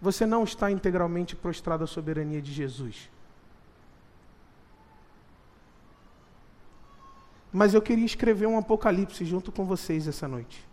você 0.00 0.24
não 0.24 0.44
está 0.44 0.70
integralmente 0.70 1.36
prostrado 1.36 1.84
à 1.84 1.86
soberania 1.86 2.40
de 2.40 2.52
Jesus. 2.52 3.10
Mas 7.52 7.74
eu 7.74 7.82
queria 7.82 8.06
escrever 8.06 8.46
um 8.46 8.56
apocalipse 8.56 9.24
junto 9.24 9.50
com 9.52 9.66
vocês 9.66 10.06
essa 10.06 10.26
noite. 10.26 10.66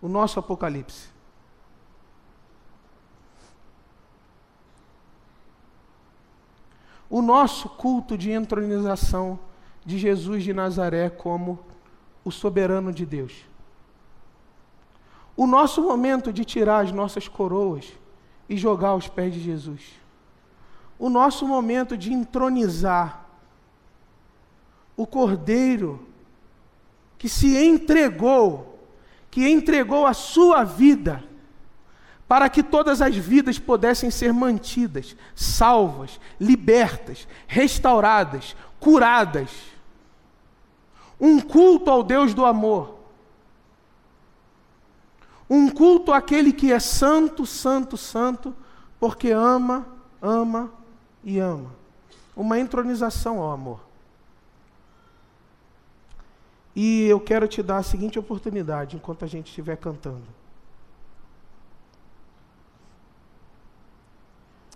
O 0.00 0.08
nosso 0.08 0.38
apocalipse. 0.38 1.08
O 7.08 7.22
nosso 7.22 7.68
culto 7.68 8.18
de 8.18 8.30
entronização 8.30 9.38
de 9.84 9.98
Jesus 9.98 10.42
de 10.42 10.52
Nazaré 10.52 11.08
como 11.08 11.58
o 12.24 12.30
soberano 12.30 12.92
de 12.92 13.06
Deus. 13.06 13.51
O 15.36 15.46
nosso 15.46 15.82
momento 15.82 16.32
de 16.32 16.44
tirar 16.44 16.84
as 16.84 16.92
nossas 16.92 17.26
coroas 17.26 17.86
e 18.48 18.56
jogar 18.56 18.88
aos 18.88 19.08
pés 19.08 19.32
de 19.32 19.40
Jesus. 19.40 19.82
O 20.98 21.08
nosso 21.08 21.46
momento 21.46 21.96
de 21.96 22.12
entronizar 22.12 23.26
o 24.96 25.06
Cordeiro 25.06 26.06
que 27.16 27.28
se 27.28 27.56
entregou, 27.56 28.78
que 29.30 29.48
entregou 29.48 30.06
a 30.06 30.12
sua 30.12 30.64
vida 30.64 31.24
para 32.28 32.48
que 32.48 32.62
todas 32.62 33.02
as 33.02 33.14
vidas 33.14 33.58
pudessem 33.58 34.10
ser 34.10 34.32
mantidas, 34.32 35.14
salvas, 35.34 36.18
libertas, 36.40 37.28
restauradas, 37.46 38.56
curadas. 38.80 39.50
Um 41.20 41.40
culto 41.40 41.90
ao 41.90 42.02
Deus 42.02 42.32
do 42.32 42.44
amor 42.46 43.01
Um 45.48 45.68
culto 45.68 46.12
àquele 46.12 46.52
que 46.52 46.72
é 46.72 46.80
santo, 46.80 47.44
santo, 47.44 47.96
santo, 47.96 48.54
porque 48.98 49.30
ama, 49.30 49.86
ama 50.20 50.72
e 51.22 51.38
ama. 51.38 51.70
Uma 52.34 52.58
entronização 52.58 53.40
ao 53.40 53.52
amor. 53.52 53.80
E 56.74 57.06
eu 57.06 57.20
quero 57.20 57.46
te 57.46 57.62
dar 57.62 57.78
a 57.78 57.82
seguinte 57.82 58.18
oportunidade 58.18 58.96
enquanto 58.96 59.24
a 59.24 59.28
gente 59.28 59.48
estiver 59.48 59.76
cantando. 59.76 60.26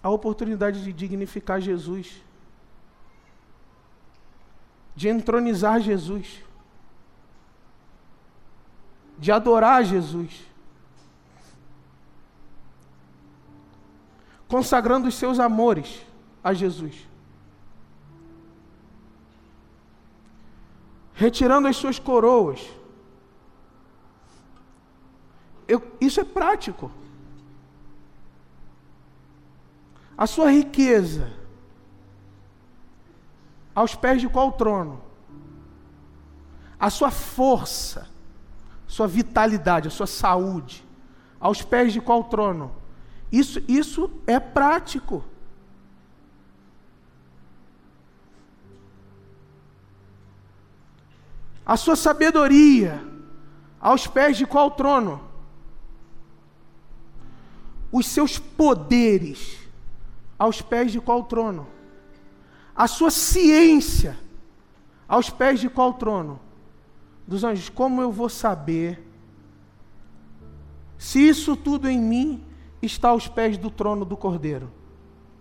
A 0.03 0.11
oportunidade 0.11 0.85
de 0.85 0.93
dignificar 0.93 1.61
Jesus, 1.61 2.23
de 4.95 5.09
entronizar 5.09 5.81
Jesus, 5.81 6.43
de 9.19 9.33
adorar 9.33 9.85
Jesus, 9.85 10.45
consagrando 14.49 15.09
os 15.09 15.15
seus 15.15 15.39
amores 15.39 16.05
a 16.43 16.53
Jesus. 16.55 17.07
retirando 21.17 21.67
as 21.67 21.77
suas 21.77 21.99
coroas. 21.99 22.61
Eu, 25.67 25.83
isso 25.99 26.21
é 26.21 26.25
prático. 26.25 26.93
A 30.17 30.27
sua 30.27 30.51
riqueza, 30.51 31.33
aos 33.75 33.95
pés 33.95 34.21
de 34.21 34.29
qual 34.29 34.53
trono? 34.53 35.03
A 36.79 36.91
sua 36.91 37.11
força, 37.11 38.09
sua 38.87 39.07
vitalidade, 39.07 39.89
a 39.89 39.91
sua 39.91 40.07
saúde, 40.07 40.87
aos 41.41 41.63
pés 41.63 41.95
de 41.95 42.01
qual 42.01 42.25
trono? 42.25 42.71
Isso, 43.31 43.63
isso 43.69 44.11
é 44.27 44.39
prático. 44.39 45.25
a 51.67 51.77
sua 51.77 51.97
sabedoria 51.97 53.03
aos 53.81 54.07
pés 54.07 54.37
de 54.37 54.47
qual 54.47 54.71
trono? 54.71 55.21
Os 57.91 58.07
seus 58.07 58.39
poderes 58.39 59.59
aos 60.39 60.63
pés 60.63 60.93
de 60.93 61.01
qual 61.01 61.25
trono? 61.25 61.67
A 62.75 62.87
sua 62.87 63.11
ciência 63.11 64.17
aos 65.09 65.29
pés 65.29 65.59
de 65.59 65.69
qual 65.69 65.95
trono? 65.95 66.39
Dos 67.27 67.43
anjos. 67.43 67.69
Como 67.69 68.01
eu 68.01 68.13
vou 68.13 68.29
saber 68.29 69.05
se 70.97 71.27
isso 71.27 71.57
tudo 71.57 71.89
em 71.89 71.99
mim 71.99 72.45
está 72.83 73.09
aos 73.09 73.29
pés 73.29 73.57
do 73.59 73.71
trono 73.71 74.05
do 74.05 74.17
Cordeiro? 74.17 74.71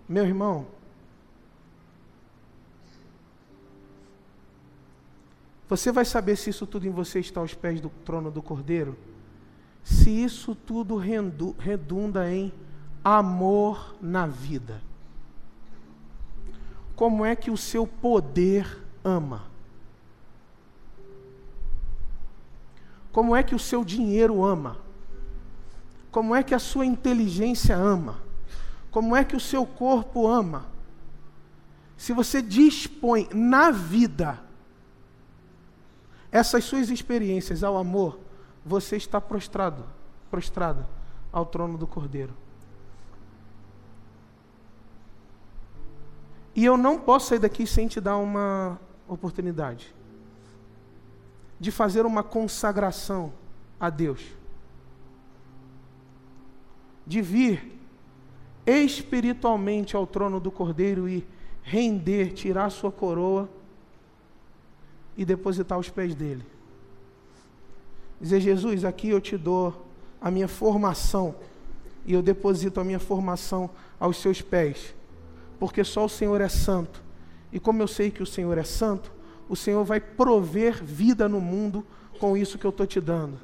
Meu 0.08 0.26
irmão, 0.26 0.68
Você 5.68 5.92
vai 5.92 6.06
saber 6.06 6.36
se 6.36 6.50
isso 6.50 6.68
tudo 6.68 6.88
em 6.88 6.92
você 6.92 7.20
está 7.20 7.40
aos 7.40 7.54
pés 7.54 7.82
do 7.82 7.90
trono 7.90 8.30
do 8.30 8.42
Cordeiro? 8.42 8.96
Se 9.84 10.10
isso 10.10 10.54
tudo 10.54 10.96
redunda 11.58 12.32
em 12.32 12.54
amor 13.04 13.96
na 14.02 14.28
vida. 14.28 14.82
Como 16.96 17.26
é 17.26 17.36
que 17.36 17.52
o 17.52 17.58
seu 17.58 17.86
poder 17.86 18.82
ama? 19.04 19.44
Como 23.12 23.36
é 23.36 23.44
que 23.44 23.56
o 23.56 23.60
seu 23.60 23.84
dinheiro 23.84 24.44
ama? 24.44 24.78
Como 26.16 26.34
é 26.34 26.42
que 26.42 26.56
a 26.56 26.60
sua 26.60 26.86
inteligência 26.86 27.76
ama? 27.76 28.22
Como 28.90 29.14
é 29.14 29.26
que 29.26 29.36
o 29.36 29.40
seu 29.40 29.66
corpo 29.66 30.26
ama? 30.26 30.66
Se 31.98 32.14
você 32.14 32.42
dispõe 32.42 33.28
na 33.34 33.70
vida 33.70 34.40
essas 36.32 36.64
suas 36.64 36.90
experiências 36.90 37.66
ao 37.66 37.76
amor, 37.76 38.18
você 38.66 38.96
está 38.96 39.20
prostrado, 39.20 39.84
prostrada 40.32 40.88
ao 41.34 41.46
trono 41.46 41.78
do 41.78 41.86
Cordeiro. 41.86 42.34
E 46.56 46.64
eu 46.64 46.78
não 46.78 46.98
posso 46.98 47.28
sair 47.28 47.40
daqui 47.40 47.68
sem 47.68 47.90
te 47.90 48.00
dar 48.00 48.16
uma 48.16 48.80
oportunidade 49.06 49.94
de 51.60 51.72
fazer 51.72 52.06
uma 52.06 52.24
consagração 52.24 53.34
a 53.78 53.90
Deus. 53.90 54.45
De 57.06 57.22
vir 57.22 57.72
espiritualmente 58.66 59.96
ao 59.96 60.08
trono 60.08 60.40
do 60.40 60.52
Cordeiro 60.52 61.08
e 61.08 61.26
render, 61.64 62.34
tirar 62.34 62.70
sua 62.70 62.92
coroa 62.92 63.50
e 65.18 65.24
depositar 65.24 65.78
aos 65.78 65.90
pés 65.90 66.16
dele. 66.16 66.44
Dizer, 68.20 68.40
Jesus, 68.40 68.86
aqui 68.86 69.10
eu 69.10 69.22
te 69.22 69.38
dou 69.38 69.86
a 70.22 70.32
minha 70.32 70.48
formação 70.48 71.36
e 72.06 72.14
eu 72.14 72.22
deposito 72.22 72.80
a 72.80 72.84
minha 72.84 73.00
formação 73.00 73.70
aos 74.00 74.18
seus 74.18 74.42
pés, 74.42 74.96
porque 75.60 75.84
só 75.84 76.06
o 76.06 76.10
Senhor 76.10 76.40
é 76.42 76.50
santo. 76.50 77.04
E 77.52 77.60
como 77.60 77.82
eu 77.82 77.88
sei 77.88 78.12
que 78.12 78.22
o 78.22 78.26
Senhor 78.26 78.58
é 78.58 78.64
santo, 78.64 79.12
o 79.48 79.56
Senhor 79.56 79.84
vai 79.84 80.00
prover 80.00 80.84
vida 80.84 81.30
no 81.30 81.40
mundo 81.40 81.86
com 82.20 82.36
isso 82.36 82.58
que 82.58 82.66
eu 82.66 82.70
estou 82.70 82.86
te 82.86 83.00
dando. 83.00 83.40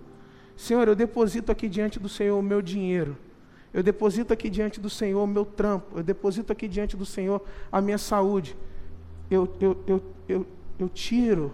Senhor, 0.56 0.88
eu 0.88 0.96
deposito 0.96 1.52
aqui 1.52 1.68
diante 1.68 2.00
do 2.00 2.10
Senhor 2.10 2.38
o 2.38 2.44
meu 2.44 2.62
dinheiro. 2.62 3.18
Eu 3.74 3.82
deposito 3.82 4.34
aqui 4.34 4.50
diante 4.50 4.80
do 4.80 4.90
Senhor 4.90 5.26
meu 5.26 5.46
trampo. 5.46 5.98
Eu 5.98 6.04
deposito 6.04 6.52
aqui 6.52 6.68
diante 6.68 6.98
do 6.98 7.06
Senhor 7.06 7.42
a 7.72 7.80
minha 7.82 7.98
saúde. 7.98 8.56
Eu, 9.30 9.54
eu, 9.62 9.78
eu, 9.88 10.04
eu, 10.28 10.48
eu 10.78 10.90
tiro 10.90 11.54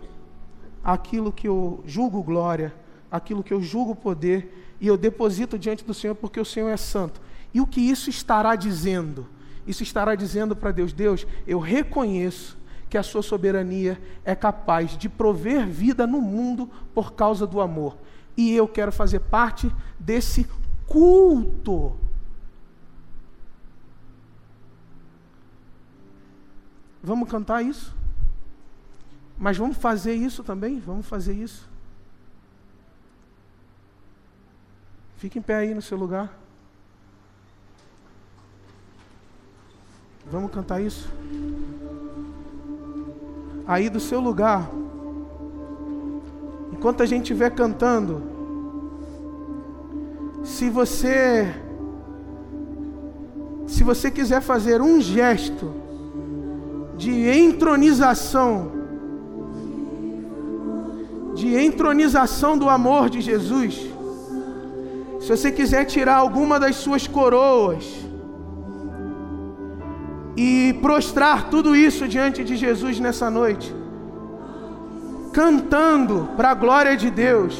aquilo 0.83 1.31
que 1.31 1.47
eu 1.47 1.83
julgo 1.85 2.23
glória, 2.23 2.73
aquilo 3.11 3.43
que 3.43 3.53
eu 3.53 3.61
julgo 3.61 3.95
poder, 3.95 4.75
e 4.79 4.87
eu 4.87 4.97
deposito 4.97 5.59
diante 5.59 5.83
do 5.83 5.93
Senhor 5.93 6.15
porque 6.15 6.39
o 6.39 6.45
Senhor 6.45 6.69
é 6.69 6.77
santo. 6.77 7.21
E 7.53 7.61
o 7.61 7.67
que 7.67 7.81
isso 7.81 8.09
estará 8.09 8.55
dizendo? 8.55 9.27
Isso 9.65 9.83
estará 9.83 10.15
dizendo 10.15 10.55
para 10.55 10.71
Deus: 10.71 10.93
Deus, 10.93 11.27
eu 11.45 11.59
reconheço 11.59 12.57
que 12.89 12.97
a 12.97 13.03
sua 13.03 13.21
soberania 13.21 14.01
é 14.23 14.33
capaz 14.33 14.97
de 14.97 15.09
prover 15.09 15.67
vida 15.67 16.07
no 16.07 16.21
mundo 16.21 16.69
por 16.93 17.13
causa 17.13 17.45
do 17.45 17.59
amor. 17.59 17.97
E 18.35 18.55
eu 18.55 18.67
quero 18.67 18.91
fazer 18.91 19.19
parte 19.19 19.71
desse 19.99 20.47
culto. 20.85 22.06
Vamos 27.07 27.29
cantar 27.29 27.61
isso? 27.63 27.95
Mas 29.39 29.55
vamos 29.55 29.77
fazer 29.77 30.13
isso 30.13 30.43
também? 30.43 30.77
Vamos 30.77 31.05
fazer 31.05 31.33
isso. 31.33 31.69
Fique 35.15 35.39
em 35.39 35.41
pé 35.41 35.55
aí 35.55 35.73
no 35.73 35.81
seu 35.81 35.97
lugar. 35.97 36.37
Vamos 40.29 40.51
cantar 40.51 40.81
isso? 40.81 41.09
Aí 43.65 43.89
do 43.89 44.01
seu 44.01 44.19
lugar. 44.19 44.69
Enquanto 46.73 47.03
a 47.03 47.05
gente 47.05 47.21
estiver 47.21 47.51
cantando, 47.51 48.21
se 50.43 50.69
você 50.69 51.55
se 53.65 53.81
você 53.81 54.11
quiser 54.11 54.41
fazer 54.41 54.81
um 54.81 54.99
gesto 54.99 55.86
de 56.97 57.29
entronização 57.29 58.77
de 61.37 61.55
entronização 61.55 62.57
do 62.57 62.67
amor 62.67 63.11
de 63.11 63.21
Jesus. 63.21 63.75
Se 65.21 65.29
você 65.29 65.51
quiser 65.51 65.85
tirar 65.85 66.15
alguma 66.15 66.59
das 66.59 66.77
suas 66.77 67.05
coroas 67.07 67.85
e 70.35 70.75
prostrar 70.81 71.49
tudo 71.49 71.75
isso 71.75 72.07
diante 72.07 72.43
de 72.43 72.55
Jesus 72.55 72.99
nessa 72.99 73.29
noite, 73.29 73.73
cantando 75.31 76.27
para 76.35 76.49
a 76.51 76.55
glória 76.55 76.97
de 76.97 77.11
Deus, 77.11 77.55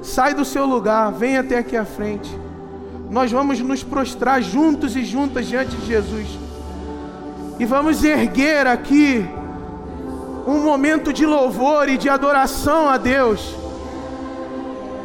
sai 0.00 0.32
do 0.32 0.44
seu 0.44 0.64
lugar, 0.64 1.12
vem 1.12 1.36
até 1.36 1.58
aqui 1.58 1.76
à 1.76 1.84
frente. 1.84 2.34
Nós 3.10 3.30
vamos 3.30 3.60
nos 3.60 3.82
prostrar 3.82 4.42
juntos 4.42 4.96
e 4.96 5.04
juntas 5.04 5.46
diante 5.46 5.76
de 5.76 5.86
Jesus. 5.86 6.47
E 7.58 7.64
vamos 7.64 8.04
erguer 8.04 8.66
aqui 8.68 9.28
um 10.46 10.60
momento 10.62 11.12
de 11.12 11.26
louvor 11.26 11.88
e 11.88 11.98
de 11.98 12.08
adoração 12.08 12.88
a 12.88 12.96
Deus. 12.96 13.54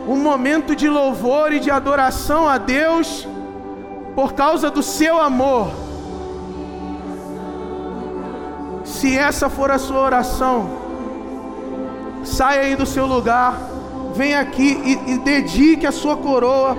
Um 0.08 0.18
momento 0.18 0.76
de 0.76 0.88
louvor 0.88 1.52
e 1.52 1.60
de 1.60 1.72
adoração 1.72 2.48
a 2.48 2.60
Deus 2.60 3.28
por 4.16 4.34
causa 4.34 4.70
do 4.70 4.84
seu 4.84 5.20
amor. 5.20 5.72
Se 8.86 9.18
essa 9.18 9.50
for 9.50 9.72
a 9.72 9.80
sua 9.80 10.02
oração, 10.02 10.70
saia 12.24 12.62
aí 12.62 12.76
do 12.76 12.86
seu 12.86 13.08
lugar, 13.08 13.58
venha 14.14 14.40
aqui 14.40 14.80
e, 14.86 15.14
e 15.14 15.18
dedique 15.18 15.88
a 15.88 15.92
sua 15.92 16.16
coroa, 16.16 16.78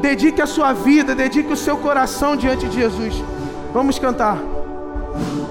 dedique 0.00 0.40
a 0.40 0.46
sua 0.46 0.72
vida, 0.72 1.14
dedique 1.14 1.52
o 1.52 1.56
seu 1.56 1.76
coração 1.76 2.34
diante 2.34 2.66
de 2.66 2.76
Jesus. 2.76 3.22
Vamos 3.74 3.98
cantar. 3.98 4.59
Sua 5.10 5.49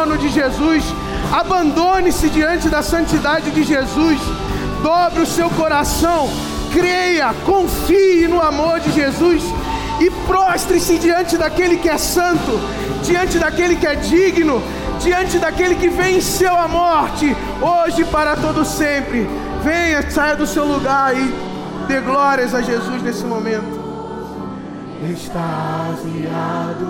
trono 0.00 0.16
de 0.16 0.30
Jesus, 0.30 0.82
abandone-se 1.30 2.30
diante 2.30 2.70
da 2.70 2.82
santidade 2.82 3.50
de 3.50 3.62
Jesus, 3.62 4.18
dobre 4.82 5.20
o 5.20 5.26
seu 5.26 5.50
coração, 5.50 6.26
creia, 6.72 7.34
confie 7.44 8.26
no 8.26 8.40
amor 8.40 8.80
de 8.80 8.90
Jesus 8.92 9.42
e 10.00 10.10
prostre-se 10.26 10.96
diante 10.98 11.36
daquele 11.36 11.76
que 11.76 11.90
é 11.90 11.98
santo, 11.98 12.58
diante 13.04 13.38
daquele 13.38 13.76
que 13.76 13.86
é 13.86 13.94
digno, 13.94 14.62
diante 15.00 15.38
daquele 15.38 15.74
que 15.74 15.90
venceu 15.90 16.56
a 16.56 16.66
morte, 16.66 17.36
hoje 17.60 18.02
para 18.06 18.36
todo 18.36 18.64
sempre. 18.64 19.28
Venha, 19.62 20.10
saia 20.10 20.34
do 20.34 20.46
seu 20.46 20.64
lugar 20.64 21.14
e 21.14 21.30
dê 21.86 22.00
glórias 22.00 22.54
a 22.54 22.62
Jesus 22.62 23.02
nesse 23.02 23.26
momento. 23.26 23.78
Extasiado, 25.12 26.80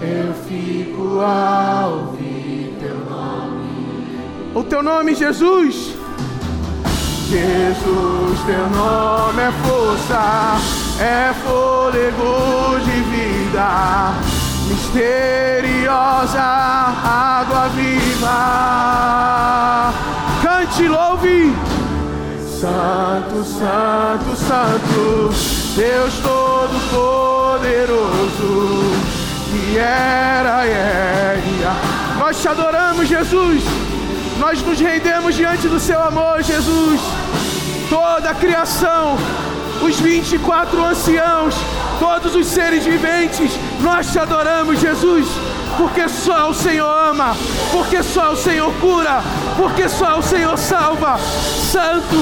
eu 0.00 0.34
fico 0.46 1.20
ao 1.20 1.90
ouvir 1.90 2.76
teu 2.80 2.96
nome. 3.10 4.20
O 4.54 4.62
teu 4.64 4.82
nome, 4.82 5.14
Jesus. 5.14 5.94
Jesus, 7.28 8.40
teu 8.46 8.70
nome 8.70 9.42
é 9.42 9.52
força, 9.66 10.56
é 10.98 11.32
fôlego 11.44 12.78
de 12.84 13.00
vida, 13.02 14.14
misteriosa 14.68 16.40
água 16.40 17.68
viva. 17.68 18.38
Cante, 20.42 20.88
louve. 20.88 21.54
Santo, 22.60 23.44
Santo, 23.44 24.34
Santo 24.36 25.58
Deus 25.78 26.12
Todo-Poderoso, 26.24 27.58
que 29.50 29.78
era 29.78 30.66
e 30.66 30.70
é. 30.70 31.18
Nós 32.18 32.40
te 32.40 32.48
adoramos, 32.48 33.08
Jesus. 33.08 33.62
Nós 34.38 34.62
nos 34.62 34.78
rendemos 34.78 35.34
diante 35.34 35.66
do 35.68 35.80
seu 35.80 36.02
amor, 36.02 36.42
Jesus. 36.42 37.00
Toda 37.88 38.30
a 38.30 38.34
criação, 38.34 39.16
os 39.82 39.98
24 39.98 40.84
anciãos, 40.84 41.54
todos 41.98 42.34
os 42.34 42.46
seres 42.46 42.84
viventes, 42.84 43.50
nós 43.80 44.12
te 44.12 44.18
adoramos, 44.18 44.78
Jesus 44.78 45.26
porque 45.78 46.08
só 46.08 46.50
o 46.50 46.54
Senhor 46.54 47.08
ama, 47.10 47.36
porque 47.70 48.02
só 48.02 48.32
o 48.32 48.36
Senhor 48.36 48.72
cura, 48.80 49.22
porque 49.56 49.88
só 49.88 50.18
o 50.18 50.22
Senhor 50.22 50.58
salva. 50.58 51.16
Santo, 51.18 52.16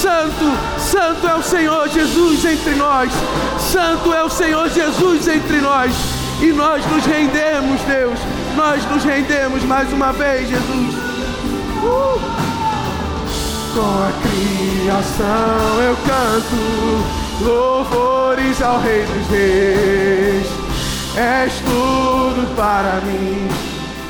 Santo, 0.00 0.56
Santo 0.78 1.26
é 1.26 1.34
o 1.34 1.42
Senhor 1.42 1.88
Jesus 1.88 2.44
entre 2.44 2.76
nós. 2.76 3.10
Santo 3.58 4.14
é 4.14 4.22
o 4.22 4.30
Senhor 4.30 4.68
Jesus 4.68 5.26
entre 5.26 5.60
nós. 5.60 6.19
E 6.42 6.52
nós 6.52 6.84
nos 6.86 7.04
rendemos, 7.04 7.80
Deus. 7.82 8.18
Nós 8.56 8.82
nos 8.90 9.04
rendemos 9.04 9.62
mais 9.64 9.92
uma 9.92 10.12
vez, 10.12 10.48
Jesus. 10.48 10.94
Uh! 11.82 12.18
Com 13.74 13.80
a 13.80 14.12
criação 14.22 15.82
eu 15.82 15.96
canto 16.04 16.56
louvores 17.44 18.60
ao 18.60 18.80
Rei 18.80 19.04
dos 19.04 19.28
Reis 19.28 20.60
és 21.16 21.52
tudo 21.60 22.54
para 22.56 23.00
mim 23.02 23.48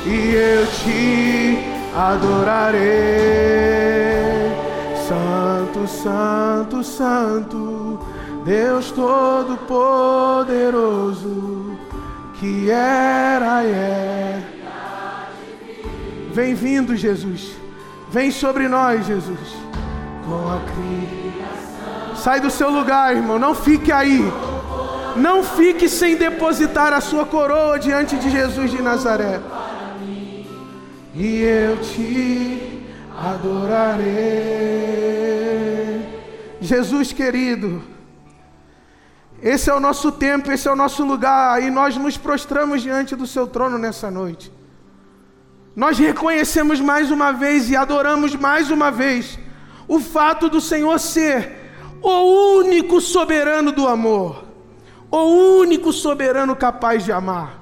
e 0.07 0.35
eu 0.35 0.67
te 0.67 1.59
adorarei. 1.97 2.81
Santo, 5.09 5.89
Santo, 5.89 6.85
Santo, 6.85 7.99
Deus 8.45 8.93
Todo-Poderoso, 8.93 11.70
que 12.41 12.71
era 12.71 13.63
e 13.65 13.71
é. 13.71 14.43
Vem 16.33 16.55
vindo, 16.55 16.97
Jesus. 16.97 17.51
Vem 18.11 18.31
sobre 18.31 18.67
nós, 18.67 19.07
Jesus. 19.07 19.39
Com 20.25 20.49
a 20.49 20.59
criação. 20.73 22.17
Sai 22.17 22.41
do 22.41 22.51
seu 22.51 22.71
lugar, 22.71 23.15
irmão. 23.15 23.39
Não 23.39 23.55
fique 23.55 23.93
aí. 23.93 24.25
Não 25.17 25.45
fique 25.45 25.87
sem 25.87 26.17
depositar 26.17 26.95
a 26.95 27.01
sua 27.03 27.27
coroa 27.27 27.79
diante 27.79 28.17
de 28.17 28.31
Jesus 28.31 28.71
de 28.71 28.81
Nazaré. 28.81 29.39
E 31.15 31.43
eu 31.43 31.77
te 31.83 32.83
adorarei. 33.19 34.41
Jesus 36.63 37.13
querido, 37.13 37.83
esse 39.43 39.71
é 39.71 39.75
o 39.75 39.81
nosso 39.81 40.13
tempo, 40.13 40.51
esse 40.51 40.69
é 40.69 40.73
o 40.73 40.77
nosso 40.77 41.05
lugar, 41.05 41.63
e 41.63 41.71
nós 41.71 41.97
nos 41.97 42.17
prostramos 42.17 42.83
diante 42.83 43.17
do 43.17 43.27
seu 43.27 43.47
trono 43.47 43.79
nessa 43.79 44.11
noite. 44.11 44.53
Nós 45.75 45.99
reconhecemos 45.99 46.81
mais 46.81 47.11
uma 47.11 47.33
vez 47.33 47.71
e 47.71 47.77
adoramos 47.77 48.35
mais 48.35 48.71
uma 48.71 48.91
vez 48.91 49.39
o 49.89 49.99
fato 49.99 50.49
do 50.49 50.61
Senhor 50.61 50.99
ser 50.99 51.59
o 52.03 52.59
único 52.59 53.01
soberano 53.01 53.73
do 53.73 53.87
amor 53.87 54.51
o 55.11 55.59
único 55.59 55.93
soberano 55.93 56.55
capaz 56.55 57.05
de 57.05 57.13
amar. 57.13 57.59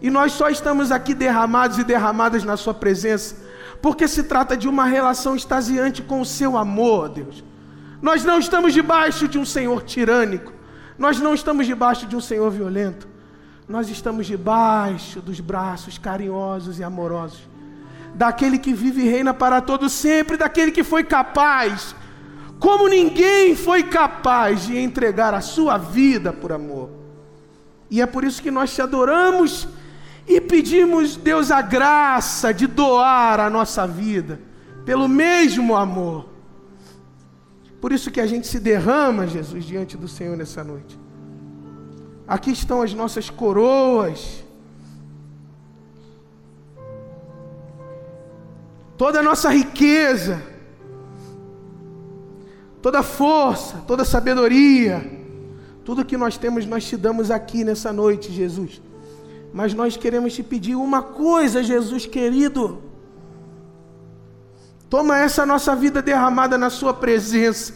E 0.00 0.08
nós 0.08 0.32
só 0.32 0.48
estamos 0.48 0.92
aqui 0.92 1.12
derramados 1.12 1.78
e 1.78 1.84
derramadas 1.84 2.44
na 2.44 2.56
Sua 2.56 2.72
presença, 2.72 3.36
porque 3.82 4.06
se 4.06 4.22
trata 4.22 4.56
de 4.56 4.68
uma 4.68 4.84
relação 4.84 5.34
extasiante 5.34 6.02
com 6.02 6.20
o 6.20 6.26
Seu 6.26 6.56
amor, 6.56 7.08
Deus. 7.08 7.44
Nós 8.00 8.24
não 8.24 8.38
estamos 8.38 8.72
debaixo 8.72 9.28
de 9.28 9.38
um 9.38 9.44
Senhor 9.44 9.82
tirânico, 9.82 10.52
nós 11.00 11.18
não 11.18 11.34
estamos 11.34 11.66
debaixo 11.66 12.06
de 12.06 12.14
um 12.14 12.20
Senhor 12.20 12.48
violento, 12.50 13.08
nós 13.68 13.88
estamos 13.88 14.28
debaixo 14.28 15.20
dos 15.20 15.40
braços 15.40 15.98
carinhosos 15.98 16.78
e 16.78 16.84
amorosos 16.84 17.50
daquele 18.14 18.58
que 18.58 18.72
vive 18.72 19.02
e 19.02 19.08
reina 19.08 19.32
para 19.32 19.60
todo 19.60 19.88
sempre, 19.88 20.36
daquele 20.36 20.70
que 20.70 20.84
foi 20.84 21.02
capaz 21.02 21.94
como 22.60 22.88
ninguém 22.88 23.56
foi 23.56 23.82
capaz 23.82 24.66
de 24.66 24.76
entregar 24.76 25.32
a 25.32 25.40
sua 25.40 25.78
vida 25.78 26.30
por 26.30 26.52
amor. 26.52 26.90
E 27.90 28.02
é 28.02 28.06
por 28.06 28.22
isso 28.22 28.42
que 28.42 28.50
nós 28.50 28.72
te 28.74 28.82
adoramos 28.82 29.66
e 30.28 30.40
pedimos, 30.42 31.16
Deus, 31.16 31.50
a 31.50 31.62
graça 31.62 32.52
de 32.52 32.66
doar 32.66 33.40
a 33.40 33.48
nossa 33.48 33.86
vida 33.86 34.38
pelo 34.84 35.08
mesmo 35.08 35.74
amor. 35.74 36.28
Por 37.80 37.92
isso 37.92 38.10
que 38.10 38.20
a 38.20 38.26
gente 38.26 38.46
se 38.46 38.60
derrama, 38.60 39.26
Jesus, 39.26 39.64
diante 39.64 39.96
do 39.96 40.06
Senhor 40.06 40.36
nessa 40.36 40.62
noite. 40.62 40.98
Aqui 42.26 42.50
estão 42.50 42.82
as 42.82 42.92
nossas 42.92 43.30
coroas. 43.30 44.44
toda 49.00 49.20
a 49.20 49.22
nossa 49.22 49.48
riqueza, 49.48 50.42
toda 52.82 53.02
força, 53.02 53.78
toda 53.86 54.04
sabedoria, 54.04 55.00
tudo 55.86 56.04
que 56.04 56.18
nós 56.18 56.36
temos, 56.36 56.66
nós 56.66 56.84
te 56.84 56.98
damos 56.98 57.30
aqui 57.30 57.64
nessa 57.64 57.94
noite, 57.94 58.30
Jesus. 58.30 58.78
Mas 59.54 59.72
nós 59.72 59.96
queremos 59.96 60.34
te 60.34 60.42
pedir 60.42 60.74
uma 60.74 61.00
coisa, 61.00 61.62
Jesus 61.62 62.04
querido. 62.04 62.89
Toma 64.90 65.16
essa 65.16 65.46
nossa 65.46 65.76
vida 65.76 66.02
derramada 66.02 66.58
na 66.58 66.68
Sua 66.68 66.92
presença, 66.92 67.72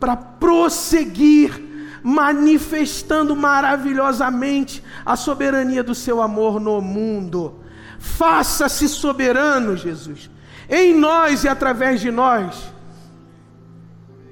para 0.00 0.16
prosseguir, 0.16 1.68
manifestando 2.02 3.36
maravilhosamente 3.36 4.82
a 5.04 5.16
soberania 5.16 5.84
do 5.84 5.94
Seu 5.94 6.22
amor 6.22 6.58
no 6.58 6.80
mundo. 6.80 7.60
Faça-se 7.98 8.88
soberano, 8.88 9.76
Jesus, 9.76 10.30
em 10.66 10.98
nós 10.98 11.44
e 11.44 11.48
através 11.48 12.00
de 12.00 12.10
nós, 12.10 12.72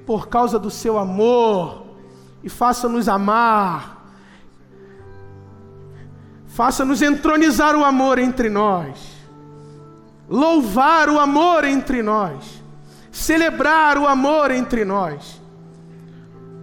por 0.03 0.27
causa 0.29 0.57
do 0.57 0.71
Seu 0.71 0.97
amor, 0.97 1.85
e 2.43 2.49
faça-nos 2.49 3.07
amar, 3.07 4.11
faça-nos 6.47 7.03
entronizar 7.03 7.75
o 7.75 7.85
amor 7.85 8.17
entre 8.17 8.49
nós 8.49 9.18
louvar 10.29 11.09
o 11.09 11.19
amor 11.19 11.63
entre 11.63 12.03
nós, 12.03 12.61
celebrar 13.11 13.97
o 13.97 14.05
amor 14.05 14.51
entre 14.51 14.85
nós, 14.85 15.41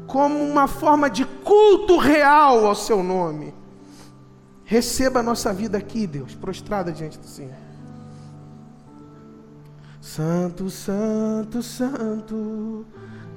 como 0.07 0.39
uma 0.39 0.69
forma 0.69 1.11
de 1.11 1.25
culto 1.25 1.99
real 1.99 2.65
ao 2.65 2.77
seu 2.77 3.03
nome. 3.03 3.53
Receba 4.65 5.21
a 5.21 5.23
nossa 5.23 5.53
vida 5.53 5.77
aqui, 5.79 6.07
Deus, 6.07 6.35
prostrada 6.35 6.93
diante 6.93 7.19
do 7.19 7.27
Senhor. 7.27 7.67
Santo, 10.01 10.71
Santo, 10.71 11.63
Santo, 11.63 12.87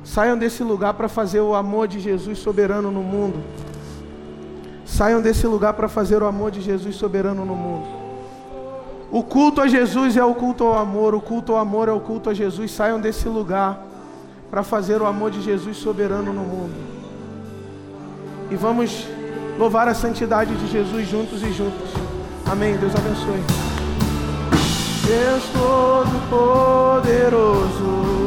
Saiam 0.06 0.38
desse 0.38 0.64
lugar 0.64 0.93
para 0.93 1.10
fazer 1.10 1.41
o 1.41 1.53
amor 1.56 1.88
de 1.88 1.99
Jesus 1.99 2.38
soberano 2.38 2.91
no 2.91 3.01
mundo. 3.01 3.39
Saiam 4.86 5.20
desse 5.20 5.47
lugar 5.47 5.74
para 5.74 5.88
fazer 5.89 6.22
o 6.22 6.28
amor 6.28 6.51
de 6.51 6.62
Jesus 6.62 6.95
soberano 6.95 7.43
no 7.43 7.56
mundo. 7.56 7.88
O 9.12 9.24
culto 9.24 9.62
a 9.62 9.68
Jesus 9.68 10.16
é 10.16 10.24
o 10.24 10.36
culto 10.36 10.64
ao 10.64 10.78
amor, 10.78 11.16
o 11.16 11.22
culto 11.22 11.53
ao 11.53 11.58
amor 11.58 11.89
é 11.89 11.91
o 11.91 11.99
culto 11.99 12.30
a 12.30 12.36
Jesus. 12.36 12.72
Saiam 12.72 12.99
desse 12.99 13.28
lugar 13.28 13.84
para 14.51 14.62
fazer 14.62 15.01
o 15.01 15.08
amor 15.08 15.32
de 15.32 15.41
Jesus 15.41 15.78
soberano 15.78 16.32
no 16.32 16.43
mundo. 16.43 16.76
E 18.51 18.56
vamos 18.56 19.08
louvar 19.58 19.88
a 19.88 19.95
santidade 19.95 20.56
de 20.56 20.68
Jesus 20.68 21.10
juntos 21.10 21.41
e 21.41 21.51
juntos. 21.51 21.89
Amém. 22.45 22.78
Deus 22.78 22.93
abençoe. 22.95 23.43
Deus 25.08 25.43
Todo-Poderoso 25.51 28.24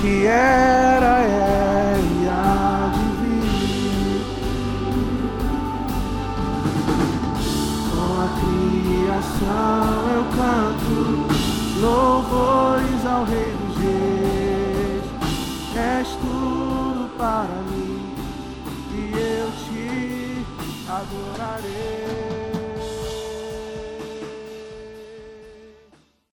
que 0.00 0.26
era, 0.26 1.20
é 1.20 2.00
e 2.00 2.28
há 2.28 2.90
de 2.94 3.06
vir. 3.20 4.24
Com 7.90 8.10
a 8.22 8.28
criação 8.40 9.92
eu 10.14 10.24
canto 10.38 10.98
louvores 11.80 13.02
ao 13.06 13.24
Rei 13.24 13.52
dos 13.52 13.76
Reis. 13.76 15.04
És 15.76 16.08
tudo 16.16 17.10
para 17.18 17.62
mim 17.70 18.14
e 18.92 19.12
eu 19.12 19.48
te 19.66 20.46
adorarei. 20.88 22.29